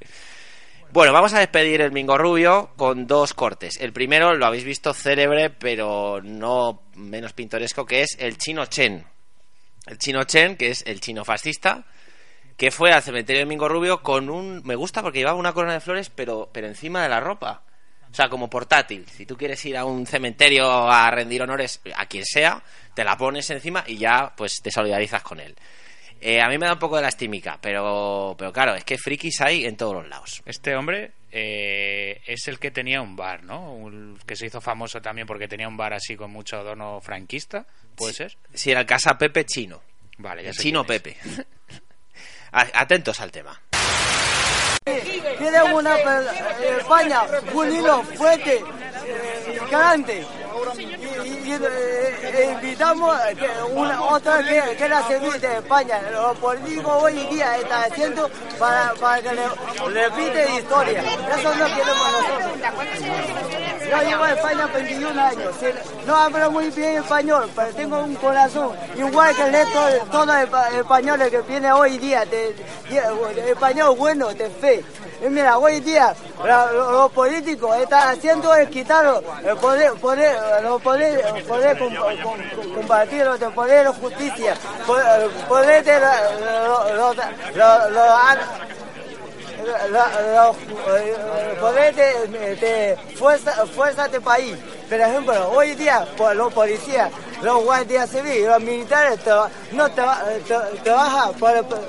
Bueno, 0.95 1.13
vamos 1.13 1.35
a 1.35 1.41
despedir 1.41 1.81
el 1.81 1.91
Mingo 1.91 2.17
Rubio 2.17 2.71
con 2.77 3.09
dos 3.09 3.35
cortes. 3.35 3.79
El 3.81 3.93
primero 3.93 4.37
lo 4.37 4.47
habéis 4.47 4.63
visto 4.63 4.95
célebre, 4.95 5.51
pero 5.51 6.21
no 6.23 6.85
menos 6.95 7.33
pintoresco, 7.33 7.85
que 7.85 8.03
es 8.03 8.17
el 8.21 8.39
chino 8.39 8.67
Chen. 8.67 9.05
El 9.87 9.99
chino 9.99 10.23
Chen, 10.23 10.57
que 10.57 10.71
es 10.71 10.85
el 10.87 11.01
chino 11.01 11.25
fascista, 11.25 11.85
que 12.57 12.71
fue 12.71 12.93
al 12.93 13.03
cementerio 13.03 13.41
de 13.41 13.47
Mingo 13.47 13.69
Rubio 13.69 14.05
con 14.05 14.31
un... 14.31 14.63
Me 14.65 14.77
gusta 14.77 15.03
porque 15.03 15.19
llevaba 15.19 15.37
una 15.37 15.53
corona 15.53 15.73
de 15.73 15.81
flores, 15.81 16.11
pero, 16.11 16.49
pero 16.53 16.69
encima 16.69 17.03
de 17.03 17.09
la 17.09 17.19
ropa. 17.19 17.65
O 18.09 18.15
sea, 18.15 18.29
como 18.29 18.49
portátil. 18.49 19.05
Si 19.09 19.27
tú 19.27 19.37
quieres 19.37 19.65
ir 19.65 19.77
a 19.77 19.85
un 19.85 20.07
cementerio 20.07 20.89
a 20.89 21.11
rendir 21.11 21.43
honores 21.43 21.81
a 21.97 22.07
quien 22.07 22.25
sea, 22.25 22.63
te 22.95 23.03
la 23.03 23.17
pones 23.17 23.51
encima 23.51 23.83
y 23.85 23.99
ya 23.99 24.33
pues 24.37 24.61
te 24.63 24.71
solidarizas 24.71 25.25
con 25.25 25.41
él. 25.41 25.57
Eh, 26.21 26.41
a 26.41 26.49
mí 26.49 26.57
me 26.57 26.67
da 26.67 26.73
un 26.73 26.79
poco 26.79 26.97
de 26.97 27.03
lastimica, 27.03 27.59
pero, 27.61 28.35
pero 28.39 28.53
claro, 28.53 28.75
es 28.75 28.85
que 28.85 28.97
frikis 28.97 29.41
hay 29.43 29.67
en 29.67 29.77
todos 29.77 29.95
los 29.95 30.09
lados. 30.09 30.43
Este 30.47 30.75
hombre 30.75 31.13
eh, 31.31 32.23
es 32.27 32.49
el 32.49 32.59
que 32.59 32.71
tenía 32.71 33.03
un 33.03 33.15
bar, 33.15 33.43
¿no? 33.45 33.75
Un- 33.75 34.19
que 34.27 34.35
se 34.37 34.47
hizo 34.47 34.61
famoso 34.63 35.03
también 35.03 35.27
porque 35.27 35.49
tenía 35.49 35.69
un 35.69 35.77
bar 35.77 35.93
así 35.93 36.17
con 36.17 36.31
mucho 36.31 36.57
adorno 36.57 37.01
franquista, 37.03 37.67
¿puede 37.95 38.15
ser? 38.15 38.37
Si 38.55 38.71
era 38.71 38.81
el 38.81 38.87
Casa 38.87 39.19
Pepe 39.19 39.45
chino. 39.45 39.83
Vale, 40.17 40.43
ya 40.45 40.51
El 40.51 40.55
sé 40.55 40.63
chino 40.63 40.85
quién 40.85 40.97
es. 40.97 41.03
Pepe. 41.03 41.45
Atentos 42.53 43.21
al 43.21 43.31
tema. 43.31 43.61
Queremos 44.85 45.73
una 45.83 45.97
eh, 45.99 46.27
España, 46.79 47.23
un 47.53 47.73
hilo 47.73 48.03
fuerte, 48.03 48.61
grande. 49.71 50.25
Y, 51.45 51.53
eh, 51.53 51.59
eh, 52.23 52.51
invitamos 52.55 53.15
a 53.15 53.29
que 53.35 53.49
una, 53.73 54.03
otra 54.03 54.39
que, 54.43 54.77
que 54.77 54.89
la 54.89 55.03
semilla 55.07 55.37
de 55.37 55.57
España. 55.59 56.01
Los 56.11 56.37
políticos 56.39 57.03
hoy 57.03 57.21
en 57.21 57.29
día 57.31 57.57
están 57.59 57.93
haciendo 57.93 58.31
para, 58.59 58.95
para 58.95 59.21
que 59.23 59.33
le, 59.35 59.49
repite 59.93 60.55
historia. 60.57 61.01
Eso 61.03 61.55
no 61.55 61.67
queremos 61.67 62.13
nosotros. 62.13 62.51
Yo 63.91 64.03
llevo 64.09 64.27
en 64.27 64.33
España 64.37 64.67
21 64.73 65.21
años. 65.21 65.55
No 66.07 66.17
hablo 66.17 66.51
muy 66.51 66.71
bien 66.71 66.97
español, 66.97 67.51
pero 67.55 67.69
tengo 67.75 67.99
un 67.99 68.15
corazón 68.17 68.71
igual 68.97 69.35
que 69.37 69.43
el 69.43 69.53
de 69.53 69.67
todos 70.11 70.27
los 70.27 70.37
espa- 70.37 70.73
españoles 70.73 71.31
que 71.31 71.41
vienen 71.43 71.73
hoy 71.73 71.99
día. 71.99 72.25
De, 72.25 72.55
español 73.51 73.95
bueno, 73.99 74.29
de 74.33 74.49
fe. 74.49 74.83
Y 75.25 75.29
mira, 75.29 75.59
hoy 75.59 75.81
día 75.81 76.15
los 76.75 77.11
políticos 77.13 77.77
están 77.79 78.17
haciendo 78.17 78.55
es 78.55 78.69
quitar 78.69 79.05
poder, 79.61 79.91
los 80.63 80.83
poder, 80.83 81.34
poder 81.43 81.79
com- 81.79 81.95
com- 81.95 82.75
compartir, 82.75 83.25
los 83.25 83.39
de 83.41 83.49
poder 83.51 83.87
de 83.87 83.93
justicia, 83.93 84.55
poder, 84.87 85.29
poder 85.49 85.85
de 85.85 85.99
eh, 90.99 91.57
poder 91.61 91.95
de, 91.95 92.97
fuerza, 93.17 93.65
de 94.09 94.21
país. 94.21 94.57
Por 94.89 95.01
ejemplo, 95.01 95.51
hoy 95.51 95.75
día 95.75 96.07
los 96.37 96.53
policías, 96.53 97.11
los 97.43 97.63
guardias 97.65 98.11
civiles, 98.11 98.47
los 98.49 98.61
militares 98.61 99.19
no 99.73 99.89
tra- 99.89 100.19
tra- 100.47 100.83
trabajan 100.83 101.33
por, 101.35 101.65
por, 101.67 101.81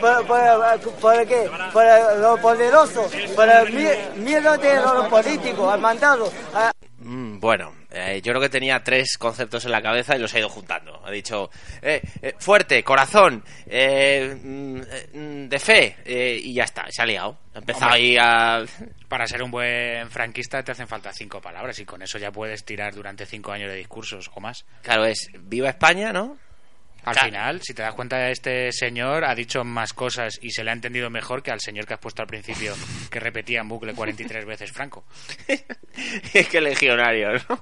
por, 0.00 0.26
por, 0.26 0.92
por 1.00 1.26
qué? 1.26 1.50
por 1.72 1.84
lo 2.18 2.36
poderoso, 2.38 3.06
por 3.34 3.48
el 3.48 3.72
mie- 3.74 4.14
miedo 4.16 4.56
de 4.56 4.76
los 4.76 5.08
políticos, 5.08 5.72
al 5.72 5.80
mandado. 5.80 6.30
a- 6.54 6.72
Mm, 7.04 7.40
bueno, 7.40 7.72
eh, 7.92 8.20
yo 8.22 8.32
creo 8.32 8.40
que 8.40 8.48
tenía 8.48 8.82
tres 8.82 9.16
conceptos 9.18 9.64
en 9.64 9.72
la 9.72 9.82
cabeza 9.82 10.16
y 10.16 10.18
los 10.18 10.32
ha 10.34 10.38
ido 10.38 10.48
juntando. 10.48 11.00
Ha 11.04 11.10
dicho 11.10 11.50
eh, 11.80 12.00
eh, 12.20 12.34
fuerte, 12.38 12.82
corazón, 12.82 13.44
eh, 13.66 14.34
mm, 14.42 14.80
mm, 15.12 15.48
de 15.48 15.58
fe, 15.58 15.96
eh, 16.04 16.40
y 16.42 16.54
ya 16.54 16.64
está, 16.64 16.86
se 16.90 17.02
ha 17.02 17.06
liado. 17.06 17.38
Ha 17.54 17.58
empezado 17.58 17.92
Hombre. 17.92 18.00
ahí 18.00 18.16
a. 18.18 18.64
Para 19.08 19.26
ser 19.26 19.42
un 19.42 19.50
buen 19.50 20.10
franquista 20.10 20.62
te 20.62 20.72
hacen 20.72 20.88
falta 20.88 21.12
cinco 21.12 21.40
palabras 21.40 21.78
y 21.78 21.84
con 21.84 22.00
eso 22.02 22.18
ya 22.18 22.32
puedes 22.32 22.64
tirar 22.64 22.94
durante 22.94 23.26
cinco 23.26 23.52
años 23.52 23.70
de 23.70 23.76
discursos 23.76 24.30
o 24.34 24.40
más. 24.40 24.64
Claro, 24.82 25.04
es 25.04 25.28
viva 25.38 25.68
España, 25.68 26.12
¿no? 26.12 26.38
Al 27.04 27.14
Claro. 27.14 27.28
final, 27.28 27.60
si 27.62 27.74
te 27.74 27.82
das 27.82 27.94
cuenta, 27.94 28.30
este 28.30 28.70
señor 28.70 29.24
ha 29.24 29.34
dicho 29.34 29.64
más 29.64 29.92
cosas 29.92 30.38
y 30.40 30.50
se 30.50 30.62
le 30.62 30.70
ha 30.70 30.72
entendido 30.74 31.10
mejor 31.10 31.42
que 31.42 31.50
al 31.50 31.60
señor 31.60 31.84
que 31.86 31.94
has 31.94 32.00
puesto 32.00 32.22
al 32.22 32.28
principio, 32.28 32.74
que 33.10 33.18
repetía 33.18 33.60
en 33.60 33.68
bucle 33.68 33.92
43 33.92 34.44
veces 34.44 34.70
Franco. 34.70 35.04
es 36.34 36.48
que 36.48 36.60
legionario, 36.60 37.32
¿no? 37.48 37.60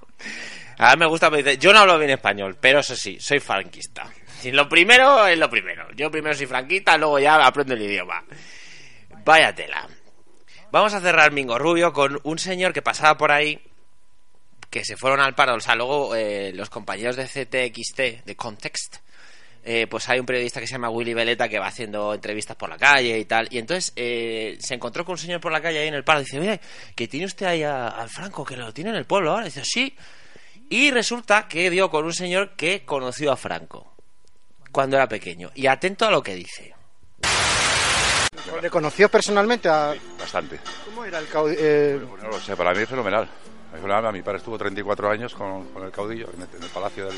A 0.78 0.94
mí 0.94 1.00
me 1.00 1.06
gusta, 1.06 1.30
me 1.30 1.38
dice, 1.38 1.56
yo 1.58 1.72
no 1.72 1.80
hablo 1.80 1.98
bien 1.98 2.10
español, 2.10 2.56
pero 2.60 2.80
eso 2.80 2.94
sí, 2.96 3.18
soy 3.20 3.40
franquista. 3.40 4.10
Y 4.42 4.50
lo 4.50 4.68
primero 4.68 5.26
es 5.26 5.38
lo 5.38 5.48
primero. 5.50 5.86
Yo 5.94 6.10
primero 6.10 6.34
soy 6.34 6.46
franquista, 6.46 6.96
luego 6.96 7.18
ya 7.18 7.36
aprendo 7.46 7.74
el 7.74 7.82
idioma. 7.82 8.24
Vaya 9.24 9.54
tela. 9.54 9.86
Vamos 10.70 10.94
a 10.94 11.00
cerrar 11.00 11.32
Mingo 11.32 11.58
Rubio 11.58 11.92
con 11.92 12.18
un 12.22 12.38
señor 12.38 12.72
que 12.72 12.80
pasaba 12.82 13.16
por 13.16 13.32
ahí 13.32 13.60
que 14.70 14.84
se 14.84 14.96
fueron 14.96 15.20
al 15.20 15.34
paro. 15.34 15.56
O 15.56 15.60
sea, 15.60 15.74
luego 15.74 16.14
eh, 16.14 16.52
los 16.54 16.70
compañeros 16.70 17.16
de 17.16 17.24
CTXT, 17.26 18.24
de 18.24 18.36
Context, 18.36 18.98
eh, 19.72 19.86
pues 19.86 20.08
hay 20.08 20.18
un 20.18 20.26
periodista 20.26 20.58
que 20.60 20.66
se 20.66 20.72
llama 20.72 20.90
Willy 20.90 21.14
Veleta 21.14 21.48
que 21.48 21.58
va 21.60 21.68
haciendo 21.68 22.12
entrevistas 22.14 22.56
por 22.56 22.68
la 22.68 22.76
calle 22.76 23.16
y 23.18 23.24
tal. 23.24 23.46
Y 23.52 23.58
entonces 23.58 23.92
eh, 23.94 24.56
se 24.60 24.74
encontró 24.74 25.04
con 25.04 25.12
un 25.12 25.18
señor 25.18 25.40
por 25.40 25.52
la 25.52 25.60
calle 25.60 25.78
ahí 25.78 25.86
en 25.88 25.94
el 25.94 26.02
paro. 26.02 26.20
Dice, 26.20 26.40
mire, 26.40 26.60
que 26.96 27.06
tiene 27.06 27.26
usted 27.26 27.46
ahí 27.46 27.62
a- 27.62 27.88
al 27.88 28.08
Franco, 28.08 28.44
que 28.44 28.56
lo 28.56 28.72
tiene 28.74 28.90
en 28.90 28.96
el 28.96 29.04
pueblo 29.04 29.30
ahora. 29.30 29.44
Dice, 29.44 29.62
sí. 29.64 29.94
Y 30.68 30.90
resulta 30.90 31.46
que 31.46 31.70
dio 31.70 31.88
con 31.90 32.04
un 32.04 32.12
señor 32.12 32.56
que 32.56 32.84
conoció 32.84 33.30
a 33.32 33.36
Franco 33.36 33.94
cuando 34.72 34.96
era 34.96 35.08
pequeño. 35.08 35.50
Y 35.54 35.66
atento 35.66 36.06
a 36.06 36.10
lo 36.10 36.22
que 36.22 36.34
dice. 36.34 36.74
¿Le 38.62 38.70
conoció 38.70 39.08
personalmente 39.08 39.68
a...? 39.68 39.94
Bastante. 40.18 40.58
¿Cómo 40.84 41.04
era 41.04 41.18
el 41.18 41.28
caudillo? 41.28 41.58
Eh, 41.62 42.00
No 42.22 42.28
lo 42.28 42.40
sé, 42.40 42.56
para 42.56 42.72
mí 42.74 42.80
es 42.82 42.88
fenomenal. 42.88 43.24
Es 43.72 43.80
fenomenal. 43.80 44.12
Mi 44.12 44.22
padre 44.22 44.38
estuvo 44.38 44.58
34 44.58 45.10
años 45.10 45.34
con, 45.34 45.66
con 45.72 45.84
el 45.84 45.90
caudillo 45.92 46.28
en 46.34 46.42
el, 46.42 46.48
en 46.56 46.62
el 46.62 46.68
palacio 46.70 47.06
del, 47.06 47.16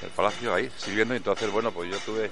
del 0.00 0.10
palacio 0.10 0.54
ahí, 0.54 0.70
sirviendo. 0.76 1.14
Y 1.14 1.18
entonces, 1.18 1.50
bueno, 1.50 1.70
pues 1.72 1.90
yo 1.90 1.98
tuve 1.98 2.30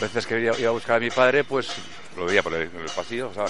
veces 0.00 0.26
que 0.26 0.40
iba, 0.40 0.68
a 0.68 0.72
buscar 0.72 0.96
a 0.96 1.00
mi 1.00 1.10
padre, 1.10 1.44
pues 1.44 1.68
lo 2.16 2.26
veía 2.26 2.42
por 2.42 2.54
el, 2.54 2.62
en 2.62 2.80
el 2.80 2.90
pasillo, 2.90 3.28
o 3.28 3.34
sea, 3.34 3.44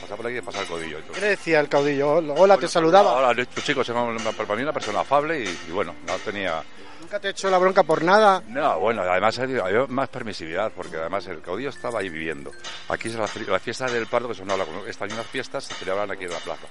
pasaba 0.00 0.16
por 0.16 0.26
aquí 0.26 0.36
y 0.38 0.40
pasaba 0.42 0.62
el 0.64 0.68
caudillo. 0.68 0.98
¿Qué 1.12 1.20
le 1.20 1.28
decía 1.30 1.60
el 1.60 1.68
caudillo? 1.68 2.14
Hola, 2.36 2.56
te 2.56 2.68
saludaba. 2.68 3.32
Los 3.34 3.48
chicos, 3.64 3.88
era 3.88 4.00
una- 4.02 4.32
para 4.32 4.56
mí 4.56 4.62
una 4.62 4.72
persona 4.72 5.00
afable 5.00 5.40
y, 5.44 5.58
y 5.68 5.72
bueno, 5.72 5.94
no 6.06 6.14
tenía... 6.18 6.62
¿Nunca 7.00 7.20
te 7.20 7.28
echó 7.30 7.48
la 7.48 7.58
bronca 7.58 7.84
por 7.84 8.02
nada? 8.02 8.42
No, 8.48 8.80
bueno, 8.80 9.02
además 9.02 9.38
había 9.38 9.86
más 9.88 10.08
permisividad, 10.08 10.72
porque 10.74 10.96
además 10.96 11.26
el 11.28 11.40
caudillo 11.40 11.68
estaba 11.70 12.00
ahí 12.00 12.08
viviendo. 12.08 12.50
Aquí 12.88 13.08
es 13.08 13.14
la, 13.14 13.28
la 13.46 13.60
fiesta 13.60 13.86
del 13.86 14.06
Pardo, 14.08 14.28
que 14.28 14.34
son 14.34 14.48
estas 14.86 15.08
mismas 15.08 15.26
fiestas, 15.28 15.64
se 15.64 15.74
celebraban 15.74 16.10
aquí 16.10 16.24
en 16.24 16.32
la 16.32 16.38
plaza. 16.38 16.66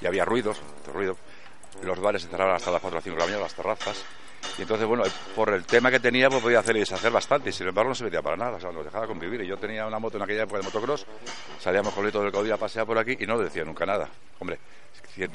Y 0.00 0.06
había 0.06 0.24
ruidos, 0.24 0.60
mucho 0.78 0.92
ruido. 0.92 1.16
Los 1.82 1.98
bares 2.00 2.22
se 2.22 2.28
cerraban 2.28 2.54
hasta 2.54 2.70
las 2.70 2.80
4 2.80 2.98
o 2.98 3.02
5 3.02 3.14
de 3.16 3.20
la 3.20 3.26
mañana, 3.26 3.42
las 3.42 3.54
terrazas. 3.54 4.02
Y 4.58 4.62
entonces, 4.62 4.86
bueno, 4.86 5.02
por 5.34 5.52
el 5.52 5.64
tema 5.66 5.90
que 5.90 6.00
tenía, 6.00 6.28
pues 6.30 6.42
podía 6.42 6.60
hacer 6.60 6.76
y 6.76 6.80
deshacer 6.80 7.10
bastante. 7.12 7.50
Y 7.50 7.52
sin 7.52 7.68
embargo, 7.68 7.90
no 7.90 7.94
se 7.94 8.04
metía 8.04 8.22
para 8.22 8.36
nada, 8.36 8.56
o 8.56 8.60
sea, 8.60 8.70
nos 8.72 8.84
dejaba 8.84 9.06
convivir. 9.06 9.40
Y 9.42 9.46
yo 9.46 9.56
tenía 9.58 9.86
una 9.86 9.98
moto 9.98 10.16
en 10.16 10.22
aquella 10.22 10.42
época 10.44 10.58
de 10.58 10.64
motocross, 10.64 11.06
salíamos 11.60 11.92
con 11.92 12.06
el 12.06 12.12
del 12.12 12.32
caudillo 12.32 12.54
a 12.54 12.58
pasear 12.58 12.86
por 12.86 12.98
aquí 12.98 13.16
y 13.20 13.26
no 13.26 13.38
decía 13.38 13.64
nunca 13.64 13.84
nada. 13.84 14.08
Hombre, 14.38 14.58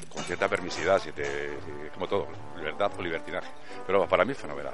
con 0.08 0.22
cierta 0.24 0.48
permisidad, 0.48 1.00
si 1.00 1.12
te- 1.12 1.24
si- 1.50 1.90
como 1.94 2.08
todo, 2.08 2.28
libertad 2.56 2.90
o 2.98 3.02
libertinaje. 3.02 3.48
Pero 3.86 4.08
para 4.08 4.24
mí 4.24 4.32
es 4.32 4.38
fenomenal. 4.38 4.72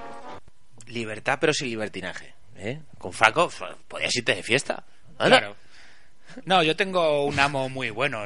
Libertad, 0.86 1.38
pero 1.40 1.52
sin 1.52 1.68
libertinaje. 1.68 2.34
¿eh? 2.56 2.80
Con 2.98 3.12
Franco, 3.12 3.50
podías 3.86 4.14
irte 4.16 4.34
de 4.34 4.42
fiesta. 4.42 4.84
Anda. 5.18 5.38
Claro. 5.40 5.56
No, 6.44 6.62
yo 6.62 6.76
tengo 6.76 7.24
un 7.24 7.38
amo 7.40 7.68
muy 7.68 7.90
bueno. 7.90 8.22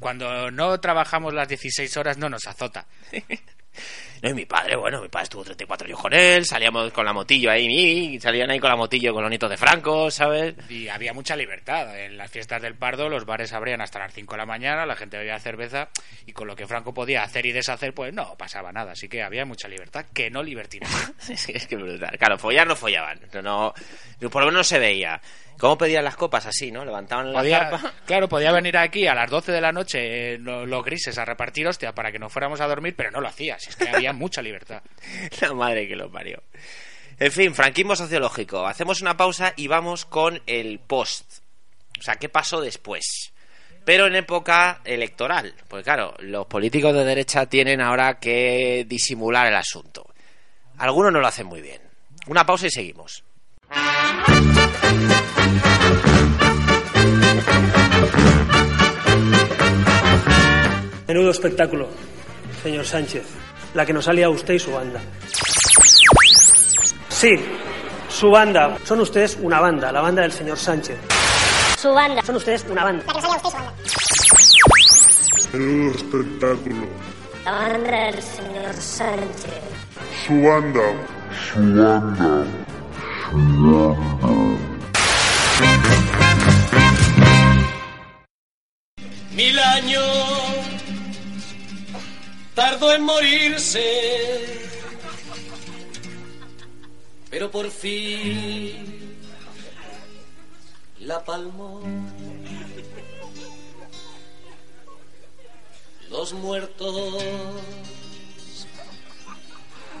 Cuando 0.00 0.50
no 0.50 0.78
trabajamos 0.80 1.32
las 1.34 1.48
16 1.48 1.96
horas 1.96 2.18
no 2.18 2.28
nos 2.28 2.46
azota. 2.46 2.86
No, 4.22 4.30
y 4.30 4.34
mi 4.34 4.46
padre, 4.46 4.76
bueno, 4.76 5.02
mi 5.02 5.08
padre 5.08 5.24
estuvo 5.24 5.44
34 5.44 5.86
años 5.86 6.00
con 6.00 6.12
él, 6.14 6.46
salíamos 6.46 6.90
con 6.92 7.04
la 7.04 7.12
motillo 7.12 7.50
ahí, 7.50 8.14
y 8.14 8.20
salían 8.20 8.50
ahí 8.50 8.58
con 8.58 8.70
la 8.70 8.76
motillo 8.76 9.12
con 9.12 9.22
los 9.22 9.28
nietos 9.30 9.50
de 9.50 9.56
Franco, 9.56 10.10
¿sabes? 10.10 10.54
Y 10.70 10.88
había 10.88 11.12
mucha 11.12 11.36
libertad. 11.36 11.98
En 11.98 12.16
las 12.16 12.30
fiestas 12.30 12.62
del 12.62 12.74
Pardo 12.74 13.08
los 13.08 13.26
bares 13.26 13.52
abrían 13.52 13.80
hasta 13.82 13.98
las 13.98 14.14
5 14.14 14.32
de 14.34 14.38
la 14.38 14.46
mañana, 14.46 14.86
la 14.86 14.96
gente 14.96 15.18
bebía 15.18 15.38
cerveza 15.38 15.88
y 16.26 16.32
con 16.32 16.46
lo 16.48 16.56
que 16.56 16.66
Franco 16.66 16.94
podía 16.94 17.22
hacer 17.22 17.44
y 17.46 17.52
deshacer, 17.52 17.92
pues 17.92 18.14
no 18.14 18.34
pasaba 18.36 18.72
nada. 18.72 18.92
Así 18.92 19.08
que 19.08 19.22
había 19.22 19.44
mucha 19.44 19.68
libertad, 19.68 20.06
que 20.14 20.30
no 20.30 20.42
libertinaje. 20.42 21.12
es, 21.32 21.46
que, 21.46 21.52
es 21.56 21.66
que 21.66 21.76
brutal. 21.76 22.16
Claro, 22.18 22.38
follar 22.38 22.66
no 22.66 22.76
follaban, 22.76 23.20
no, 23.34 23.42
no- 23.42 23.74
por 24.30 24.40
lo 24.42 24.46
menos 24.46 24.60
no 24.60 24.64
se 24.64 24.78
veía. 24.78 25.20
¿Cómo 25.58 25.78
pedían 25.78 26.02
las 26.02 26.16
copas 26.16 26.46
así, 26.46 26.72
no? 26.72 26.84
Levantaban 26.84 27.32
la 27.32 27.38
Podía, 27.38 27.70
zarpa. 27.70 27.92
claro, 28.06 28.28
podía 28.28 28.50
venir 28.50 28.76
aquí 28.76 29.06
a 29.06 29.14
las 29.14 29.30
12 29.30 29.52
de 29.52 29.60
la 29.60 29.70
noche 29.70 30.34
eh, 30.34 30.38
lo- 30.38 30.66
los 30.66 30.84
grises 30.84 31.16
a 31.16 31.24
repartir 31.24 31.68
hostia 31.68 31.92
para 31.92 32.10
que 32.10 32.18
nos 32.18 32.32
fuéramos 32.32 32.60
a 32.60 32.66
dormir, 32.66 32.94
pero 32.96 33.12
no 33.12 33.20
lo 33.20 33.28
hacía. 33.28 33.56
Si 33.60 33.70
es 33.70 33.76
que 33.76 33.88
había 33.88 34.03
mucha 34.12 34.42
libertad. 34.42 34.82
La 35.40 35.54
madre 35.54 35.88
que 35.88 35.96
lo 35.96 36.10
parió. 36.10 36.42
En 37.18 37.30
fin, 37.30 37.54
franquismo 37.54 37.94
sociológico. 37.94 38.66
Hacemos 38.66 39.00
una 39.00 39.16
pausa 39.16 39.52
y 39.56 39.68
vamos 39.68 40.04
con 40.04 40.42
el 40.46 40.80
post. 40.80 41.40
O 41.98 42.02
sea, 42.02 42.16
¿qué 42.16 42.28
pasó 42.28 42.60
después? 42.60 43.32
Pero 43.84 44.06
en 44.06 44.16
época 44.16 44.80
electoral. 44.84 45.54
Pues 45.68 45.84
claro, 45.84 46.14
los 46.20 46.46
políticos 46.46 46.94
de 46.94 47.04
derecha 47.04 47.46
tienen 47.46 47.80
ahora 47.80 48.18
que 48.18 48.84
disimular 48.88 49.46
el 49.46 49.54
asunto. 49.54 50.06
Algunos 50.78 51.12
no 51.12 51.20
lo 51.20 51.26
hacen 51.26 51.46
muy 51.46 51.60
bien. 51.60 51.80
Una 52.26 52.44
pausa 52.44 52.66
y 52.66 52.70
seguimos. 52.70 53.22
Menudo 61.06 61.30
espectáculo, 61.30 61.88
señor 62.62 62.84
Sánchez. 62.86 63.24
La 63.74 63.84
que 63.84 63.92
nos 63.92 64.04
salía 64.04 64.26
a 64.26 64.30
usted 64.30 64.54
y 64.54 64.58
su 64.58 64.72
banda. 64.72 65.00
Sí, 67.08 67.34
su 68.08 68.30
banda. 68.30 68.78
Son 68.84 69.00
ustedes 69.00 69.36
una 69.42 69.60
banda, 69.60 69.90
la 69.90 70.00
banda 70.00 70.22
del 70.22 70.32
señor 70.32 70.56
Sánchez. 70.56 70.96
Su 71.76 71.92
banda. 71.92 72.22
Son 72.22 72.36
ustedes 72.36 72.64
una 72.70 72.84
banda. 72.84 73.04
La 73.06 73.12
que 73.12 73.20
nos 73.20 73.22
salía 73.22 73.42
a 73.42 73.48
usted 73.48 73.48
y 73.48 74.30
su 74.30 74.36
banda. 74.36 74.54
Menudo 75.52 75.90
espectáculo. 75.90 76.86
La 77.44 77.52
banda 77.52 78.04
del 78.04 78.22
señor 78.22 78.74
Sánchez. 78.74 79.62
Su 80.26 80.42
banda. 80.42 80.80
Su 81.52 81.58
banda. 81.58 82.44
Su 83.30 83.36
banda. 83.36 84.64
Mil 89.34 89.58
años 89.58 90.44
tardó 92.54 92.94
en 92.94 93.02
morirse, 93.02 94.68
pero 97.30 97.50
por 97.50 97.70
fin 97.70 99.16
la 101.00 101.24
palmó. 101.24 101.82
Los 106.10 106.32
muertos 106.32 107.22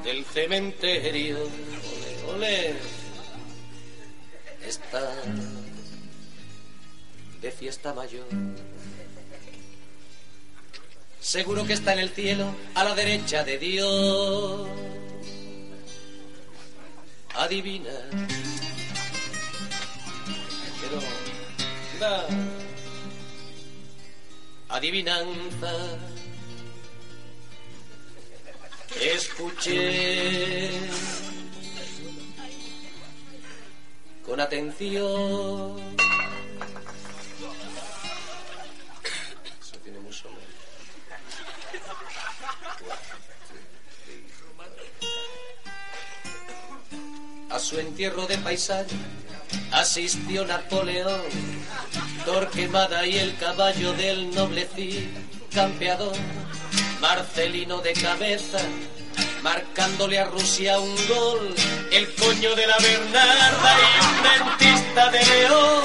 del 0.04 0.24
cementerio, 0.24 1.38
ole, 2.28 2.74
de 7.40 7.50
fiesta 7.50 7.92
mayor. 7.94 8.24
Seguro 11.24 11.66
que 11.66 11.72
está 11.72 11.94
en 11.94 12.00
el 12.00 12.10
cielo, 12.10 12.54
a 12.74 12.84
la 12.84 12.94
derecha 12.94 13.42
de 13.44 13.58
Dios. 13.58 14.68
Adivina. 17.34 17.90
Pero 20.80 21.00
adivinanza. 24.68 25.72
Escuché 29.00 30.70
con 34.26 34.40
atención. 34.40 36.03
A 47.54 47.58
su 47.60 47.78
entierro 47.78 48.26
de 48.26 48.36
paisaje 48.38 48.96
asistió 49.70 50.44
Napoleón, 50.44 51.22
Torquemada 52.24 53.06
y 53.06 53.16
el 53.16 53.36
caballo 53.36 53.92
del 53.92 54.34
noble 54.34 54.68
campeador, 55.54 56.16
Marcelino 57.00 57.78
de 57.80 57.92
cabeza, 57.92 58.58
marcándole 59.44 60.18
a 60.18 60.24
Rusia 60.24 60.80
un 60.80 60.96
gol, 61.06 61.54
el 61.92 62.12
coño 62.16 62.56
de 62.56 62.66
la 62.66 62.76
Bernarda 62.78 63.76
y 63.78 64.04
un 64.04 64.56
dentista 64.58 65.10
de 65.12 65.24
León, 65.24 65.84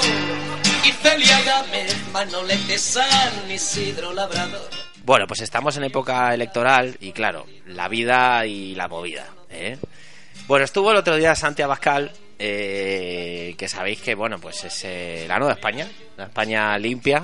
y 0.84 0.90
Celia 0.90 1.40
Gámez, 1.42 1.96
Manolete 2.12 2.78
San 2.78 3.48
Isidro 3.48 4.12
Labrador. 4.12 4.68
Bueno, 5.04 5.28
pues 5.28 5.40
estamos 5.40 5.76
en 5.76 5.84
época 5.84 6.34
electoral 6.34 6.96
y 6.98 7.12
claro, 7.12 7.46
la 7.64 7.86
vida 7.86 8.44
y 8.44 8.74
la 8.74 8.88
movida. 8.88 9.28
¿eh? 9.50 9.78
Bueno, 10.50 10.64
estuvo 10.64 10.90
el 10.90 10.96
otro 10.96 11.14
día 11.14 11.36
Santi 11.36 11.62
Abascal, 11.62 12.10
eh, 12.36 13.54
que 13.56 13.68
sabéis 13.68 14.00
que, 14.00 14.16
bueno, 14.16 14.40
pues 14.40 14.64
es 14.64 14.82
eh, 14.82 15.24
la 15.28 15.38
nueva 15.38 15.54
España, 15.54 15.88
la 16.16 16.24
España 16.24 16.76
limpia, 16.76 17.22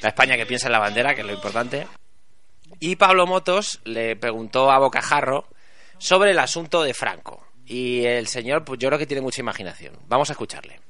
la 0.00 0.08
España 0.08 0.34
que 0.34 0.46
piensa 0.46 0.68
en 0.68 0.72
la 0.72 0.78
bandera, 0.78 1.14
que 1.14 1.20
es 1.20 1.26
lo 1.26 1.34
importante. 1.34 1.86
Y 2.80 2.96
Pablo 2.96 3.26
Motos 3.26 3.80
le 3.84 4.16
preguntó 4.16 4.70
a 4.70 4.78
Bocajarro 4.78 5.46
sobre 5.98 6.30
el 6.30 6.38
asunto 6.38 6.82
de 6.82 6.94
Franco. 6.94 7.46
Y 7.66 8.06
el 8.06 8.26
señor, 8.28 8.64
pues 8.64 8.78
yo 8.78 8.88
creo 8.88 8.98
que 8.98 9.06
tiene 9.06 9.20
mucha 9.20 9.42
imaginación. 9.42 9.98
Vamos 10.06 10.30
a 10.30 10.32
escucharle. 10.32 10.80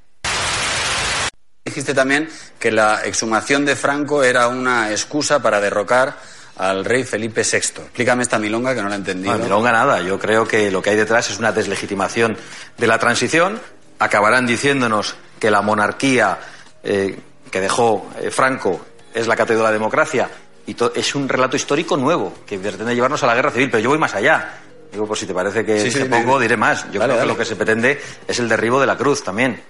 Dijiste 1.64 1.92
también 1.92 2.28
que 2.60 2.70
la 2.70 3.02
exhumación 3.04 3.64
de 3.64 3.74
Franco 3.74 4.22
era 4.22 4.46
una 4.46 4.92
excusa 4.92 5.42
para 5.42 5.60
derrocar 5.60 6.18
al 6.58 6.84
rey 6.84 7.04
Felipe 7.04 7.42
VI. 7.42 7.56
Explícame 7.56 8.22
esta 8.22 8.38
milonga 8.38 8.74
que 8.74 8.82
no 8.82 8.88
la 8.88 8.96
he 8.96 8.98
entendido. 8.98 9.36
No, 9.36 9.44
milonga 9.44 9.72
nada. 9.72 10.00
Yo 10.00 10.18
creo 10.18 10.46
que 10.46 10.70
lo 10.70 10.82
que 10.82 10.90
hay 10.90 10.96
detrás 10.96 11.30
es 11.30 11.38
una 11.38 11.52
deslegitimación 11.52 12.36
de 12.76 12.86
la 12.86 12.98
transición. 12.98 13.60
Acabarán 14.00 14.46
diciéndonos 14.46 15.14
que 15.38 15.50
la 15.50 15.62
monarquía 15.62 16.38
eh, 16.82 17.18
que 17.50 17.60
dejó 17.60 18.10
eh, 18.20 18.30
Franco 18.30 18.84
es 19.14 19.26
la 19.26 19.36
catedral 19.36 19.58
de 19.58 19.64
la 19.64 19.72
democracia 19.72 20.28
y 20.66 20.76
es 20.94 21.14
un 21.14 21.28
relato 21.28 21.56
histórico 21.56 21.96
nuevo 21.96 22.34
que 22.46 22.58
pretende 22.58 22.94
llevarnos 22.94 23.22
a 23.22 23.26
la 23.26 23.34
guerra 23.34 23.50
civil. 23.50 23.70
Pero 23.70 23.82
yo 23.82 23.88
voy 23.90 23.98
más 23.98 24.14
allá. 24.14 24.58
Digo, 24.90 25.06
por 25.06 25.16
si 25.16 25.26
te 25.26 25.34
parece 25.34 25.64
que 25.64 25.80
Sí, 25.80 25.90
sí, 25.90 26.04
pongo, 26.04 26.38
diré 26.40 26.56
más. 26.56 26.90
Yo 26.90 27.00
creo 27.00 27.18
que 27.18 27.26
lo 27.26 27.36
que 27.36 27.44
se 27.44 27.56
pretende 27.56 28.00
es 28.26 28.38
el 28.38 28.48
derribo 28.48 28.80
de 28.80 28.86
la 28.86 28.96
cruz 28.96 29.22
también. 29.22 29.60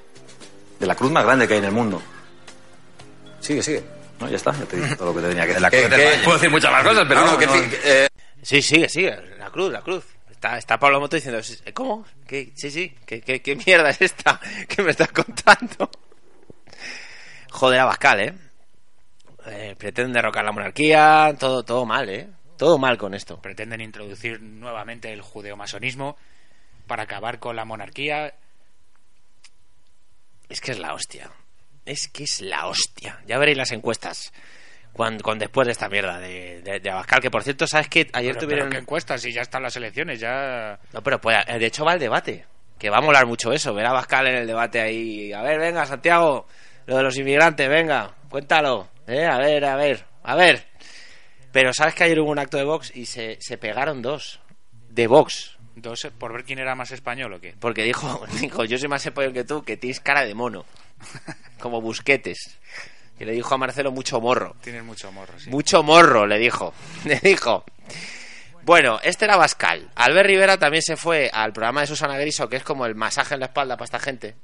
De 0.80 0.86
la 0.86 0.94
cruz 0.94 1.10
más 1.10 1.24
grande 1.24 1.46
que 1.46 1.54
hay 1.54 1.58
en 1.58 1.66
el 1.66 1.72
mundo. 1.72 2.00
Sigue, 3.40 3.62
sigue. 3.62 3.97
No, 4.20 4.28
ya 4.28 4.36
está, 4.36 4.52
ya 4.52 4.64
te 4.66 4.76
he 4.76 4.80
dicho 4.82 4.96
todo 4.98 5.12
lo 5.12 5.14
que 5.14 5.22
te 5.22 5.28
tenía 5.28 5.42
que 5.46 5.54
decir. 5.54 5.62
La 5.62 5.70
cruz 5.70 5.90
del 5.90 6.00
Valle. 6.00 6.24
Puedo 6.24 6.36
decir 6.38 6.50
muchas 6.50 6.72
más 6.72 6.84
cosas, 6.84 7.04
pero 7.08 7.20
No, 7.20 7.26
no, 7.26 7.32
no, 7.32 7.38
que 7.38 7.46
no- 7.46 7.54
eh, 7.84 8.08
Sí, 8.42 8.62
sigue, 8.62 8.88
sigue. 8.88 9.16
La 9.38 9.50
cruz, 9.50 9.72
la 9.72 9.82
cruz. 9.82 10.04
Está, 10.30 10.56
está 10.56 10.78
Pablo 10.78 11.00
Moto 11.00 11.16
diciendo, 11.16 11.40
¿cómo? 11.74 12.04
¿Qué, 12.26 12.52
sí, 12.54 12.70
sí. 12.70 12.94
¿Qué, 13.04 13.20
qué, 13.20 13.42
qué 13.42 13.56
mierda 13.56 13.90
es 13.90 14.00
esta 14.00 14.40
que 14.68 14.82
me 14.82 14.92
estás 14.92 15.10
contando? 15.10 15.90
Joder, 17.50 17.80
Abascal, 17.80 18.20
¿eh? 18.20 18.34
eh 19.46 19.74
pretenden 19.76 20.12
derrocar 20.12 20.44
la 20.44 20.52
monarquía, 20.52 21.34
todo, 21.38 21.64
todo 21.64 21.84
mal, 21.84 22.08
¿eh? 22.08 22.28
Todo 22.56 22.78
mal 22.78 22.96
con 22.98 23.14
esto. 23.14 23.40
Pretenden 23.40 23.80
introducir 23.80 24.40
nuevamente 24.40 25.12
el 25.12 25.22
judeomasonismo 25.22 26.16
para 26.86 27.04
acabar 27.04 27.38
con 27.38 27.56
la 27.56 27.64
monarquía. 27.64 28.34
Es 30.48 30.60
que 30.60 30.72
es 30.72 30.78
la 30.78 30.94
hostia. 30.94 31.30
Es 31.88 32.08
que 32.08 32.24
es 32.24 32.42
la 32.42 32.66
hostia. 32.66 33.18
Ya 33.26 33.38
veréis 33.38 33.56
las 33.56 33.72
encuestas. 33.72 34.30
Cuando, 34.92 35.22
con 35.22 35.38
después 35.38 35.66
de 35.66 35.72
esta 35.72 35.88
mierda 35.88 36.18
de, 36.18 36.60
de, 36.60 36.80
de 36.80 36.90
Abascal, 36.90 37.20
que 37.20 37.30
por 37.30 37.42
cierto, 37.42 37.66
¿sabes 37.66 37.88
que 37.88 38.08
Ayer 38.12 38.34
Pero, 38.34 38.46
tuvieron... 38.46 38.68
pero 38.68 38.78
¿qué 38.78 38.82
encuestas? 38.82 39.22
Si 39.22 39.32
ya 39.32 39.42
están 39.42 39.62
las 39.62 39.76
elecciones, 39.76 40.20
ya... 40.20 40.78
No, 40.92 41.02
pero 41.02 41.20
pues, 41.20 41.36
de 41.46 41.64
hecho 41.64 41.84
va 41.84 41.94
el 41.94 42.00
debate. 42.00 42.44
Que 42.78 42.90
va 42.90 42.98
a 42.98 43.00
molar 43.00 43.26
mucho 43.26 43.52
eso, 43.52 43.72
ver 43.74 43.86
a 43.86 43.92
Bascal 43.92 44.26
en 44.26 44.36
el 44.36 44.46
debate 44.46 44.80
ahí. 44.80 45.32
A 45.32 45.42
ver, 45.42 45.58
venga, 45.58 45.86
Santiago, 45.86 46.46
lo 46.86 46.96
de 46.96 47.02
los 47.02 47.16
inmigrantes, 47.16 47.68
venga, 47.68 48.14
cuéntalo. 48.28 48.88
¿eh? 49.06 49.24
A 49.24 49.38
ver, 49.38 49.64
a 49.64 49.76
ver, 49.76 50.04
a 50.22 50.34
ver. 50.34 50.66
Pero 51.52 51.72
sabes 51.72 51.94
que 51.94 52.04
ayer 52.04 52.20
hubo 52.20 52.30
un 52.30 52.38
acto 52.38 52.56
de 52.56 52.64
Vox 52.64 52.94
y 52.94 53.06
se, 53.06 53.38
se 53.40 53.56
pegaron 53.56 54.02
dos. 54.02 54.40
De 54.90 55.06
Vox. 55.06 55.57
Dos, 55.80 56.08
por 56.18 56.32
ver 56.32 56.44
quién 56.44 56.58
era 56.58 56.74
más 56.74 56.90
español 56.90 57.34
o 57.34 57.40
qué. 57.40 57.54
Porque 57.58 57.84
dijo, 57.84 58.26
dijo, 58.40 58.64
yo 58.64 58.78
soy 58.78 58.88
más 58.88 59.04
español 59.04 59.32
que 59.32 59.44
tú, 59.44 59.62
que 59.62 59.76
tienes 59.76 60.00
cara 60.00 60.24
de 60.24 60.34
mono. 60.34 60.64
Como 61.60 61.80
busquetes. 61.80 62.58
Y 63.20 63.24
le 63.24 63.32
dijo 63.32 63.54
a 63.54 63.58
Marcelo 63.58 63.90
mucho 63.90 64.20
morro. 64.20 64.54
Tienes 64.62 64.84
mucho 64.84 65.10
morro, 65.10 65.38
sí. 65.38 65.50
Mucho 65.50 65.82
morro, 65.82 66.26
le 66.26 66.38
dijo. 66.38 66.72
Le 67.04 67.18
dijo. 67.20 67.64
Bueno, 68.62 69.00
este 69.02 69.24
era 69.24 69.36
Bascal. 69.36 69.90
Albert 69.94 70.26
Rivera 70.26 70.58
también 70.58 70.82
se 70.82 70.96
fue 70.96 71.30
al 71.32 71.52
programa 71.52 71.80
de 71.80 71.86
Susana 71.86 72.18
Griso, 72.18 72.48
que 72.48 72.56
es 72.56 72.62
como 72.62 72.84
el 72.84 72.94
masaje 72.94 73.34
en 73.34 73.40
la 73.40 73.46
espalda 73.46 73.76
para 73.76 73.86
esta 73.86 73.98
gente. 73.98 74.34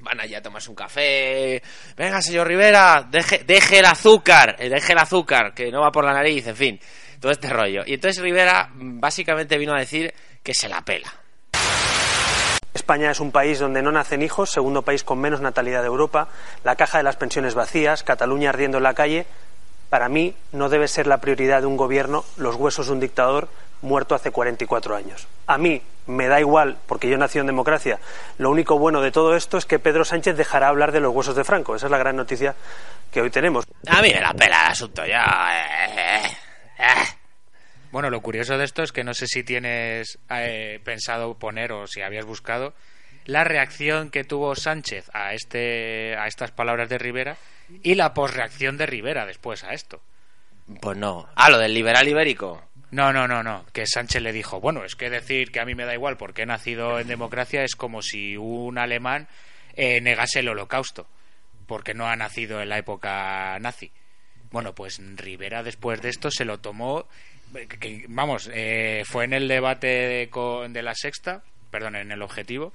Van 0.00 0.20
allá 0.20 0.38
a 0.38 0.42
tomarse 0.42 0.70
un 0.70 0.76
café. 0.76 1.60
Venga, 1.96 2.22
señor 2.22 2.46
Rivera, 2.46 3.06
deje, 3.10 3.42
deje 3.44 3.80
el 3.80 3.86
azúcar, 3.86 4.54
eh, 4.60 4.68
deje 4.68 4.92
el 4.92 4.98
azúcar, 4.98 5.52
que 5.52 5.70
no 5.72 5.80
va 5.80 5.90
por 5.90 6.04
la 6.04 6.12
nariz, 6.12 6.46
en 6.46 6.56
fin. 6.56 6.80
Todo 7.18 7.32
este 7.32 7.48
rollo. 7.48 7.82
Y 7.86 7.94
entonces 7.94 8.22
Rivera 8.22 8.70
mm, 8.72 9.00
básicamente 9.00 9.58
vino 9.58 9.74
a 9.74 9.80
decir 9.80 10.14
que 10.46 10.54
se 10.54 10.68
la 10.68 10.80
pela. 10.80 11.12
España 12.72 13.10
es 13.10 13.18
un 13.18 13.32
país 13.32 13.58
donde 13.58 13.82
no 13.82 13.90
nacen 13.90 14.22
hijos, 14.22 14.52
segundo 14.52 14.82
país 14.82 15.02
con 15.02 15.18
menos 15.18 15.40
natalidad 15.40 15.80
de 15.80 15.88
Europa, 15.88 16.28
la 16.62 16.76
caja 16.76 16.98
de 16.98 17.04
las 17.04 17.16
pensiones 17.16 17.56
vacías, 17.56 18.04
Cataluña 18.04 18.50
ardiendo 18.50 18.76
en 18.76 18.84
la 18.84 18.94
calle. 18.94 19.26
Para 19.90 20.08
mí 20.08 20.36
no 20.52 20.68
debe 20.68 20.86
ser 20.86 21.08
la 21.08 21.18
prioridad 21.18 21.62
de 21.62 21.66
un 21.66 21.76
gobierno 21.76 22.24
los 22.36 22.54
huesos 22.54 22.86
de 22.86 22.92
un 22.92 23.00
dictador 23.00 23.48
muerto 23.82 24.14
hace 24.14 24.30
44 24.30 24.94
años. 24.94 25.26
A 25.48 25.58
mí 25.58 25.82
me 26.06 26.28
da 26.28 26.38
igual, 26.38 26.76
porque 26.86 27.08
yo 27.08 27.18
nací 27.18 27.40
en 27.40 27.46
democracia. 27.46 27.98
Lo 28.38 28.48
único 28.50 28.78
bueno 28.78 29.00
de 29.00 29.10
todo 29.10 29.34
esto 29.34 29.58
es 29.58 29.66
que 29.66 29.80
Pedro 29.80 30.04
Sánchez 30.04 30.36
dejará 30.36 30.68
hablar 30.68 30.92
de 30.92 31.00
los 31.00 31.12
huesos 31.12 31.34
de 31.34 31.42
Franco. 31.42 31.74
Esa 31.74 31.86
es 31.86 31.90
la 31.90 31.98
gran 31.98 32.14
noticia 32.14 32.54
que 33.10 33.20
hoy 33.20 33.30
tenemos. 33.30 33.64
A 33.88 34.00
mí 34.00 34.12
me 34.14 34.20
la 34.20 34.32
pela 34.32 34.66
el 34.66 34.70
asunto 34.70 35.04
ya. 35.04 35.24
eh, 35.58 36.22
eh. 36.78 37.25
Bueno, 37.92 38.10
lo 38.10 38.20
curioso 38.20 38.58
de 38.58 38.64
esto 38.64 38.82
es 38.82 38.92
que 38.92 39.04
no 39.04 39.14
sé 39.14 39.26
si 39.26 39.42
tienes 39.42 40.18
eh, 40.30 40.80
pensado 40.84 41.38
poner 41.38 41.72
o 41.72 41.86
si 41.86 42.02
habías 42.02 42.24
buscado 42.24 42.74
la 43.24 43.44
reacción 43.44 44.10
que 44.10 44.24
tuvo 44.24 44.54
Sánchez 44.54 45.10
a 45.12 45.34
este 45.34 46.16
a 46.16 46.26
estas 46.26 46.52
palabras 46.52 46.88
de 46.88 46.98
Rivera 46.98 47.36
y 47.82 47.94
la 47.94 48.14
posreacción 48.14 48.76
de 48.76 48.86
Rivera 48.86 49.26
después 49.26 49.64
a 49.64 49.72
esto. 49.72 50.00
Pues 50.80 50.96
no. 50.96 51.28
Ah, 51.34 51.50
lo 51.50 51.58
del 51.58 51.74
liberal 51.74 52.08
ibérico. 52.08 52.62
No, 52.90 53.12
no, 53.12 53.26
no, 53.26 53.42
no. 53.42 53.64
Que 53.72 53.86
Sánchez 53.86 54.22
le 54.22 54.32
dijo, 54.32 54.60
bueno, 54.60 54.84
es 54.84 54.94
que 54.94 55.10
decir 55.10 55.50
que 55.50 55.60
a 55.60 55.64
mí 55.64 55.74
me 55.74 55.84
da 55.84 55.94
igual 55.94 56.16
porque 56.16 56.42
he 56.42 56.46
nacido 56.46 57.00
en 57.00 57.08
democracia 57.08 57.62
es 57.62 57.74
como 57.74 58.02
si 58.02 58.36
un 58.36 58.78
alemán 58.78 59.28
eh, 59.74 60.00
negase 60.00 60.40
el 60.40 60.48
holocausto 60.48 61.06
porque 61.66 61.94
no 61.94 62.06
ha 62.06 62.16
nacido 62.16 62.60
en 62.60 62.68
la 62.68 62.78
época 62.78 63.58
nazi. 63.60 63.92
Bueno, 64.50 64.74
pues 64.74 65.00
Rivera 65.16 65.62
después 65.62 66.00
de 66.00 66.08
esto 66.08 66.30
se 66.30 66.44
lo 66.44 66.58
tomó, 66.58 67.06
que- 67.80 68.04
vamos, 68.08 68.50
eh, 68.52 69.02
fue 69.06 69.24
en 69.24 69.32
el 69.32 69.48
debate 69.48 69.86
de, 69.86 70.82
la 70.82 70.94
sexta, 70.94 71.42
perdón, 71.70 71.96
en 71.96 72.12
el 72.12 72.22
objetivo, 72.22 72.72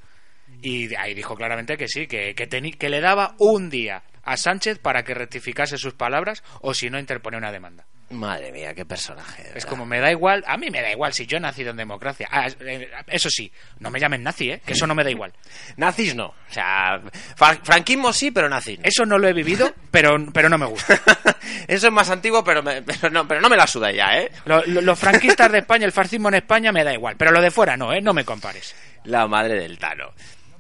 y 0.62 0.94
ahí 0.96 1.14
dijo 1.14 1.36
claramente 1.36 1.78
que 1.78 1.88
sí, 1.88 2.08
que, 2.08 2.36
que, 2.36 2.50
teni- 2.50 2.78
que 2.78 2.90
le 2.90 3.00
daba 3.00 3.36
un 3.40 3.70
día 3.70 4.04
a 4.24 4.38
Sánchez 4.38 4.80
para 4.80 5.04
que 5.04 5.14
rectificase 5.14 5.78
sus 5.78 5.94
palabras 5.94 6.44
o 6.62 6.74
si 6.74 6.90
no 6.90 7.00
interponía 7.00 7.38
una 7.40 7.52
demanda. 7.52 7.86
Madre 8.12 8.52
mía, 8.52 8.74
qué 8.74 8.86
personaje. 8.86 9.52
Es 9.56 9.66
como 9.66 9.86
me 9.86 10.00
da 10.00 10.12
igual, 10.12 10.44
a 10.48 10.58
mí 10.58 10.70
me 10.70 10.82
da 10.82 10.92
igual 10.92 11.14
si 11.14 11.26
yo 11.26 11.38
he 11.38 11.40
nacido 11.40 11.72
en 11.72 11.78
democracia. 11.78 12.28
Ah, 12.32 12.48
eh, 12.60 12.90
eso 13.08 13.30
sí, 13.30 13.52
no 13.80 13.90
me 13.90 14.00
llamen 14.00 14.22
nazi, 14.24 14.52
¿eh? 14.52 14.62
Que 14.66 14.74
eso 14.74 14.86
no 14.86 14.94
me 14.96 15.04
da 15.04 15.10
igual. 15.12 15.34
Nazis 15.78 16.14
no. 16.16 16.28
O 16.28 16.54
sea, 16.54 17.02
fra- 17.36 17.60
franquismo 17.64 18.12
sí, 18.14 18.32
pero 18.32 18.50
nazis 18.50 18.80
no. 18.80 18.86
Eso 18.86 19.06
no 19.06 19.18
lo 19.18 19.28
he 19.28 19.34
vivido, 19.34 19.74
pero, 19.92 20.18
pero 20.34 20.50
no 20.50 20.58
me 20.58 20.66
gusta. 20.66 21.00
Eso 21.68 21.88
es 21.88 21.94
más 21.94 22.10
antiguo, 22.10 22.44
pero, 22.44 22.62
me- 22.62 22.82
pero, 22.82 23.10
no, 23.10 23.28
pero 23.28 23.40
no 23.42 23.50
me 23.50 23.56
la 23.58 23.68
suda 23.68 23.92
ya, 23.92 24.18
¿eh? 24.20 24.32
Lo- 24.46 24.64
lo- 24.66 24.82
los 24.82 25.00
franquistas 25.00 25.52
de 25.52 25.60
España, 25.60 25.86
el 25.86 25.92
fascismo 25.92 26.28
en 26.30 26.36
España 26.36 26.72
me 26.72 26.84
da 26.84 26.94
igual, 26.94 27.16
pero 27.18 27.32
lo 27.32 27.42
de 27.42 27.52
fuera 27.52 27.78
no, 27.78 27.94
¿eh? 27.94 28.02
No 28.02 28.14
me 28.14 28.26
compares. 28.26 28.76
La 29.06 29.28
madre 29.28 29.56
del 29.56 29.78
Tano. 29.78 30.12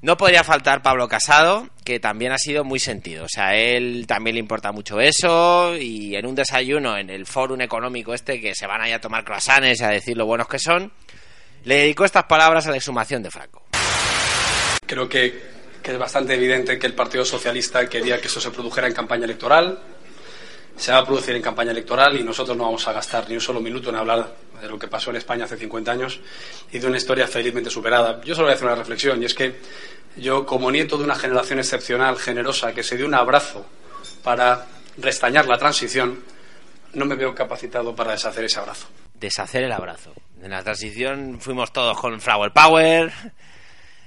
No 0.02 0.18
podría 0.18 0.44
faltar 0.44 0.82
Pablo 0.82 1.08
Casado, 1.08 1.70
que 1.84 2.00
también 2.00 2.32
ha 2.32 2.40
sido 2.40 2.64
muy 2.64 2.80
sentido. 2.80 3.26
O 3.26 3.30
sea, 3.30 3.50
a 3.50 3.56
él 3.56 4.06
también 4.08 4.34
le 4.34 4.40
importa 4.40 4.72
mucho 4.72 5.00
eso. 5.00 5.76
Y 5.78 6.16
en 6.16 6.26
un 6.26 6.34
desayuno 6.34 6.98
en 6.98 7.12
el 7.12 7.28
fórum 7.28 7.62
económico 7.62 8.16
este, 8.16 8.42
que 8.42 8.56
se 8.56 8.66
van 8.66 8.82
ahí 8.82 8.94
a 8.94 9.00
tomar 9.00 9.24
croissants 9.24 9.80
y 9.80 9.84
a 9.84 9.90
decir 9.90 10.18
lo 10.18 10.26
buenos 10.26 10.48
que 10.48 10.58
son, 10.58 10.92
le 11.66 11.76
dedicó 11.76 12.04
estas 12.04 12.24
palabras 12.24 12.66
a 12.66 12.72
la 12.72 12.78
exhumación 12.78 13.22
de 13.22 13.30
Franco. 13.30 13.64
Creo 14.88 15.08
que, 15.08 15.40
que 15.84 15.92
es 15.92 16.00
bastante 16.00 16.34
evidente 16.34 16.80
que 16.80 16.88
el 16.88 16.96
Partido 16.96 17.24
Socialista 17.24 17.88
quería 17.88 18.20
que 18.20 18.26
eso 18.26 18.42
se 18.42 18.50
produjera 18.50 18.88
en 18.88 18.94
campaña 18.94 19.26
electoral. 19.26 19.80
Se 20.76 20.92
va 20.92 21.00
a 21.00 21.06
producir 21.06 21.36
en 21.36 21.42
campaña 21.42 21.72
electoral 21.72 22.18
y 22.20 22.24
nosotros 22.24 22.58
no 22.58 22.66
vamos 22.66 22.88
a 22.88 22.94
gastar 22.94 23.28
ni 23.30 23.36
un 23.36 23.42
solo 23.42 23.60
minuto 23.60 23.90
en 23.90 23.96
hablar 23.96 24.36
de 24.60 24.68
lo 24.68 24.80
que 24.80 24.88
pasó 24.88 25.10
en 25.10 25.18
España 25.18 25.46
hace 25.46 25.58
50 25.58 25.92
años 25.92 26.20
y 26.72 26.80
de 26.80 26.88
una 26.88 26.98
historia 26.98 27.28
felizmente 27.28 27.70
superada. 27.70 28.22
Yo 28.24 28.36
solo 28.36 28.48
voy 28.48 28.54
a 28.54 28.56
hacer 28.56 28.68
una 28.68 28.76
reflexión 28.76 29.22
y 29.22 29.26
es 29.26 29.34
que 29.34 29.60
yo, 30.18 30.46
como 30.46 30.72
nieto 30.72 30.98
de 30.98 31.04
una 31.04 31.16
generación 31.16 31.60
excepcional, 31.60 32.18
generosa, 32.18 32.74
que 32.74 32.84
se 32.84 32.98
dio 32.98 33.06
un 33.06 33.14
abrazo 33.14 33.66
para 34.24 34.68
restañar 34.98 35.48
la 35.48 35.58
transición, 35.58 36.24
no 36.94 37.06
me 37.06 37.16
veo 37.16 37.34
capacitado 37.34 37.96
para 37.96 38.12
deshacer 38.12 38.44
ese 38.44 38.60
abrazo. 38.60 38.88
Deshacer 39.14 39.64
el 39.64 39.72
abrazo. 39.72 40.14
En 40.42 40.52
la 40.52 40.64
transición 40.64 41.40
fuimos 41.40 41.72
todos 41.72 41.98
con 42.00 42.20
Flower 42.20 42.52
Power. 42.52 43.12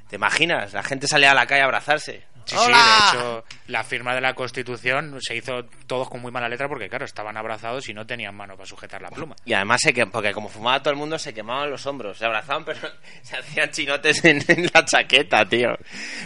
¿Te 0.09 0.17
imaginas? 0.17 0.73
La 0.73 0.83
gente 0.83 1.07
salía 1.07 1.31
a 1.31 1.35
la 1.35 1.47
calle 1.47 1.62
a 1.62 1.67
abrazarse. 1.67 2.25
Sí, 2.45 2.57
¡Hola! 2.59 2.76
sí, 2.76 3.16
de 3.16 3.22
hecho, 3.22 3.45
la 3.68 3.84
firma 3.84 4.14
de 4.14 4.20
la 4.20 4.34
Constitución 4.34 5.18
se 5.20 5.36
hizo 5.36 5.64
todos 5.86 6.09
con 6.09 6.20
muy 6.20 6.30
mala 6.30 6.49
letra 6.49 6.68
porque, 6.68 6.88
claro, 6.88 7.05
estaban 7.05 7.36
abrazados 7.36 7.88
y 7.88 7.95
no 7.95 8.07
tenían 8.07 8.34
mano 8.34 8.55
para 8.55 8.66
sujetar 8.66 9.01
la 9.01 9.11
pluma. 9.11 9.36
Y 9.45 9.53
además, 9.55 9.80
se 9.82 9.92
que, 9.92 10.07
porque 10.07 10.32
como 10.32 10.49
fumaba 10.49 10.80
todo 10.80 10.90
el 10.92 10.99
mundo, 10.99 11.18
se 11.18 11.32
quemaban 11.32 11.70
los 11.70 11.86
hombros. 11.86 12.18
Se 12.18 12.26
abrazaban, 12.26 12.64
pero 12.64 12.80
se 13.22 13.36
hacían 13.36 13.70
chinotes 13.70 14.24
en, 14.24 14.45
en 14.49 14.70
la 14.72 14.84
chaqueta, 14.84 15.45
tío. 15.49 15.70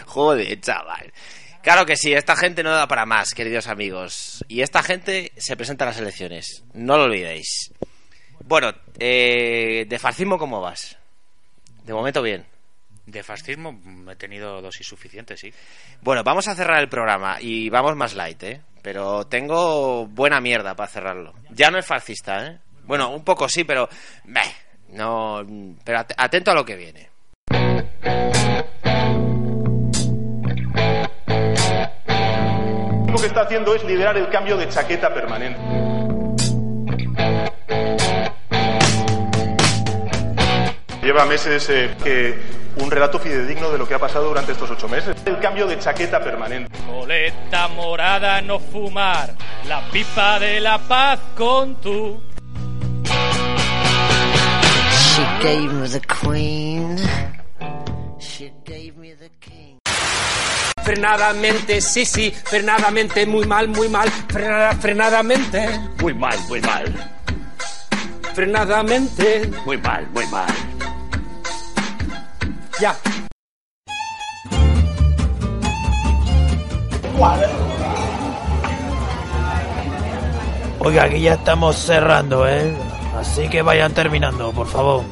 Joder, 0.05 0.59
chaval. 0.59 1.11
Claro 1.61 1.85
que 1.85 1.97
sí, 1.97 2.13
esta 2.13 2.35
gente 2.35 2.63
no 2.63 2.71
da 2.71 2.87
para 2.87 3.05
más, 3.05 3.33
queridos 3.33 3.67
amigos. 3.67 4.43
Y 4.47 4.61
esta 4.61 4.81
gente 4.81 5.33
se 5.37 5.57
presenta 5.57 5.83
a 5.85 5.87
las 5.87 5.99
elecciones. 5.99 6.63
No 6.73 6.97
lo 6.97 7.03
olvidéis. 7.03 7.73
Bueno, 8.45 8.73
eh, 8.97 9.85
de 9.87 9.99
fascismo, 9.99 10.37
¿cómo 10.37 10.61
vas? 10.61 10.97
De 11.83 11.93
momento, 11.93 12.21
bien. 12.21 12.45
De 13.09 13.23
fascismo 13.23 13.79
he 14.11 14.15
tenido 14.15 14.61
dosis 14.61 14.85
suficientes, 14.85 15.39
sí. 15.39 15.51
Bueno, 16.01 16.23
vamos 16.23 16.47
a 16.47 16.53
cerrar 16.53 16.79
el 16.79 16.89
programa 16.89 17.37
y 17.41 17.67
vamos 17.69 17.95
más 17.95 18.13
light, 18.13 18.43
¿eh? 18.43 18.61
Pero 18.83 19.25
tengo 19.25 20.05
buena 20.05 20.39
mierda 20.39 20.75
para 20.75 20.89
cerrarlo. 20.89 21.33
Ya 21.49 21.71
no 21.71 21.79
es 21.79 21.85
fascista, 21.87 22.45
¿eh? 22.45 22.59
Bueno, 22.83 23.09
un 23.09 23.23
poco 23.23 23.49
sí, 23.49 23.63
pero... 23.63 23.89
Meh, 24.25 24.53
no... 24.89 25.43
Pero 25.83 26.05
atento 26.17 26.51
a 26.51 26.53
lo 26.53 26.63
que 26.63 26.75
viene. 26.75 27.09
Lo 33.07 33.17
que 33.17 33.25
está 33.25 33.41
haciendo 33.41 33.73
es 33.73 33.83
liderar 33.85 34.17
el 34.17 34.29
cambio 34.29 34.55
de 34.55 34.69
chaqueta 34.69 35.11
permanente. 35.11 35.59
Lleva 41.01 41.25
meses 41.25 41.67
eh, 41.71 41.95
que 42.03 42.37
un 42.79 42.89
relato 42.91 43.19
fidedigno 43.19 43.69
de 43.71 43.77
lo 43.77 43.87
que 43.87 43.93
ha 43.93 43.99
pasado 43.99 44.27
durante 44.29 44.51
estos 44.53 44.69
ocho 44.71 44.87
meses. 44.87 45.15
El 45.25 45.39
cambio 45.39 45.67
de 45.67 45.77
chaqueta 45.79 46.19
permanente. 46.19 46.71
Coleta 46.87 47.67
morada, 47.69 48.41
no 48.41 48.59
fumar, 48.59 49.33
la 49.67 49.81
pipa 49.91 50.39
de 50.39 50.59
la 50.59 50.77
paz 50.79 51.19
con 51.35 51.75
tú. 51.81 52.21
She 54.91 55.23
gave 55.43 55.73
me 55.73 55.87
the 55.89 56.01
queen. 56.01 56.97
She 58.19 58.51
gave 58.65 58.93
me 58.97 59.13
the 59.15 59.29
king. 59.39 59.77
Frenadamente, 60.83 61.81
sí, 61.81 62.05
sí, 62.05 62.31
frenadamente, 62.31 63.25
muy 63.25 63.45
mal, 63.45 63.67
muy 63.67 63.89
mal, 63.89 64.09
frena- 64.27 64.73
frenadamente, 64.79 65.67
Muy 66.01 66.13
mal, 66.13 66.37
muy 66.47 66.61
mal. 66.61 67.11
frenadamente, 68.33 69.49
Muy 69.65 69.77
mal, 69.77 70.07
muy 70.13 70.25
mal. 70.27 70.47
Ya. 72.79 72.95
Oiga, 80.79 81.03
aquí 81.03 81.21
ya 81.21 81.33
estamos 81.33 81.75
cerrando, 81.75 82.47
¿eh? 82.47 82.73
Así 83.15 83.49
que 83.49 83.61
vayan 83.61 83.93
terminando, 83.93 84.53
por 84.53 84.67
favor. 84.67 85.03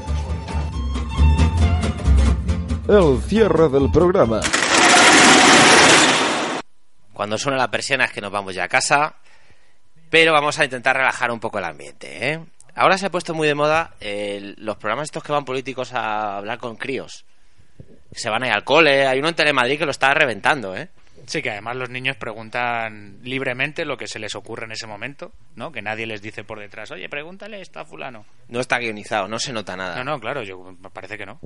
El 2.87 3.21
cierre 3.23 3.67
del 3.67 3.91
programa. 3.91 4.39
Cuando 7.11 7.37
suena 7.37 7.57
la 7.57 7.69
persiana 7.69 8.05
es 8.05 8.11
que 8.11 8.21
nos 8.21 8.31
vamos 8.31 8.55
ya 8.55 8.63
a 8.63 8.67
casa, 8.69 9.15
pero 10.09 10.31
vamos 10.31 10.57
a 10.59 10.63
intentar 10.63 10.95
relajar 10.95 11.31
un 11.31 11.39
poco 11.39 11.59
el 11.59 11.65
ambiente, 11.65 12.31
¿eh? 12.31 12.39
Ahora 12.75 12.97
se 12.97 13.07
ha 13.07 13.11
puesto 13.11 13.33
muy 13.33 13.47
de 13.47 13.55
moda 13.55 13.95
eh, 13.99 14.53
los 14.57 14.77
programas 14.77 15.05
estos 15.05 15.23
que 15.23 15.31
van 15.31 15.43
políticos 15.43 15.93
a 15.93 16.37
hablar 16.37 16.59
con 16.59 16.75
críos. 16.75 17.25
Se 18.17 18.29
van 18.29 18.43
ahí 18.43 18.49
al 18.49 18.63
cole, 18.63 19.05
hay 19.05 19.19
uno 19.19 19.29
en 19.29 19.35
Telemadrid 19.35 19.77
que 19.77 19.85
lo 19.85 19.91
está 19.91 20.13
reventando, 20.13 20.75
¿eh? 20.75 20.89
Sí, 21.27 21.41
que 21.41 21.51
además 21.51 21.75
los 21.75 21.89
niños 21.89 22.15
preguntan 22.15 23.19
libremente 23.21 23.83
lo 23.83 23.97
que 23.97 24.07
se 24.07 24.17
les 24.17 24.33
ocurre 24.33 24.65
en 24.65 24.71
ese 24.71 24.87
momento, 24.87 25.33
¿no? 25.55 25.73
Que 25.73 25.81
nadie 25.81 26.07
les 26.07 26.21
dice 26.21 26.45
por 26.45 26.59
detrás, 26.59 26.89
oye, 26.91 27.09
pregúntale 27.09 27.59
esto 27.59 27.81
a 27.81 27.85
fulano. 27.85 28.25
No 28.47 28.61
está 28.61 28.79
guionizado, 28.79 29.27
no 29.27 29.37
se 29.37 29.51
nota 29.51 29.75
nada. 29.75 29.97
No, 29.97 30.05
no, 30.05 30.19
claro, 30.21 30.43
yo 30.43 30.75
parece 30.93 31.17
que 31.17 31.25
no. 31.25 31.39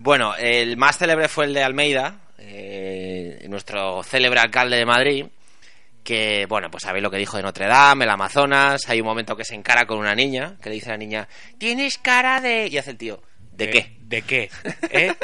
Bueno, 0.00 0.34
el 0.36 0.76
más 0.76 0.98
célebre 0.98 1.28
fue 1.28 1.44
el 1.44 1.54
de 1.54 1.62
Almeida, 1.62 2.18
eh, 2.38 3.46
nuestro 3.48 4.02
célebre 4.02 4.40
alcalde 4.40 4.76
de 4.76 4.84
Madrid, 4.84 5.26
que, 6.02 6.46
bueno, 6.48 6.68
pues 6.68 6.82
sabéis 6.82 7.02
lo 7.04 7.10
que 7.10 7.18
dijo 7.18 7.36
de 7.36 7.44
Notre 7.44 7.66
Dame, 7.68 8.04
el 8.04 8.10
Amazonas, 8.10 8.88
hay 8.88 9.00
un 9.00 9.06
momento 9.06 9.36
que 9.36 9.44
se 9.44 9.54
encara 9.54 9.86
con 9.86 9.98
una 9.98 10.16
niña, 10.16 10.56
que 10.60 10.68
le 10.68 10.74
dice 10.74 10.88
a 10.88 10.92
la 10.92 10.98
niña, 10.98 11.28
tienes 11.58 11.98
cara 11.98 12.40
de... 12.40 12.66
Y 12.66 12.76
hace 12.76 12.90
el 12.90 12.98
tío, 12.98 13.22
¿de, 13.52 13.70
qué? 13.70 13.96
¿De 14.00 14.22
qué? 14.22 14.50
¿Eh? 14.90 15.14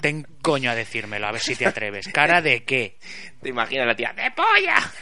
Ten 0.00 0.26
coño 0.42 0.70
a 0.70 0.74
decírmelo, 0.74 1.26
a 1.26 1.32
ver 1.32 1.40
si 1.40 1.56
te 1.56 1.66
atreves. 1.66 2.08
¿Cara 2.08 2.40
de 2.40 2.64
qué? 2.64 2.98
Te 3.42 3.48
imaginas 3.48 3.86
la 3.86 3.96
tía, 3.96 4.12
¡de 4.12 4.30
polla! 4.30 4.92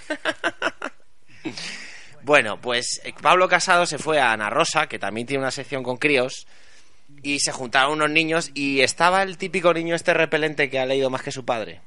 bueno, 2.23 2.61
pues 2.61 3.01
eh, 3.05 3.13
Pablo 3.21 3.49
Casado 3.49 3.87
se 3.87 3.99
fue 3.99 4.21
a 4.21 4.33
Ana 4.33 4.51
Rosa, 4.51 4.87
que 4.87 4.99
también 4.99 5.27
tiene 5.27 5.43
una 5.43 5.51
sección 5.51 5.83
con 5.83 5.97
críos, 5.97 6.47
y 7.23 7.39
se 7.41 7.53
juntaron 7.53 7.93
unos 7.93 8.11
niños 8.11 8.51
y 8.55 8.81
estaba 8.81 9.23
el 9.23 9.39
típico 9.39 9.73
niño 9.73 9.95
este 9.95 10.15
repelente 10.15 10.71
que 10.71 10.79
ha 10.79 10.87
leído 10.87 11.11
más 11.11 11.23
que 11.23 11.33
su 11.33 11.45
padre. 11.45 11.81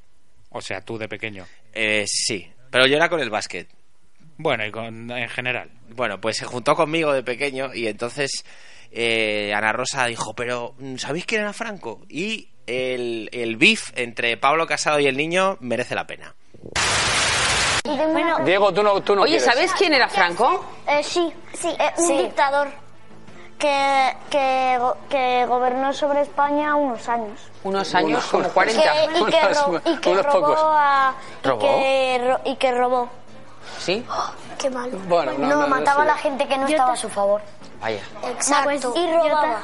O 0.49 0.61
sea, 0.61 0.81
tú 0.81 0.97
de 0.97 1.07
pequeño. 1.07 1.45
Eh, 1.73 2.05
sí, 2.07 2.47
pero 2.71 2.87
yo 2.87 2.95
era 2.95 3.09
con 3.09 3.19
el 3.19 3.29
básquet. 3.29 3.67
Bueno, 4.37 4.65
y 4.65 4.71
con, 4.71 5.11
en 5.11 5.29
general. 5.29 5.69
Bueno, 5.89 6.19
pues 6.21 6.37
se 6.37 6.45
juntó 6.45 6.75
conmigo 6.75 7.13
de 7.13 7.23
pequeño 7.23 7.73
y 7.73 7.87
entonces 7.87 8.45
eh, 8.91 9.53
Ana 9.53 9.73
Rosa 9.73 10.05
dijo, 10.05 10.33
pero 10.33 10.75
mm, 10.79 10.95
¿sabéis 10.95 11.25
quién 11.25 11.41
era 11.41 11.53
Franco? 11.53 12.05
Y 12.09 12.49
el, 12.69 13.29
el 13.33 13.57
beef 13.57 13.91
entre 13.95 14.37
Pablo 14.37 14.67
Casado 14.67 14.99
y 14.99 15.07
el 15.07 15.17
niño 15.17 15.57
merece 15.59 15.95
la 15.95 16.05
pena. 16.07 16.35
Bueno, 17.83 18.39
Diego, 18.45 18.71
tú 18.73 18.83
no, 18.83 19.01
tú 19.01 19.15
no 19.15 19.21
Oye, 19.23 19.37
quieres. 19.37 19.45
¿sabes 19.45 19.71
quién 19.73 19.93
era 19.93 20.07
Franco? 20.07 20.63
eh, 20.87 21.01
sí, 21.03 21.33
sí, 21.53 21.69
eh, 21.79 21.91
un 21.97 22.17
dictador 22.17 22.69
que, 23.57 24.15
que, 24.29 24.79
que 25.09 25.45
gobernó 25.47 25.91
sobre 25.93 26.21
España 26.21 26.75
unos 26.75 27.07
años. 27.09 27.39
Unos 27.63 27.93
años, 27.95 28.23
como 28.25 28.47
40. 28.49 28.81
Que- 28.81 29.03
y, 29.03 29.07
que 29.07 29.19
Unos- 29.21 29.65
ro- 29.67 29.81
y 29.85 29.97
que 29.97 30.09
unos 30.09 30.25
robó 30.25 30.39
pocos. 30.39 30.59
a- 30.63 31.13
y 31.43 31.47
¿Robó? 31.47 31.59
que 31.61 32.21
ro- 32.23 32.41
y 32.45 32.55
que 32.57 32.71
robó. 32.71 33.09
¿Sí? 33.79 34.05
Qué 34.57 34.69
malo. 34.69 34.97
Bueno, 35.07 35.33
no, 35.37 35.47
no, 35.47 35.61
no 35.61 35.67
mataba 35.67 36.03
a 36.03 36.05
la 36.05 36.15
gente 36.17 36.47
que 36.47 36.57
no 36.57 36.67
estaba 36.67 36.93
a 36.93 36.97
su 36.97 37.09
favor. 37.09 37.41
Vaya. 37.81 38.01
Exacto. 38.29 38.93
y 38.95 39.07
robaba. 39.11 39.61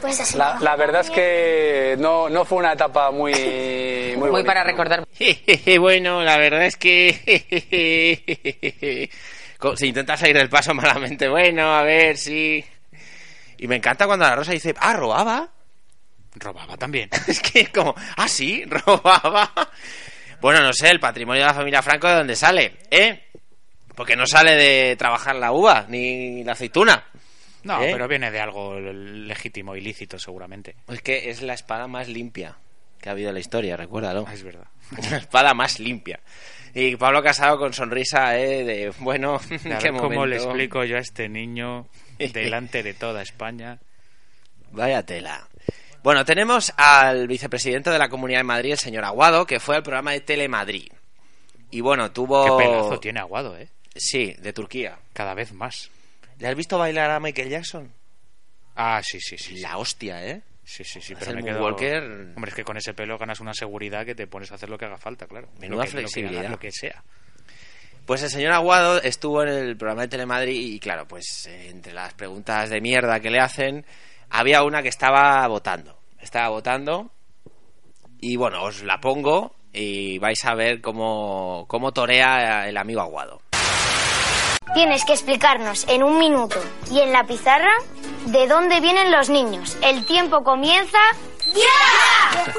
Pues 0.00 0.20
así. 0.20 0.38
La, 0.38 0.58
la 0.60 0.76
verdad 0.76 1.02
es 1.02 1.10
que 1.10 1.96
no, 1.98 2.28
no 2.28 2.44
fue 2.44 2.58
una 2.58 2.72
etapa 2.72 3.10
muy... 3.10 3.32
Muy, 4.18 4.30
bonita. 4.30 4.64
recordar. 4.64 5.06
bueno, 5.78 6.24
la 6.24 6.38
verdad 6.38 6.64
es 6.64 6.76
que 6.76 7.12
se 9.76 9.86
intenta 9.86 10.16
salir 10.16 10.36
del 10.36 10.48
paso 10.48 10.74
malamente. 10.74 11.28
Bueno, 11.28 11.74
a 11.74 11.82
ver 11.82 12.16
si... 12.16 12.64
Y 13.58 13.68
me 13.68 13.76
encanta 13.76 14.06
cuando 14.06 14.24
la 14.24 14.34
Rosa 14.34 14.52
dice, 14.52 14.74
ah, 14.78 14.94
robaba. 14.94 15.48
Robaba 16.34 16.76
también. 16.76 17.10
es 17.26 17.40
que 17.40 17.60
es 17.60 17.68
como, 17.70 17.94
ah, 18.16 18.28
sí, 18.28 18.64
robaba. 18.64 19.50
Bueno, 20.40 20.62
no 20.62 20.72
sé, 20.72 20.90
el 20.90 21.00
patrimonio 21.00 21.42
de 21.42 21.48
la 21.48 21.54
familia 21.54 21.82
Franco 21.82 22.08
de 22.08 22.14
dónde 22.14 22.36
sale, 22.36 22.78
¿eh? 22.90 23.28
Porque 23.94 24.14
no 24.14 24.26
sale 24.26 24.54
de 24.54 24.96
trabajar 24.96 25.34
la 25.36 25.52
uva 25.52 25.86
ni 25.88 26.44
la 26.44 26.52
aceituna. 26.52 27.04
No, 27.68 27.82
¿Eh? 27.82 27.90
pero 27.92 28.08
viene 28.08 28.30
de 28.30 28.40
algo 28.40 28.80
legítimo, 28.80 29.76
ilícito, 29.76 30.18
seguramente. 30.18 30.74
Es 30.88 31.02
que 31.02 31.30
es 31.30 31.42
la 31.42 31.54
espada 31.54 31.86
más 31.86 32.08
limpia 32.08 32.56
que 33.00 33.08
ha 33.08 33.12
habido 33.12 33.28
en 33.28 33.34
la 33.34 33.40
historia, 33.40 33.76
recuérdalo. 33.76 34.26
Es 34.32 34.42
verdad. 34.42 34.66
La 35.10 35.18
espada 35.18 35.54
más 35.54 35.78
limpia. 35.78 36.18
Y 36.74 36.96
Pablo 36.96 37.22
Casado 37.22 37.58
con 37.58 37.72
sonrisa, 37.72 38.36
¿eh? 38.38 38.64
De, 38.64 38.92
bueno, 38.98 39.36
A 39.50 39.54
¿en 39.54 39.62
ver 39.64 39.78
qué 39.78 39.88
cómo 39.90 40.02
momento? 40.02 40.26
le 40.26 40.36
explico 40.36 40.84
yo 40.84 40.96
a 40.96 41.00
este 41.00 41.28
niño 41.28 41.86
delante 42.18 42.82
de 42.82 42.94
toda 42.94 43.22
España. 43.22 43.78
Vaya 44.72 45.04
tela. 45.04 45.46
Bueno, 46.02 46.24
tenemos 46.24 46.72
al 46.76 47.28
vicepresidente 47.28 47.90
de 47.90 47.98
la 47.98 48.08
Comunidad 48.08 48.40
de 48.40 48.44
Madrid, 48.44 48.72
el 48.72 48.78
señor 48.78 49.04
Aguado, 49.04 49.46
que 49.46 49.60
fue 49.60 49.76
al 49.76 49.82
programa 49.82 50.12
de 50.12 50.20
Telemadrid. 50.20 50.90
Y 51.70 51.80
bueno, 51.80 52.10
tuvo... 52.12 52.58
Qué 52.58 52.64
pedazo 52.64 52.98
tiene 52.98 53.20
Aguado, 53.20 53.56
¿eh? 53.58 53.68
Sí, 53.94 54.34
de 54.38 54.52
Turquía. 54.52 54.98
Cada 55.12 55.34
vez 55.34 55.52
más. 55.52 55.90
¿Le 56.38 56.48
has 56.48 56.54
visto 56.54 56.78
bailar 56.78 57.10
a 57.10 57.20
Michael 57.20 57.48
Jackson? 57.48 57.92
Ah, 58.76 59.00
sí, 59.02 59.20
sí, 59.20 59.36
sí. 59.38 59.58
La 59.58 59.76
hostia, 59.78 60.24
¿eh? 60.24 60.42
Sí, 60.64 60.84
sí, 60.84 61.00
sí, 61.00 61.14
pero 61.18 61.30
el 61.30 61.36
me 61.38 61.42
quedo... 61.44 61.60
moonwalker. 61.60 62.02
Hombre, 62.36 62.50
es 62.50 62.54
que 62.54 62.62
con 62.64 62.76
ese 62.76 62.92
pelo 62.94 63.16
ganas 63.18 63.40
una 63.40 63.54
seguridad 63.54 64.04
que 64.04 64.14
te 64.14 64.26
pones 64.26 64.52
a 64.52 64.56
hacer 64.56 64.68
lo 64.68 64.76
que 64.78 64.84
haga 64.84 64.98
falta, 64.98 65.26
claro. 65.26 65.48
Menuda 65.58 65.84
Lo 65.84 65.84
que- 65.84 65.90
flexibilidad. 65.96 66.48
Lo 66.50 66.58
que 66.58 66.70
sea. 66.70 67.02
Pues 68.06 68.22
el 68.22 68.30
señor 68.30 68.52
Aguado 68.52 69.02
estuvo 69.02 69.42
en 69.42 69.48
el 69.48 69.76
programa 69.76 70.02
de 70.02 70.08
Telemadrid 70.08 70.74
y 70.74 70.78
claro, 70.80 71.06
pues 71.08 71.46
eh, 71.46 71.68
entre 71.70 71.92
las 71.92 72.14
preguntas 72.14 72.70
de 72.70 72.80
mierda 72.80 73.20
que 73.20 73.30
le 73.30 73.38
hacen, 73.38 73.84
había 74.30 74.62
una 74.62 74.82
que 74.82 74.88
estaba 74.88 75.46
votando. 75.48 75.98
Estaba 76.20 76.48
votando 76.48 77.10
y 78.20 78.36
bueno, 78.36 78.62
os 78.62 78.82
la 78.82 79.00
pongo 79.00 79.56
y 79.72 80.18
vais 80.18 80.42
a 80.46 80.54
ver 80.54 80.80
cómo, 80.80 81.66
cómo 81.68 81.92
torea 81.92 82.66
el 82.68 82.76
amigo 82.78 83.00
Aguado. 83.02 83.42
Tienes 84.74 85.04
que 85.04 85.12
explicarnos 85.12 85.86
en 85.88 86.02
un 86.02 86.18
minuto 86.18 86.56
y 86.90 87.00
en 87.00 87.12
la 87.12 87.24
pizarra 87.24 87.72
de 88.26 88.46
dónde 88.46 88.80
vienen 88.80 89.10
los 89.10 89.28
niños. 89.28 89.76
El 89.82 90.04
tiempo 90.06 90.42
comienza. 90.42 90.98
¡Ya! 91.54 92.52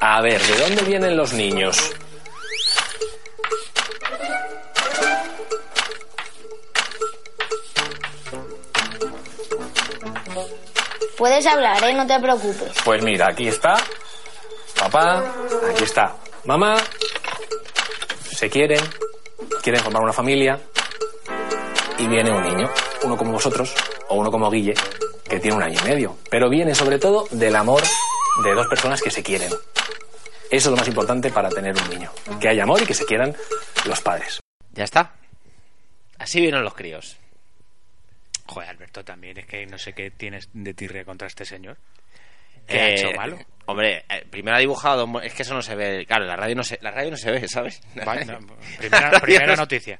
A 0.16 0.20
ver, 0.20 0.42
¿de 0.42 0.56
dónde 0.58 0.82
vienen 0.82 1.16
los 1.16 1.32
niños? 1.32 1.92
Puedes 11.16 11.46
hablar, 11.46 11.82
¿eh? 11.84 11.94
No 11.94 12.06
te 12.06 12.18
preocupes. 12.20 12.72
Pues 12.84 13.02
mira, 13.02 13.28
aquí 13.28 13.48
está 13.48 13.76
papá, 14.78 15.24
aquí 15.70 15.84
está 15.84 16.16
mamá, 16.44 16.76
se 18.30 18.50
quieren, 18.50 18.80
quieren 19.62 19.82
formar 19.82 20.02
una 20.02 20.12
familia 20.12 20.60
y 21.98 22.06
viene 22.06 22.30
un 22.30 22.42
niño, 22.42 22.70
uno 23.04 23.16
como 23.16 23.32
vosotros 23.32 23.74
o 24.08 24.16
uno 24.16 24.30
como 24.30 24.50
Guille, 24.50 24.74
que 25.28 25.40
tiene 25.40 25.56
un 25.56 25.62
año 25.62 25.78
y 25.80 25.88
medio, 25.88 26.18
pero 26.30 26.48
viene 26.48 26.74
sobre 26.74 26.98
todo 26.98 27.26
del 27.30 27.56
amor 27.56 27.82
de 28.42 28.54
dos 28.54 28.66
personas 28.66 29.00
que 29.00 29.10
se 29.10 29.22
quieren. 29.22 29.50
Eso 30.50 30.68
es 30.68 30.70
lo 30.70 30.76
más 30.76 30.88
importante 30.88 31.30
para 31.30 31.48
tener 31.48 31.74
un 31.76 31.88
niño, 31.88 32.10
que 32.40 32.48
haya 32.48 32.64
amor 32.64 32.82
y 32.82 32.86
que 32.86 32.94
se 32.94 33.04
quieran 33.04 33.34
los 33.86 34.00
padres. 34.00 34.40
Ya 34.72 34.84
está. 34.84 35.14
Así 36.18 36.40
vienen 36.40 36.62
los 36.62 36.74
críos. 36.74 37.16
Joder, 38.46 38.68
Alberto, 38.68 39.04
también 39.04 39.38
es 39.38 39.46
que 39.46 39.66
no 39.66 39.78
sé 39.78 39.94
qué 39.94 40.10
tienes 40.10 40.48
de 40.52 40.74
tirria 40.74 41.04
contra 41.04 41.26
este 41.26 41.44
señor. 41.44 41.78
¿Qué 42.66 42.78
ha 42.80 42.88
Eh, 42.88 42.94
hecho 42.94 43.12
malo? 43.16 43.38
Hombre, 43.66 44.04
eh, 44.10 44.26
primero 44.28 44.58
ha 44.58 44.60
dibujado 44.60 45.08
Es 45.22 45.32
que 45.32 45.42
eso 45.42 45.54
no 45.54 45.62
se 45.62 45.74
ve. 45.74 46.04
Claro, 46.06 46.26
la 46.26 46.36
radio 46.36 46.54
no 46.54 46.62
se, 46.62 46.78
la 46.82 46.90
radio 46.90 47.12
no 47.12 47.16
se 47.16 47.30
ve, 47.30 47.48
¿sabes? 47.48 47.80
Vale, 48.04 48.26
no, 48.26 48.38
La 48.90 49.20
primera, 49.20 49.56
noticia. 49.56 49.98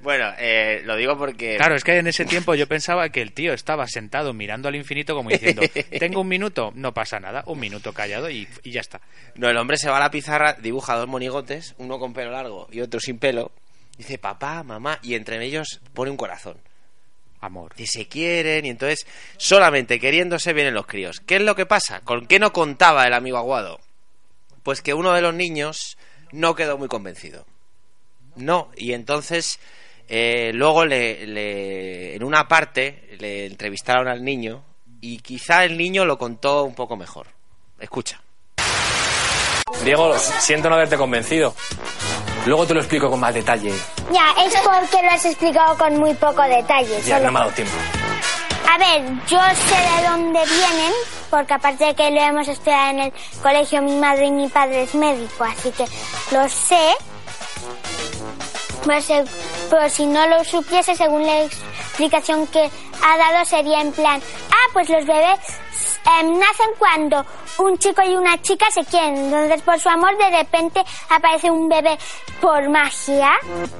Bueno, 0.00 0.32
eh, 0.38 0.80
lo 0.84 0.94
digo 0.96 1.18
porque. 1.18 1.56
Claro, 1.56 1.74
es 1.74 1.82
que 1.82 1.96
en 1.98 2.06
ese 2.06 2.24
tiempo 2.24 2.54
yo 2.54 2.68
pensaba 2.68 3.08
que 3.08 3.20
el 3.20 3.32
tío 3.32 3.52
estaba 3.52 3.86
sentado 3.88 4.32
mirando 4.32 4.68
al 4.68 4.76
infinito 4.76 5.14
como 5.16 5.28
diciendo, 5.30 5.62
tengo 5.98 6.20
un 6.20 6.28
minuto, 6.28 6.70
no 6.76 6.94
pasa 6.94 7.18
nada, 7.18 7.42
un 7.46 7.58
minuto 7.58 7.92
callado 7.92 8.30
y, 8.30 8.46
y 8.62 8.70
ya 8.70 8.80
está. 8.80 9.00
No, 9.34 9.48
el 9.50 9.56
hombre 9.56 9.76
se 9.76 9.90
va 9.90 9.96
a 9.96 10.00
la 10.00 10.10
pizarra, 10.12 10.54
dibuja 10.54 10.94
dos 10.96 11.08
monigotes, 11.08 11.74
uno 11.78 11.98
con 11.98 12.12
pelo 12.14 12.30
largo 12.30 12.68
y 12.70 12.80
otro 12.80 13.00
sin 13.00 13.18
pelo. 13.18 13.50
Dice 13.98 14.18
papá, 14.18 14.62
mamá, 14.62 14.98
y 15.02 15.14
entre 15.16 15.44
ellos 15.44 15.80
pone 15.92 16.10
un 16.12 16.16
corazón. 16.16 16.56
Amor. 17.40 17.72
Y 17.78 17.86
se 17.86 18.06
quieren, 18.06 18.66
y 18.66 18.68
entonces 18.70 19.06
solamente 19.38 19.98
queriéndose 19.98 20.52
vienen 20.52 20.74
los 20.74 20.86
críos. 20.86 21.20
¿Qué 21.20 21.36
es 21.36 21.42
lo 21.42 21.54
que 21.54 21.64
pasa? 21.66 22.00
¿Con 22.00 22.26
qué 22.26 22.38
no 22.38 22.52
contaba 22.52 23.06
el 23.06 23.14
amigo 23.14 23.38
Aguado? 23.38 23.80
Pues 24.62 24.82
que 24.82 24.92
uno 24.92 25.12
de 25.14 25.22
los 25.22 25.32
niños 25.34 25.96
no 26.32 26.54
quedó 26.54 26.76
muy 26.76 26.88
convencido. 26.88 27.46
No, 28.36 28.70
y 28.76 28.92
entonces 28.92 29.58
eh, 30.08 30.50
luego 30.54 30.84
le, 30.84 31.26
le- 31.26 32.14
en 32.14 32.22
una 32.24 32.46
parte 32.46 33.16
le 33.18 33.46
entrevistaron 33.46 34.06
al 34.06 34.22
niño 34.22 34.62
y 35.00 35.18
quizá 35.20 35.64
el 35.64 35.78
niño 35.78 36.04
lo 36.04 36.18
contó 36.18 36.64
un 36.64 36.74
poco 36.74 36.96
mejor. 36.96 37.26
Escucha. 37.78 38.20
Diego, 39.82 40.16
siento 40.18 40.68
no 40.68 40.74
haberte 40.74 40.96
convencido. 40.98 41.54
Luego 42.46 42.66
te 42.66 42.74
lo 42.74 42.80
explico 42.80 43.10
con 43.10 43.20
más 43.20 43.34
detalle. 43.34 43.72
Ya, 44.12 44.42
es 44.42 44.54
porque 44.62 45.02
lo 45.02 45.10
has 45.10 45.24
explicado 45.24 45.76
con 45.76 45.98
muy 45.98 46.14
poco 46.14 46.42
detalle. 46.42 47.00
Ya, 47.04 47.16
solo 47.16 47.26
no 47.26 47.32
me 47.32 47.38
ha 47.38 47.42
dado 47.42 47.54
tiempo. 47.54 47.74
A 48.72 48.78
ver, 48.78 49.02
yo 49.26 49.38
sé 49.38 50.02
de 50.02 50.08
dónde 50.08 50.40
vienen, 50.44 50.92
porque 51.28 51.54
aparte 51.54 51.86
de 51.86 51.94
que 51.94 52.10
lo 52.10 52.20
hemos 52.20 52.48
estudiado 52.48 52.90
en 52.90 52.98
el 53.00 53.12
colegio, 53.42 53.82
mi 53.82 53.96
madre 53.96 54.26
y 54.26 54.30
mi 54.30 54.48
padre 54.48 54.84
es 54.84 54.94
médico, 54.94 55.44
así 55.44 55.70
que 55.72 55.84
lo 56.34 56.48
sé. 56.48 56.94
Pues, 58.84 59.10
eh, 59.10 59.24
pero 59.68 59.88
si 59.88 60.06
no 60.06 60.26
lo 60.28 60.42
supiese, 60.44 60.94
según 60.94 61.26
la 61.26 61.42
explicación 61.42 62.46
que 62.46 62.70
ha 63.02 63.18
dado, 63.18 63.44
sería 63.44 63.80
en 63.80 63.92
plan, 63.92 64.22
ah, 64.50 64.70
pues 64.72 64.88
los 64.88 65.04
bebés 65.04 65.38
em, 66.20 66.38
nacen 66.38 66.70
cuando 66.78 67.24
un 67.58 67.78
chico 67.78 68.02
y 68.02 68.14
una 68.16 68.40
chica 68.42 68.66
se 68.70 68.84
quieren. 68.84 69.16
Entonces, 69.16 69.62
por 69.62 69.78
su 69.80 69.88
amor, 69.88 70.16
de 70.16 70.30
repente 70.30 70.82
aparece 71.10 71.50
un 71.50 71.68
bebé 71.68 71.98
por 72.40 72.68
magia, 72.68 73.32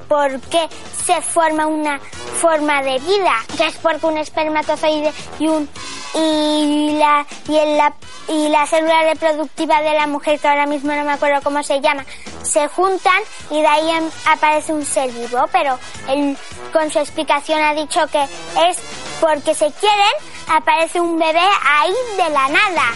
porque 0.07 0.67
se 1.05 1.21
forma 1.21 1.65
una 1.67 1.99
forma 2.39 2.81
de 2.83 2.99
vida, 2.99 3.33
que 3.57 3.67
es 3.67 3.75
porque 3.77 4.05
un 4.05 4.17
espermatozoide 4.17 5.11
y 5.39 5.47
un 5.47 5.69
y 6.13 6.97
la 6.99 7.25
y 7.47 7.55
el- 7.57 7.77
la 7.77 7.93
y 8.27 8.49
la 8.49 8.65
célula 8.67 9.01
reproductiva 9.03 9.81
de 9.81 9.93
la 9.93 10.07
mujer 10.07 10.39
que 10.39 10.47
ahora 10.47 10.65
mismo 10.65 10.91
no 10.93 11.03
me 11.05 11.13
acuerdo 11.13 11.41
cómo 11.41 11.63
se 11.63 11.79
llama 11.79 12.05
se 12.43 12.67
juntan 12.67 13.17
y 13.49 13.61
de 13.61 13.67
ahí 13.67 13.89
em- 13.91 14.11
aparece 14.27 14.73
un 14.73 14.85
ser 14.85 15.09
vivo 15.11 15.45
pero 15.53 15.79
él 16.09 16.37
con 16.73 16.91
su 16.91 16.99
explicación 16.99 17.61
ha 17.61 17.73
dicho 17.73 18.05
que 18.07 18.21
es 18.23 18.77
porque 19.21 19.53
se 19.55 19.71
quieren 19.71 20.11
aparece 20.47 20.99
un 20.99 21.17
bebé 21.19 21.47
ahí 21.63 21.93
de 22.17 22.29
la 22.29 22.47
nada 22.49 22.93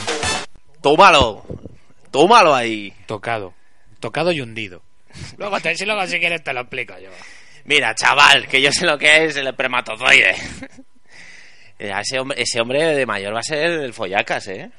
Tómalo. 0.81 1.43
Tómalo 2.11 2.53
ahí. 2.53 2.93
Tocado. 3.07 3.55
Tocado 3.99 4.31
y 4.31 4.39
hundido. 4.41 4.83
Luego, 5.37 5.59
te, 5.59 5.75
si 5.75 5.83
luego 5.83 6.05
si 6.05 6.19
quieres 6.19 6.43
te 6.43 6.53
lo 6.53 6.61
explico 6.61 6.93
yo. 6.99 7.09
Mira, 7.63 7.95
chaval, 7.95 8.47
que 8.47 8.61
yo 8.61 8.71
sé 8.71 8.85
lo 8.85 8.95
que 8.95 9.25
es 9.25 9.35
el 9.35 9.47
espermatozoide. 9.47 10.35
Eh, 11.77 11.91
ese, 11.99 12.19
hombre, 12.19 12.41
ese 12.41 12.61
hombre 12.61 12.95
de 12.95 13.05
mayor 13.05 13.35
va 13.35 13.39
a 13.39 13.43
ser 13.43 13.69
el 13.69 13.93
follacas, 13.93 14.47
¿eh? 14.47 14.71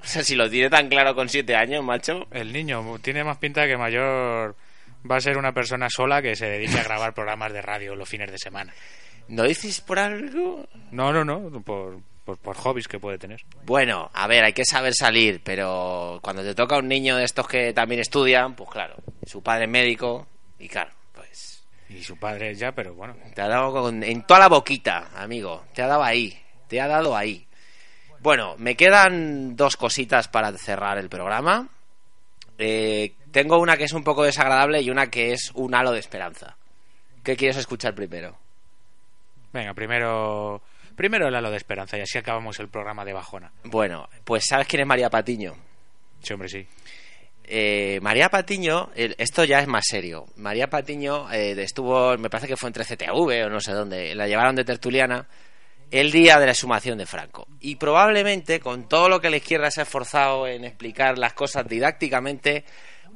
O 0.00 0.06
sea, 0.06 0.24
si 0.24 0.34
lo 0.34 0.48
tiene 0.48 0.70
tan 0.70 0.88
claro 0.88 1.14
con 1.14 1.28
siete 1.28 1.54
años, 1.54 1.84
macho. 1.84 2.26
El 2.30 2.54
niño 2.54 2.82
tiene 3.02 3.22
más 3.22 3.36
pinta 3.36 3.66
que 3.66 3.76
mayor 3.76 4.56
va 5.10 5.16
a 5.16 5.20
ser 5.20 5.36
una 5.38 5.52
persona 5.52 5.88
sola 5.90 6.22
que 6.22 6.36
se 6.36 6.46
dedique 6.46 6.78
a 6.78 6.84
grabar 6.84 7.14
programas 7.14 7.52
de 7.52 7.62
radio 7.62 7.94
los 7.94 8.08
fines 8.08 8.30
de 8.30 8.38
semana. 8.38 8.72
¿No 9.28 9.42
dices 9.44 9.80
por 9.80 9.98
algo? 9.98 10.66
No, 10.90 11.12
no, 11.12 11.24
no, 11.24 11.60
por, 11.62 11.98
por, 12.24 12.38
por 12.38 12.56
hobbies 12.56 12.88
que 12.88 12.98
puede 12.98 13.18
tener. 13.18 13.40
Bueno, 13.64 14.10
a 14.14 14.26
ver, 14.26 14.44
hay 14.44 14.52
que 14.54 14.64
saber 14.64 14.94
salir, 14.94 15.40
pero 15.44 16.18
cuando 16.22 16.42
te 16.42 16.54
toca 16.54 16.78
un 16.78 16.88
niño 16.88 17.16
de 17.16 17.24
estos 17.24 17.46
que 17.46 17.72
también 17.74 18.00
estudian, 18.00 18.54
pues 18.54 18.70
claro, 18.70 18.96
su 19.26 19.42
padre 19.42 19.64
es 19.64 19.70
médico 19.70 20.26
y 20.58 20.66
claro, 20.68 20.90
pues 21.14 21.62
Y 21.90 22.02
su 22.02 22.16
padre 22.16 22.54
ya, 22.54 22.72
pero 22.72 22.94
bueno. 22.94 23.16
te 23.34 23.42
ha 23.42 23.48
dado 23.48 23.70
con- 23.72 24.02
en 24.02 24.22
toda 24.22 24.40
la 24.40 24.48
boquita, 24.48 25.10
amigo, 25.14 25.64
te 25.74 25.82
ha 25.82 25.86
dado 25.86 26.02
ahí, 26.02 26.38
te 26.68 26.80
ha 26.80 26.88
dado 26.88 27.14
ahí. 27.16 27.46
Bueno, 28.20 28.56
me 28.58 28.74
quedan 28.76 29.54
dos 29.56 29.76
cositas 29.76 30.26
para 30.26 30.50
cerrar 30.58 30.98
el 30.98 31.08
programa. 31.08 31.68
Eh, 32.58 33.14
tengo 33.30 33.58
una 33.58 33.76
que 33.76 33.84
es 33.84 33.92
un 33.92 34.04
poco 34.04 34.24
desagradable 34.24 34.80
y 34.80 34.90
una 34.90 35.08
que 35.08 35.32
es 35.32 35.50
un 35.54 35.74
halo 35.74 35.92
de 35.92 36.00
esperanza. 36.00 36.56
¿Qué 37.22 37.36
quieres 37.36 37.56
escuchar 37.56 37.94
primero? 37.94 38.36
Venga, 39.52 39.74
primero 39.74 40.62
primero 40.98 41.28
el 41.28 41.34
halo 41.34 41.50
de 41.50 41.56
esperanza 41.56 41.96
y 41.96 42.00
así 42.00 42.18
acabamos 42.18 42.58
el 42.58 42.68
programa 42.68 43.04
de 43.04 43.12
bajona. 43.12 43.52
Bueno, 43.64 44.08
pues 44.24 44.44
¿sabes 44.48 44.66
quién 44.66 44.80
es 44.80 44.86
María 44.86 45.08
Patiño? 45.08 45.54
Sí, 46.20 46.32
hombre, 46.32 46.48
sí. 46.48 46.66
Eh, 47.44 47.98
María 48.02 48.28
Patiño, 48.28 48.90
esto 48.94 49.44
ya 49.44 49.60
es 49.60 49.68
más 49.68 49.84
serio. 49.86 50.26
María 50.36 50.68
Patiño 50.68 51.32
eh, 51.32 51.52
estuvo, 51.62 52.18
me 52.18 52.28
parece 52.28 52.48
que 52.48 52.56
fue 52.56 52.68
entre 52.68 52.84
CTV 52.84 53.46
o 53.46 53.48
no 53.48 53.60
sé 53.60 53.72
dónde, 53.72 54.14
la 54.14 54.26
llevaron 54.26 54.56
de 54.56 54.64
tertuliana 54.64 55.26
el 55.90 56.10
día 56.10 56.38
de 56.38 56.46
la 56.46 56.52
exhumación 56.52 56.98
de 56.98 57.06
Franco. 57.06 57.46
Y 57.60 57.76
probablemente, 57.76 58.60
con 58.60 58.88
todo 58.88 59.08
lo 59.08 59.20
que 59.20 59.30
la 59.30 59.38
izquierda 59.38 59.70
se 59.70 59.80
ha 59.80 59.84
esforzado 59.84 60.46
en 60.46 60.64
explicar 60.64 61.16
las 61.16 61.32
cosas 61.32 61.66
didácticamente, 61.66 62.64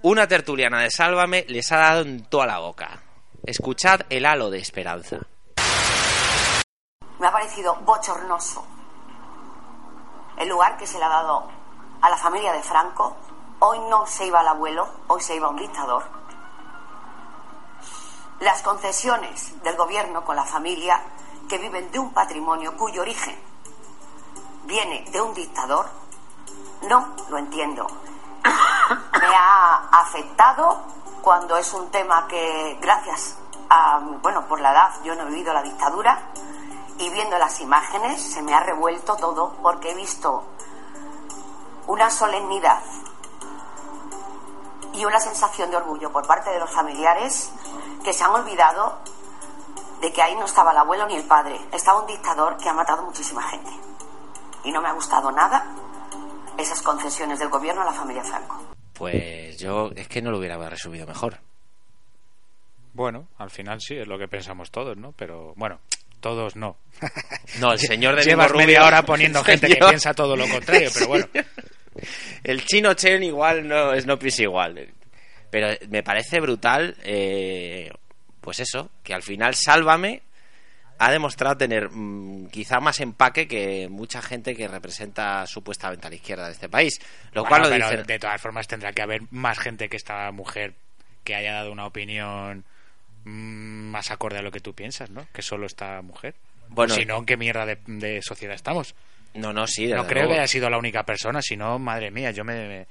una 0.02 0.26
tertuliana 0.26 0.80
de 0.80 0.90
Sálvame 0.90 1.44
les 1.48 1.70
ha 1.70 1.76
dado 1.76 2.02
en 2.02 2.24
toda 2.24 2.46
la 2.46 2.58
boca. 2.58 3.00
Escuchad 3.44 4.00
el 4.10 4.26
halo 4.26 4.50
de 4.50 4.58
esperanza. 4.58 5.18
Me 7.18 7.26
ha 7.28 7.32
parecido 7.32 7.76
bochornoso 7.76 8.66
el 10.38 10.48
lugar 10.48 10.76
que 10.76 10.86
se 10.86 10.98
le 10.98 11.04
ha 11.04 11.08
dado 11.08 11.48
a 12.00 12.10
la 12.10 12.16
familia 12.16 12.52
de 12.52 12.62
Franco. 12.62 13.16
Hoy 13.60 13.78
no 13.88 14.06
se 14.06 14.26
iba 14.26 14.40
al 14.40 14.48
abuelo, 14.48 14.88
hoy 15.06 15.20
se 15.20 15.36
iba 15.36 15.48
un 15.48 15.56
dictador. 15.56 16.02
Las 18.40 18.60
concesiones 18.62 19.62
del 19.62 19.76
gobierno 19.76 20.24
con 20.24 20.34
la 20.34 20.44
familia 20.44 21.00
que 21.48 21.58
viven 21.58 21.92
de 21.92 22.00
un 22.00 22.12
patrimonio 22.12 22.76
cuyo 22.76 23.02
origen 23.02 23.38
viene 24.64 25.04
de 25.12 25.20
un 25.20 25.32
dictador, 25.32 25.86
no 26.88 27.14
lo 27.28 27.38
entiendo. 27.38 27.86
Me 28.44 29.34
ha 29.34 29.88
afectado 29.92 30.80
cuando 31.22 31.56
es 31.56 31.72
un 31.72 31.90
tema 31.90 32.26
que, 32.26 32.78
gracias 32.80 33.38
a, 33.70 34.00
bueno, 34.22 34.46
por 34.46 34.60
la 34.60 34.72
edad, 34.72 34.90
yo 35.04 35.14
no 35.14 35.22
he 35.22 35.26
vivido 35.26 35.52
la 35.52 35.62
dictadura 35.62 36.20
y 36.98 37.08
viendo 37.10 37.38
las 37.38 37.60
imágenes 37.60 38.22
se 38.22 38.42
me 38.42 38.54
ha 38.54 38.60
revuelto 38.60 39.16
todo 39.16 39.54
porque 39.62 39.90
he 39.90 39.94
visto 39.94 40.44
una 41.86 42.10
solemnidad 42.10 42.82
y 44.92 45.04
una 45.04 45.18
sensación 45.18 45.70
de 45.70 45.76
orgullo 45.76 46.12
por 46.12 46.26
parte 46.26 46.50
de 46.50 46.58
los 46.58 46.70
familiares 46.70 47.50
que 48.04 48.12
se 48.12 48.24
han 48.24 48.32
olvidado 48.32 48.98
de 50.00 50.12
que 50.12 50.20
ahí 50.20 50.34
no 50.34 50.44
estaba 50.44 50.72
el 50.72 50.78
abuelo 50.78 51.06
ni 51.06 51.14
el 51.14 51.24
padre, 51.24 51.68
estaba 51.72 52.00
un 52.00 52.06
dictador 52.06 52.56
que 52.56 52.68
ha 52.68 52.72
matado 52.72 53.02
muchísima 53.02 53.42
gente. 53.42 53.70
Y 54.64 54.72
no 54.72 54.80
me 54.80 54.88
ha 54.88 54.92
gustado 54.92 55.30
nada 55.30 55.61
esas 56.62 56.82
concesiones 56.82 57.38
del 57.38 57.48
gobierno 57.48 57.82
a 57.82 57.86
la 57.86 57.92
familia 57.92 58.22
Franco. 58.24 58.74
Pues 58.94 59.58
yo 59.58 59.90
es 59.96 60.08
que 60.08 60.22
no 60.22 60.30
lo 60.30 60.38
hubiera 60.38 60.56
resumido 60.68 61.06
mejor. 61.06 61.38
Bueno, 62.94 63.28
al 63.38 63.50
final 63.50 63.80
sí, 63.80 63.96
es 63.96 64.06
lo 64.06 64.18
que 64.18 64.28
pensamos 64.28 64.70
todos, 64.70 64.96
¿no? 64.96 65.12
Pero 65.12 65.54
bueno, 65.56 65.80
todos 66.20 66.56
no. 66.56 66.76
No, 67.60 67.72
el 67.72 67.78
señor 67.78 68.16
de 68.16 68.22
Llevas 68.22 68.48
Nimo 68.52 68.58
media 68.58 68.78
Rubio- 68.80 68.86
hora 68.88 69.02
poniendo 69.02 69.42
gente 69.44 69.68
que 69.68 69.76
piensa 69.76 70.14
todo 70.14 70.36
lo 70.36 70.48
contrario, 70.48 70.90
pero 70.94 71.06
bueno. 71.08 71.26
El 72.42 72.64
chino 72.64 72.94
Chen 72.94 73.22
igual 73.22 73.68
no, 73.68 73.92
es 73.92 74.06
no 74.06 74.18
piensa 74.18 74.42
igual. 74.42 74.88
Pero 75.50 75.68
me 75.90 76.02
parece 76.02 76.40
brutal, 76.40 76.96
eh, 77.04 77.90
pues 78.40 78.60
eso, 78.60 78.88
que 79.02 79.12
al 79.12 79.22
final 79.22 79.54
Sálvame 79.54 80.22
ha 81.04 81.10
demostrado 81.10 81.56
tener 81.56 81.90
mm, 81.90 82.46
quizá 82.48 82.78
más 82.78 83.00
empaque 83.00 83.48
que 83.48 83.88
mucha 83.90 84.22
gente 84.22 84.54
que 84.54 84.68
representa 84.68 85.44
supuestamente 85.48 86.06
a 86.06 86.10
la 86.10 86.16
izquierda 86.16 86.46
de 86.46 86.52
este 86.52 86.68
país. 86.68 87.00
Lo 87.32 87.44
cual 87.44 87.62
lo 87.62 87.70
pero 87.70 87.88
dicen... 87.90 88.06
de 88.06 88.18
todas 88.20 88.40
formas 88.40 88.68
tendrá 88.68 88.92
que 88.92 89.02
haber 89.02 89.22
más 89.30 89.58
gente 89.58 89.88
que 89.88 89.96
esta 89.96 90.30
mujer 90.30 90.74
que 91.24 91.34
haya 91.34 91.54
dado 91.54 91.72
una 91.72 91.86
opinión 91.86 92.64
mm, 93.24 93.90
más 93.90 94.12
acorde 94.12 94.38
a 94.38 94.42
lo 94.42 94.52
que 94.52 94.60
tú 94.60 94.74
piensas, 94.74 95.10
¿no? 95.10 95.26
Que 95.32 95.42
solo 95.42 95.66
esta 95.66 96.00
mujer. 96.02 96.36
Bueno. 96.68 96.94
si 96.94 97.04
no, 97.04 97.18
¿en 97.18 97.26
qué 97.26 97.36
mierda 97.36 97.66
de, 97.66 97.78
de 97.86 98.20
sociedad 98.22 98.54
estamos? 98.54 98.94
No, 99.34 99.52
no, 99.52 99.66
sí, 99.66 99.88
No 99.88 100.06
creo 100.06 100.22
luego. 100.22 100.34
que 100.34 100.38
haya 100.40 100.46
sido 100.46 100.70
la 100.70 100.78
única 100.78 101.02
persona, 101.02 101.42
si 101.42 101.56
no, 101.56 101.80
madre 101.80 102.12
mía, 102.12 102.30
yo 102.30 102.44
me, 102.44 102.68
me, 102.68 102.86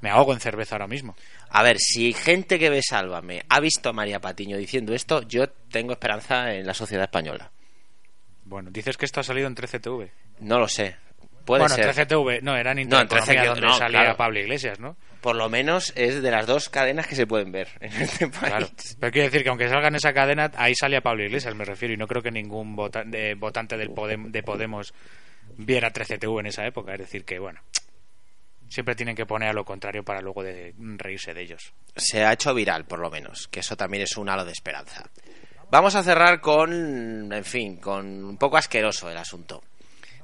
me 0.00 0.10
ahogo 0.10 0.32
en 0.32 0.40
cerveza 0.40 0.74
ahora 0.74 0.88
mismo. 0.88 1.14
A 1.50 1.62
ver, 1.62 1.78
si 1.78 2.12
gente 2.12 2.58
que 2.58 2.70
ve 2.70 2.82
Sálvame 2.82 3.42
ha 3.48 3.60
visto 3.60 3.88
a 3.88 3.92
María 3.92 4.20
Patiño 4.20 4.56
diciendo 4.56 4.94
esto, 4.94 5.22
yo 5.22 5.48
tengo 5.48 5.92
esperanza 5.92 6.52
en 6.54 6.66
la 6.66 6.74
sociedad 6.74 7.04
española. 7.04 7.50
Bueno, 8.44 8.70
dices 8.70 8.96
que 8.96 9.04
esto 9.06 9.20
ha 9.20 9.24
salido 9.24 9.46
en 9.46 9.54
13TV. 9.54 10.10
No 10.40 10.58
lo 10.58 10.68
sé. 10.68 10.96
Puede 11.44 11.60
bueno, 11.62 11.74
ser. 11.74 11.86
13TV, 11.86 12.42
no, 12.42 12.56
era 12.56 12.74
No, 12.74 12.80
en 12.80 12.84
Intereconomía 12.84 13.24
13 13.24 13.40
que- 13.40 13.46
donde 13.46 13.60
no, 13.66 13.72
salía 13.78 14.00
claro. 14.00 14.16
Pablo 14.18 14.38
Iglesias, 14.40 14.78
¿no? 14.80 14.96
Por 15.22 15.34
lo 15.36 15.48
menos 15.48 15.92
es 15.96 16.22
de 16.22 16.30
las 16.30 16.46
dos 16.46 16.68
cadenas 16.68 17.06
que 17.06 17.14
se 17.16 17.26
pueden 17.26 17.50
ver 17.50 17.68
en 17.80 17.92
este 18.02 18.28
país. 18.28 18.38
Claro. 18.40 18.68
Pero 19.00 19.12
quiero 19.12 19.26
decir 19.28 19.42
que 19.42 19.48
aunque 19.48 19.68
salga 19.68 19.88
en 19.88 19.94
esa 19.96 20.12
cadena, 20.12 20.50
ahí 20.56 20.74
salía 20.74 21.00
Pablo 21.00 21.24
Iglesias, 21.24 21.54
me 21.54 21.64
refiero, 21.64 21.94
y 21.94 21.96
no 21.96 22.06
creo 22.06 22.22
que 22.22 22.30
ningún 22.30 22.76
vota- 22.76 23.04
de- 23.04 23.34
votante 23.34 23.76
del 23.78 23.88
Podem- 23.90 24.30
de 24.30 24.42
Podemos 24.42 24.92
viera 25.56 25.90
13TV 25.90 26.40
en 26.40 26.46
esa 26.46 26.66
época. 26.66 26.92
Es 26.92 27.00
decir, 27.00 27.24
que 27.24 27.38
bueno, 27.38 27.60
siempre 28.68 28.94
tienen 28.94 29.16
que 29.16 29.26
poner 29.26 29.48
a 29.48 29.52
lo 29.52 29.64
contrario 29.64 30.04
para 30.04 30.20
luego 30.20 30.42
de 30.42 30.74
reírse 30.78 31.34
de 31.34 31.42
ellos. 31.42 31.72
se 31.96 32.24
ha 32.24 32.32
hecho 32.32 32.54
viral, 32.54 32.84
por 32.84 33.00
lo 33.00 33.10
menos, 33.10 33.48
que 33.48 33.60
eso 33.60 33.76
también 33.76 34.02
es 34.02 34.16
un 34.16 34.28
halo 34.28 34.44
de 34.44 34.52
esperanza. 34.52 35.08
Vamos 35.70 35.94
a 35.94 36.02
cerrar 36.02 36.40
con, 36.40 37.32
en 37.32 37.44
fin, 37.44 37.76
con 37.76 38.24
un 38.24 38.38
poco 38.38 38.56
asqueroso 38.56 39.10
el 39.10 39.18
asunto. 39.18 39.62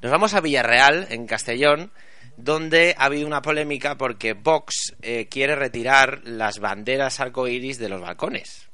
Nos 0.01 0.11
vamos 0.11 0.35
a 0.35 0.41
Villarreal, 0.41 1.07
en 1.11 1.27
Castellón, 1.27 1.91
donde 2.37 2.95
ha 2.99 3.05
habido 3.05 3.27
una 3.27 3.43
polémica 3.43 3.97
porque 3.97 4.33
Vox 4.33 4.95
eh, 5.03 5.27
quiere 5.29 5.55
retirar 5.55 6.23
las 6.25 6.59
banderas 6.59 7.21
arcoíris 7.21 7.79
de 7.79 7.89
los 7.89 8.01
balcones. 8.01 8.69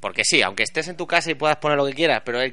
Porque 0.00 0.22
sí, 0.24 0.42
aunque 0.42 0.62
estés 0.62 0.88
en 0.88 0.96
tu 0.96 1.06
casa 1.06 1.30
y 1.30 1.34
puedas 1.34 1.56
poner 1.56 1.78
lo 1.78 1.86
que 1.86 1.94
quieras, 1.94 2.22
pero 2.24 2.40
él 2.40 2.52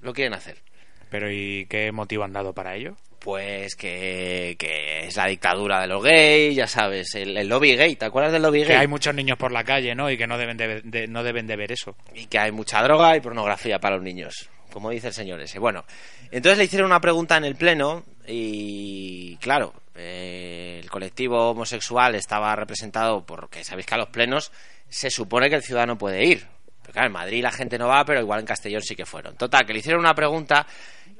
lo 0.00 0.12
quieren 0.12 0.34
hacer. 0.34 0.62
Pero 1.10 1.30
¿y 1.30 1.66
qué 1.66 1.90
motivo 1.92 2.24
han 2.24 2.32
dado 2.32 2.54
para 2.54 2.74
ello? 2.74 2.96
Pues 3.22 3.76
que, 3.76 4.56
que 4.58 5.06
es 5.06 5.16
la 5.16 5.26
dictadura 5.26 5.80
de 5.80 5.86
los 5.86 6.02
gays, 6.02 6.56
ya 6.56 6.66
sabes, 6.66 7.14
el, 7.14 7.36
el 7.36 7.48
lobby 7.48 7.76
gay, 7.76 7.94
¿te 7.94 8.04
acuerdas 8.06 8.32
del 8.32 8.42
lobby 8.42 8.62
Que 8.62 8.68
gay? 8.72 8.76
hay 8.78 8.88
muchos 8.88 9.14
niños 9.14 9.38
por 9.38 9.52
la 9.52 9.62
calle, 9.62 9.94
¿no? 9.94 10.10
Y 10.10 10.18
que 10.18 10.26
no 10.26 10.36
deben 10.38 10.56
de, 10.56 10.80
de- 10.82 11.06
no 11.06 11.22
deben 11.22 11.46
de 11.46 11.54
ver 11.56 11.70
eso. 11.70 11.94
y 12.14 12.26
que 12.26 12.38
hay 12.40 12.50
mucha 12.50 12.82
droga 12.82 13.16
y 13.16 13.20
pornografía 13.20 13.78
para 13.78 13.94
los 13.94 14.04
niños, 14.04 14.48
como 14.72 14.90
dice 14.90 15.08
el 15.08 15.12
señor 15.14 15.40
ese. 15.40 15.60
Bueno, 15.60 15.84
entonces 16.32 16.58
le 16.58 16.64
hicieron 16.64 16.86
una 16.86 17.00
pregunta 17.00 17.36
en 17.36 17.44
el 17.44 17.54
pleno 17.54 18.02
y, 18.26 19.36
claro, 19.36 19.72
eh, 19.94 20.80
el 20.82 20.90
colectivo 20.90 21.50
homosexual 21.50 22.16
estaba 22.16 22.56
representado 22.56 23.24
porque 23.24 23.62
sabéis 23.62 23.86
que 23.86 23.94
a 23.94 23.98
los 23.98 24.08
plenos 24.08 24.50
se 24.88 25.10
supone 25.10 25.48
que 25.48 25.54
el 25.56 25.62
ciudadano 25.62 25.96
puede 25.96 26.24
ir. 26.24 26.46
Pero 26.80 26.92
claro, 26.92 27.06
en 27.06 27.12
Madrid 27.12 27.40
la 27.42 27.52
gente 27.52 27.78
no 27.78 27.86
va, 27.86 28.04
pero 28.04 28.20
igual 28.20 28.40
en 28.40 28.46
Castellón 28.46 28.82
sí 28.82 28.96
que 28.96 29.06
fueron. 29.06 29.36
Total, 29.36 29.64
que 29.64 29.72
le 29.72 29.78
hicieron 29.78 30.00
una 30.00 30.14
pregunta 30.16 30.66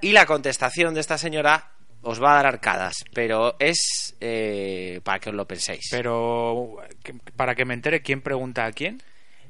y 0.01 0.11
la 0.11 0.27
contestación 0.27 0.95
de 0.95 1.01
esta 1.01 1.17
señora 1.17 1.69
os 2.03 2.23
va 2.23 2.33
a 2.33 2.35
dar 2.37 2.47
arcadas, 2.47 2.95
pero 3.15 3.55
es 3.59 4.17
eh, 4.21 5.01
para 5.05 5.19
que 5.21 5.31
os 5.31 5.35
lo 5.37 5.47
penséis. 5.47 5.87
Pero 5.91 6.77
para 7.37 7.55
que 7.55 7.65
me 7.65 7.75
entere 7.75 8.03
quién 8.03 8.21
pregunta 8.23 8.65
a 8.67 8.73
quién. 8.73 9.03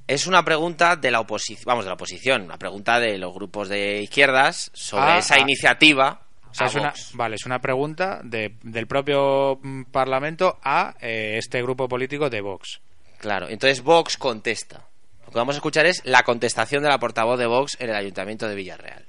Es 0.09 0.27
una 0.27 0.45
pregunta 0.45 0.97
de 0.97 1.11
la 1.13 1.21
oposición, 1.21 1.65
vamos, 1.65 1.85
de 1.85 1.89
la 1.91 1.95
oposición, 1.95 2.43
una 2.43 2.59
pregunta 2.59 2.99
de 2.99 3.19
los 3.19 3.33
grupos 3.33 3.69
de 3.69 4.03
izquierdas 4.03 4.71
sobre 4.75 5.05
Ah, 5.13 5.19
esa 5.19 5.37
ah. 5.37 5.41
iniciativa. 5.41 6.23
O 6.51 6.55
sea, 6.55 6.67
es 6.67 6.75
una, 6.75 6.93
vale, 7.15 7.37
es 7.37 7.47
una 7.47 7.61
pregunta 7.61 8.21
de- 8.25 8.57
del 8.63 8.87
propio 8.87 9.59
mm, 9.63 9.85
Parlamento 9.85 10.59
a 10.63 10.95
eh, 11.01 11.37
este 11.39 11.63
grupo 11.63 11.89
político 11.89 12.29
de 12.29 12.41
Vox. 12.43 12.81
Claro, 13.19 13.49
entonces 13.49 13.81
Vox 13.83 14.19
contesta. 14.19 14.85
Lo 15.25 15.31
que 15.33 15.39
vamos 15.39 15.55
a 15.55 15.59
escuchar 15.59 15.87
es 15.87 16.03
la 16.05 16.25
contestación 16.25 16.83
de 16.83 16.89
la 16.91 16.99
portavoz 16.99 17.39
de 17.39 17.47
Vox 17.47 17.77
en 17.79 17.89
el 17.89 17.95
Ayuntamiento 17.97 18.49
de 18.49 18.55
Villarreal. 18.57 19.07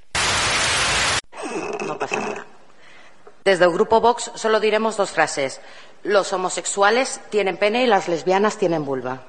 No 1.86 1.98
pasa 2.00 2.20
nada. 2.20 2.46
Desde 3.44 3.66
el 3.66 3.72
grupo 3.72 4.00
Vox 4.02 4.32
solo 4.36 4.60
diremos 4.60 4.96
dos 4.98 5.12
frases. 5.12 5.60
Los 6.04 6.32
homosexuales 6.34 7.20
tienen 7.30 7.58
pene 7.58 7.84
y 7.84 7.88
las 7.88 8.08
lesbianas 8.08 8.58
tienen 8.58 8.86
vulva. 8.86 9.24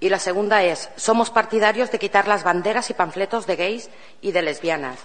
Y 0.00 0.08
la 0.10 0.18
segunda 0.18 0.62
es, 0.62 0.90
somos 0.96 1.30
partidarios 1.30 1.90
de 1.90 1.98
quitar 1.98 2.28
las 2.28 2.44
banderas 2.44 2.88
y 2.90 2.94
panfletos 2.94 3.46
de 3.46 3.56
gays 3.56 3.90
y 4.20 4.30
de 4.32 4.42
lesbianas, 4.42 4.98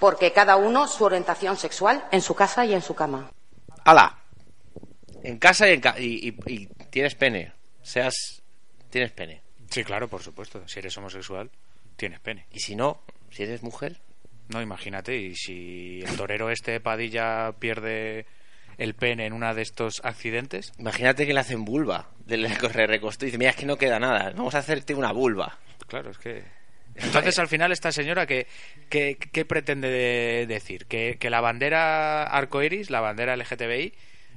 porque 0.00 0.32
cada 0.32 0.56
uno 0.56 0.88
su 0.88 1.04
orientación 1.04 1.56
sexual 1.56 2.04
en 2.10 2.22
su 2.22 2.34
casa 2.34 2.64
y 2.66 2.74
en 2.74 2.82
su 2.82 2.94
cama. 2.94 3.30
¡Hala! 3.84 4.18
En 5.22 5.38
casa 5.38 5.68
y, 5.68 5.74
en 5.74 5.80
ca- 5.80 5.94
y, 5.98 6.28
y- 6.28 6.52
y 6.52 6.66
tienes 6.90 7.14
pene. 7.14 7.52
Seas. 7.82 8.14
Tienes 8.90 9.12
pene. 9.12 9.42
Sí, 9.70 9.84
claro, 9.84 10.08
por 10.08 10.22
supuesto. 10.22 10.66
Si 10.66 10.80
eres 10.80 10.96
homosexual, 10.98 11.48
tienes 11.96 12.18
pene. 12.20 12.46
Y 12.52 12.58
si 12.60 12.74
no, 12.74 13.00
si 13.30 13.44
eres 13.44 13.62
mujer. 13.62 14.00
No, 14.52 14.60
imagínate, 14.62 15.16
y 15.16 15.34
si 15.34 16.00
el 16.02 16.16
torero 16.16 16.50
este 16.50 16.78
Padilla 16.80 17.52
pierde 17.58 18.26
el 18.78 18.94
pene 18.94 19.26
en 19.26 19.32
uno 19.32 19.54
de 19.54 19.62
estos 19.62 20.00
accidentes, 20.04 20.72
Imagínate 20.78 21.26
que 21.26 21.34
le 21.34 21.40
hacen 21.40 21.64
vulva. 21.64 22.08
Le 22.26 22.48
reconstruye. 22.48 23.26
Dice, 23.28 23.38
mira, 23.38 23.50
es 23.50 23.56
que 23.56 23.66
no 23.66 23.76
queda 23.76 23.98
nada. 23.98 24.30
Vamos 24.36 24.54
a 24.54 24.58
hacerte 24.58 24.94
una 24.94 25.12
vulva. 25.12 25.58
claro, 25.86 26.10
es 26.10 26.18
que... 26.18 26.44
Entonces, 26.94 27.38
al 27.38 27.48
final, 27.48 27.72
esta 27.72 27.90
señora, 27.90 28.26
¿qué, 28.26 28.46
qué, 28.90 29.16
qué 29.16 29.44
pretende 29.46 29.88
de- 29.88 30.46
decir? 30.46 30.84
Que, 30.86 31.16
que 31.18 31.30
la 31.30 31.40
bandera 31.40 32.24
arcoiris, 32.24 32.90
la 32.90 33.00
bandera 33.00 33.34
LGTBI, 33.34 33.94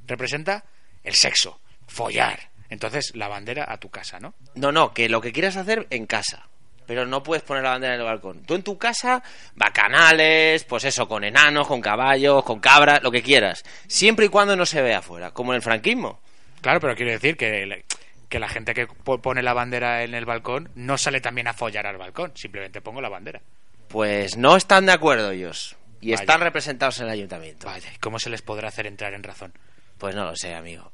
representa 0.07 0.63
el 1.03 1.15
sexo, 1.15 1.59
follar. 1.87 2.51
Entonces, 2.69 3.11
la 3.13 3.27
bandera 3.27 3.65
a 3.67 3.77
tu 3.77 3.89
casa, 3.89 4.19
¿no? 4.21 4.35
No, 4.55 4.71
no, 4.71 4.93
que 4.93 5.09
lo 5.09 5.19
que 5.19 5.33
quieras 5.33 5.57
hacer 5.57 5.85
en 5.89 6.05
casa. 6.05 6.47
Pero 6.87 7.05
no 7.05 7.23
puedes 7.23 7.43
poner 7.43 7.63
la 7.63 7.71
bandera 7.71 7.95
en 7.95 7.99
el 8.01 8.05
balcón. 8.05 8.43
Tú 8.45 8.53
en 8.55 8.63
tu 8.63 8.77
casa, 8.77 9.23
bacanales, 9.55 10.63
pues 10.65 10.83
eso, 10.85 11.07
con 11.07 11.23
enanos, 11.23 11.67
con 11.67 11.81
caballos, 11.81 12.43
con 12.43 12.59
cabras, 12.59 13.01
lo 13.03 13.11
que 13.11 13.21
quieras. 13.23 13.63
Siempre 13.87 14.25
y 14.25 14.29
cuando 14.29 14.55
no 14.55 14.65
se 14.65 14.81
vea 14.81 14.99
afuera, 14.99 15.31
como 15.31 15.51
en 15.51 15.57
el 15.57 15.61
franquismo. 15.61 16.19
Claro, 16.61 16.79
pero 16.79 16.95
quiero 16.95 17.11
decir 17.11 17.37
que, 17.37 17.65
la- 17.65 17.77
que 18.29 18.39
la 18.39 18.47
gente 18.47 18.73
que 18.73 18.87
po- 18.87 19.21
pone 19.21 19.41
la 19.43 19.53
bandera 19.53 20.03
en 20.03 20.13
el 20.15 20.25
balcón 20.25 20.69
no 20.75 20.97
sale 20.97 21.21
también 21.21 21.47
a 21.47 21.53
follar 21.53 21.85
al 21.87 21.97
balcón, 21.97 22.31
simplemente 22.35 22.81
pongo 22.81 23.01
la 23.01 23.09
bandera. 23.09 23.41
Pues 23.87 24.37
no 24.37 24.55
están 24.55 24.85
de 24.85 24.93
acuerdo 24.93 25.31
ellos. 25.31 25.75
Y 26.01 26.11
Vaya. 26.11 26.21
están 26.21 26.41
representados 26.41 26.99
en 26.99 27.05
el 27.05 27.11
ayuntamiento. 27.13 27.67
Vaya, 27.67 27.89
¿y 27.93 27.97
cómo 27.99 28.19
se 28.19 28.29
les 28.29 28.41
podrá 28.41 28.67
hacer 28.69 28.85
entrar 28.87 29.13
en 29.13 29.23
razón? 29.23 29.53
Pues 29.97 30.15
no 30.15 30.25
lo 30.25 30.35
sé, 30.35 30.53
amigo. 30.53 30.91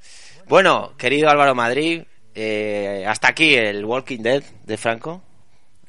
Bueno, 0.48 0.94
querido 0.98 1.30
Álvaro 1.30 1.56
Madrid, 1.56 2.04
eh, 2.36 3.04
hasta 3.08 3.30
aquí 3.30 3.56
el 3.56 3.84
Walking 3.84 4.20
Dead 4.20 4.44
de 4.66 4.78
Franco. 4.78 5.24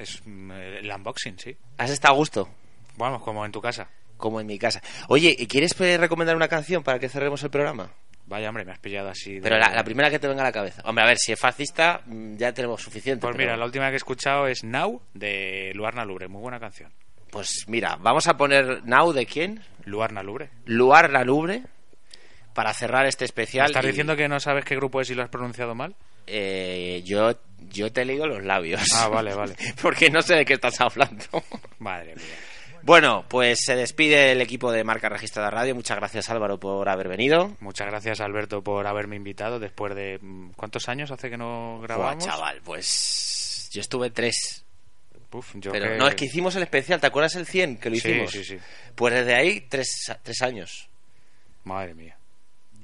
Es 0.02 0.20
mm, 0.26 0.50
el 0.52 0.90
unboxing, 0.90 1.38
sí. 1.38 1.56
¿Has 1.78 1.90
estado 1.90 2.14
a 2.14 2.16
gusto? 2.16 2.48
Vamos, 2.96 3.22
como 3.22 3.44
en 3.46 3.52
tu 3.52 3.60
casa. 3.60 3.88
Como 4.16 4.40
en 4.40 4.46
mi 4.46 4.58
casa. 4.58 4.80
Oye, 5.08 5.34
¿y 5.38 5.46
¿quieres 5.46 5.78
eh, 5.80 5.96
recomendar 5.98 6.36
una 6.36 6.48
canción 6.48 6.82
para 6.82 6.98
que 6.98 7.08
cerremos 7.08 7.42
el 7.42 7.50
programa? 7.50 7.90
Vaya, 8.26 8.48
hombre, 8.48 8.64
me 8.64 8.72
has 8.72 8.78
pillado 8.78 9.08
así. 9.08 9.34
de- 9.34 9.40
Pero 9.42 9.58
la, 9.58 9.70
la 9.74 9.82
primera 9.84 10.08
que 10.10 10.18
te 10.18 10.28
venga 10.28 10.42
a 10.42 10.46
la 10.46 10.52
cabeza. 10.52 10.80
Hombre, 10.84 11.04
a 11.04 11.08
ver, 11.08 11.18
si 11.18 11.32
es 11.32 11.40
fascista, 11.40 12.02
mm, 12.06 12.36
ya 12.36 12.52
tenemos 12.52 12.80
suficiente. 12.82 13.20
Pues 13.22 13.34
pero- 13.36 13.44
mira, 13.46 13.56
la 13.56 13.64
última 13.64 13.88
que 13.88 13.94
he 13.94 13.96
escuchado 13.96 14.46
es 14.46 14.62
Now 14.64 15.02
de 15.14 15.72
Luarna 15.74 16.04
Lubre, 16.04 16.28
muy 16.28 16.40
buena 16.40 16.60
canción. 16.60 16.92
Pues 17.30 17.64
mira, 17.66 17.96
vamos 18.00 18.26
a 18.28 18.36
poner 18.36 18.84
Now 18.84 19.12
de 19.12 19.26
quién? 19.26 19.62
Luarna 19.84 20.22
Lubre. 20.22 20.50
Luar 20.66 21.10
la 21.10 21.24
Lubre 21.24 21.62
para 22.54 22.72
cerrar 22.74 23.06
este 23.06 23.24
¿Me 23.24 23.26
especial. 23.26 23.66
estás 23.66 23.84
y, 23.84 23.88
diciendo 23.88 24.14
que 24.16 24.28
no 24.28 24.38
sabes 24.38 24.64
qué 24.64 24.76
grupo 24.76 25.00
es 25.00 25.10
y 25.10 25.14
lo 25.14 25.22
has 25.22 25.30
pronunciado 25.30 25.74
mal? 25.74 25.94
eh, 26.26 27.02
yo, 27.04 27.34
yo 27.70 27.92
te 27.92 28.02
he 28.02 28.04
leído 28.04 28.26
los 28.26 28.42
labios. 28.44 28.82
Ah, 28.94 29.08
vale, 29.08 29.34
vale. 29.36 29.54
Porque 29.80 30.10
no 30.10 30.22
sé 30.22 30.34
de 30.36 30.44
qué 30.44 30.54
estás 30.54 30.80
hablando. 30.80 31.24
Madre 31.78 32.14
mía. 32.16 32.24
Bueno, 32.84 33.24
pues 33.28 33.60
se 33.64 33.76
despide 33.76 34.32
el 34.32 34.40
equipo 34.40 34.72
de 34.72 34.82
Marca 34.82 35.08
Registrada 35.08 35.50
Radio. 35.50 35.74
Muchas 35.74 35.96
gracias 35.98 36.28
Álvaro 36.30 36.58
por 36.58 36.88
haber 36.88 37.06
venido. 37.08 37.56
Muchas 37.60 37.86
gracias, 37.86 38.20
Alberto, 38.20 38.62
por 38.62 38.86
haberme 38.88 39.14
invitado 39.14 39.60
después 39.60 39.94
de... 39.94 40.18
mm, 40.20 40.50
¿Cuántos 40.56 40.88
años 40.88 41.10
hace 41.12 41.30
que 41.30 41.36
no 41.36 41.76
Buah, 41.76 41.82
grabamos? 41.86 42.24
chaval, 42.24 42.60
pues 42.64 43.70
yo 43.72 43.80
estuve 43.80 44.10
tres. 44.10 44.64
Uf, 45.30 45.52
yo 45.54 45.70
Pero 45.72 45.90
que- 45.92 45.96
no, 45.96 46.08
es 46.08 46.14
que 46.16 46.24
hicimos 46.24 46.56
el 46.56 46.64
especial, 46.64 47.00
¿te 47.00 47.06
acuerdas 47.06 47.36
el 47.36 47.46
100 47.46 47.76
que 47.78 47.88
lo 47.88 47.96
Sí, 47.96 48.08
hicimos? 48.08 48.30
sí, 48.32 48.44
sí. 48.44 48.58
Pues 48.96 49.14
desde 49.14 49.34
ahí 49.36 49.60
tres, 49.68 49.86
tres 50.22 50.42
años. 50.42 50.88
Madre 51.64 51.94
mía. 51.94 52.16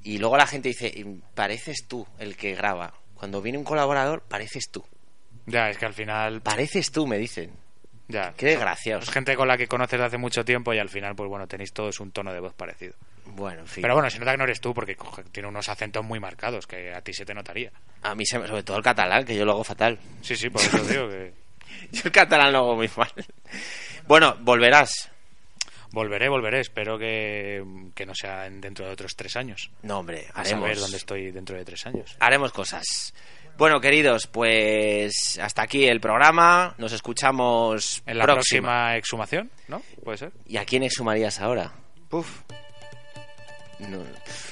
Y 0.03 0.17
luego 0.17 0.37
la 0.37 0.47
gente 0.47 0.69
dice, 0.69 1.05
pareces 1.35 1.85
tú 1.89 2.07
el 2.19 2.37
que 2.37 2.55
graba. 2.55 2.93
Cuando 3.19 3.41
viene 3.41 3.57
un 3.57 3.63
colaborador, 3.65 4.21
pareces 4.21 4.69
tú. 4.71 4.83
Ya, 5.45 5.69
es 5.69 5.77
que 5.77 5.85
al 5.85 5.93
final... 5.93 6.41
Pareces 6.41 6.91
tú, 6.91 7.05
me 7.05 7.17
dicen. 7.17 7.51
Ya. 8.07 8.33
Qué 8.37 8.45
desgraciados. 8.47 9.03
Es 9.03 9.11
gente 9.13 9.35
con 9.35 9.47
la 9.47 9.57
que 9.57 9.67
conoces 9.67 9.99
de 9.99 10.05
hace 10.05 10.17
mucho 10.17 10.43
tiempo 10.45 10.73
y 10.73 10.79
al 10.79 10.89
final, 10.89 11.15
pues 11.15 11.29
bueno, 11.29 11.47
tenéis 11.47 11.73
todos 11.73 11.99
un 11.99 12.11
tono 12.11 12.33
de 12.33 12.39
voz 12.39 12.53
parecido. 12.53 12.93
Bueno, 13.25 13.61
en 13.61 13.67
fin. 13.67 13.81
Pero 13.81 13.93
bueno, 13.93 14.09
se 14.09 14.17
nota 14.19 14.31
que 14.31 14.37
no 14.37 14.45
eres 14.45 14.61
tú 14.61 14.73
porque 14.73 14.97
tiene 15.31 15.49
unos 15.49 15.67
acentos 15.69 16.03
muy 16.03 16.19
marcados 16.19 16.65
que 16.65 16.93
a 16.93 17.01
ti 17.01 17.13
se 17.13 17.25
te 17.25 17.33
notaría. 17.33 17.71
A 18.01 18.15
mí, 18.15 18.25
se 18.25 18.39
me- 18.39 18.47
sobre 18.47 18.63
todo 18.63 18.77
el 18.77 18.83
catalán, 18.83 19.25
que 19.25 19.35
yo 19.35 19.45
lo 19.45 19.51
hago 19.51 19.63
fatal. 19.63 19.99
Sí, 20.21 20.35
sí, 20.35 20.49
por 20.49 20.61
eso 20.61 20.77
digo 20.85 21.09
que... 21.09 21.33
Yo 21.91 22.01
el 22.05 22.11
catalán 22.11 22.51
lo 22.51 22.59
hago 22.59 22.75
muy 22.75 22.89
mal. 22.97 23.11
Bueno, 24.07 24.35
volverás. 24.41 25.11
Volveré, 25.91 26.29
volveré. 26.29 26.59
Espero 26.59 26.97
que, 26.99 27.63
que 27.95 28.05
no 28.05 28.13
sea 28.13 28.45
en- 28.45 28.61
dentro 28.61 28.85
de 28.85 28.91
otros 28.93 29.15
tres 29.15 29.35
años. 29.35 29.71
No, 29.81 29.99
hombre, 29.99 30.25
A 30.33 30.41
haremos. 30.41 30.61
saber 30.61 30.77
dónde 30.77 30.97
estoy 30.97 31.31
dentro 31.31 31.57
de 31.57 31.65
tres 31.65 31.85
años. 31.87 32.15
Haremos 32.19 32.51
cosas. 32.51 33.13
Bueno, 33.57 33.81
queridos, 33.81 34.27
pues 34.27 35.37
hasta 35.41 35.63
aquí 35.63 35.85
el 35.85 35.99
programa. 35.99 36.75
Nos 36.77 36.93
escuchamos 36.93 38.01
En 38.05 38.17
la 38.17 38.23
próxima, 38.25 38.95
exhumación, 38.95 39.51
¿no? 39.67 39.81
Puede 40.03 40.17
ser. 40.17 40.31
¿Y 40.47 40.57
a 40.57 40.65
quién 40.65 40.83
exhumarías 40.83 41.39
ahora? 41.41 41.73
Puf. 42.07 42.41
No, 43.79 44.03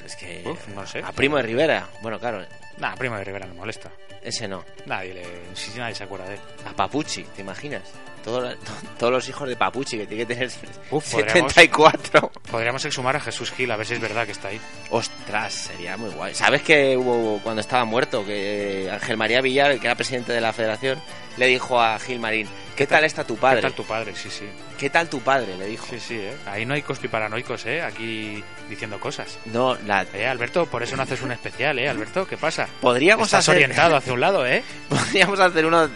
es 0.06 0.16
que. 0.16 0.44
Uf, 0.46 0.68
no 0.70 0.86
sé. 0.88 1.00
A 1.04 1.12
Primo 1.12 1.38
de 1.38 1.44
Rivera. 1.44 1.88
Bueno, 2.02 2.20
claro. 2.20 2.46
Nah, 2.80 2.96
Primo 2.96 3.18
de 3.18 3.24
Rivera 3.24 3.48
me 3.48 3.54
molesta. 3.54 3.92
Ese 4.22 4.48
no. 4.48 4.64
Nadie, 4.86 5.14
le, 5.14 5.24
si 5.56 5.78
nadie 5.78 5.96
se 5.96 6.04
acuerda 6.04 6.26
de 6.28 6.36
él. 6.36 6.40
A 6.70 6.74
Papuchi, 6.76 7.24
¿te 7.24 7.42
imaginas? 7.42 7.84
Todo- 8.24 8.42
to- 8.58 8.72
todos 9.00 9.14
los 9.14 9.30
hijos 9.30 9.48
de 9.48 9.56
Papuchi 9.56 9.98
que 10.00 10.06
tiene 10.06 10.26
que 10.26 10.34
tener 10.34 10.52
Uf, 10.92 11.12
podríamos- 11.14 11.54
74. 11.54 12.32
Podríamos 12.52 12.84
exhumar 12.86 13.16
a 13.16 13.20
Jesús 13.22 13.52
Gil, 13.52 13.72
a 13.72 13.78
ver 13.78 13.86
si 13.86 13.94
es 13.94 14.02
verdad 14.02 14.26
que 14.26 14.34
está 14.34 14.50
ahí. 14.50 14.60
Ostras, 14.90 15.54
sería 15.54 15.96
muy 15.98 16.10
guay. 16.10 16.34
¿Sabes 16.36 16.62
que 16.62 16.98
hubo 16.98 17.40
cuando 17.42 17.62
estaba 17.62 17.86
muerto 17.86 18.26
que 18.26 18.90
Ángel 18.92 19.16
María 19.18 19.40
Villar, 19.42 19.72
el 19.72 19.80
que 19.80 19.88
era 19.88 19.96
presidente 19.96 20.34
de 20.34 20.42
la 20.42 20.52
federación, 20.52 21.00
le 21.38 21.46
dijo 21.48 21.80
a 21.80 21.98
Gil 22.00 22.20
Marín, 22.20 22.48
¿qué 22.76 22.86
tal 22.88 23.06
está 23.06 23.24
tu 23.24 23.38
padre? 23.38 23.58
¿Qué 23.58 23.68
tal 23.68 23.74
tu 23.76 23.86
padre? 23.86 24.14
Sí, 24.16 24.30
sí. 24.30 24.46
¿Qué 24.78 24.90
tal 24.90 25.08
tu 25.08 25.22
padre? 25.22 25.56
Le 25.56 25.66
dijo. 25.68 25.86
Sí, 25.90 26.00
sí, 26.00 26.16
¿eh? 26.16 26.36
Ahí 26.48 26.66
no 26.66 26.74
hay 26.74 26.82
conspiparanoicos, 26.82 27.66
¿eh? 27.66 27.82
Aquí 27.82 28.44
diciendo 28.70 29.00
cosas. 29.00 29.38
No, 29.46 29.76
la... 29.86 30.06
Eh, 30.14 30.28
Alberto, 30.28 30.66
por 30.66 30.84
eso 30.84 30.98
no 30.98 31.04
haces 31.04 31.22
un 31.22 31.32
especial, 31.32 31.80
¿eh? 31.80 31.88
Alberto, 31.88 32.28
¿qué 32.28 32.38
pasa? 32.38 32.67
Podríamos 32.82 33.28
Estás 33.28 33.48
hacer... 33.48 33.56
orientado 33.56 33.96
hacia 33.96 34.14
un 34.14 34.22
lado, 34.22 34.46
¿eh? 34.46 34.64
Podríamos 34.90 35.40
hacer 35.40 35.66
uno 35.66 35.90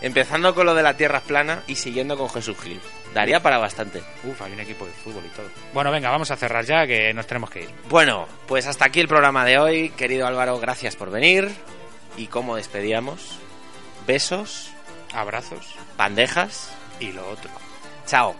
empezando 0.00 0.54
con 0.54 0.66
lo 0.66 0.74
de 0.74 0.82
la 0.82 0.96
tierra 0.96 1.20
plana 1.20 1.62
y 1.66 1.74
siguiendo 1.74 2.16
con 2.16 2.28
Jesús 2.30 2.56
Gil. 2.62 2.80
Daría 3.14 3.40
para 3.40 3.58
bastante. 3.58 4.02
Uf, 4.24 4.42
hay 4.42 4.52
un 4.52 4.60
equipo 4.60 4.84
de 4.84 4.92
fútbol 4.92 5.24
y 5.24 5.28
todo. 5.30 5.48
Bueno, 5.72 5.90
venga, 5.90 6.10
vamos 6.10 6.30
a 6.30 6.36
cerrar 6.36 6.64
ya 6.64 6.86
que 6.86 7.14
nos 7.14 7.26
tenemos 7.26 7.50
que 7.50 7.62
ir. 7.62 7.70
Bueno, 7.88 8.28
pues 8.46 8.66
hasta 8.66 8.84
aquí 8.86 9.00
el 9.00 9.08
programa 9.08 9.44
de 9.44 9.58
hoy. 9.58 9.88
Querido 9.90 10.26
Álvaro, 10.26 10.58
gracias 10.58 10.96
por 10.96 11.10
venir. 11.10 11.50
¿Y 12.16 12.26
como 12.26 12.56
despedíamos? 12.56 13.38
Besos. 14.06 14.70
Abrazos. 15.14 15.74
Bandejas. 15.96 16.70
Y 17.00 17.12
lo 17.12 17.26
otro. 17.28 17.50
Chao. 18.06 18.36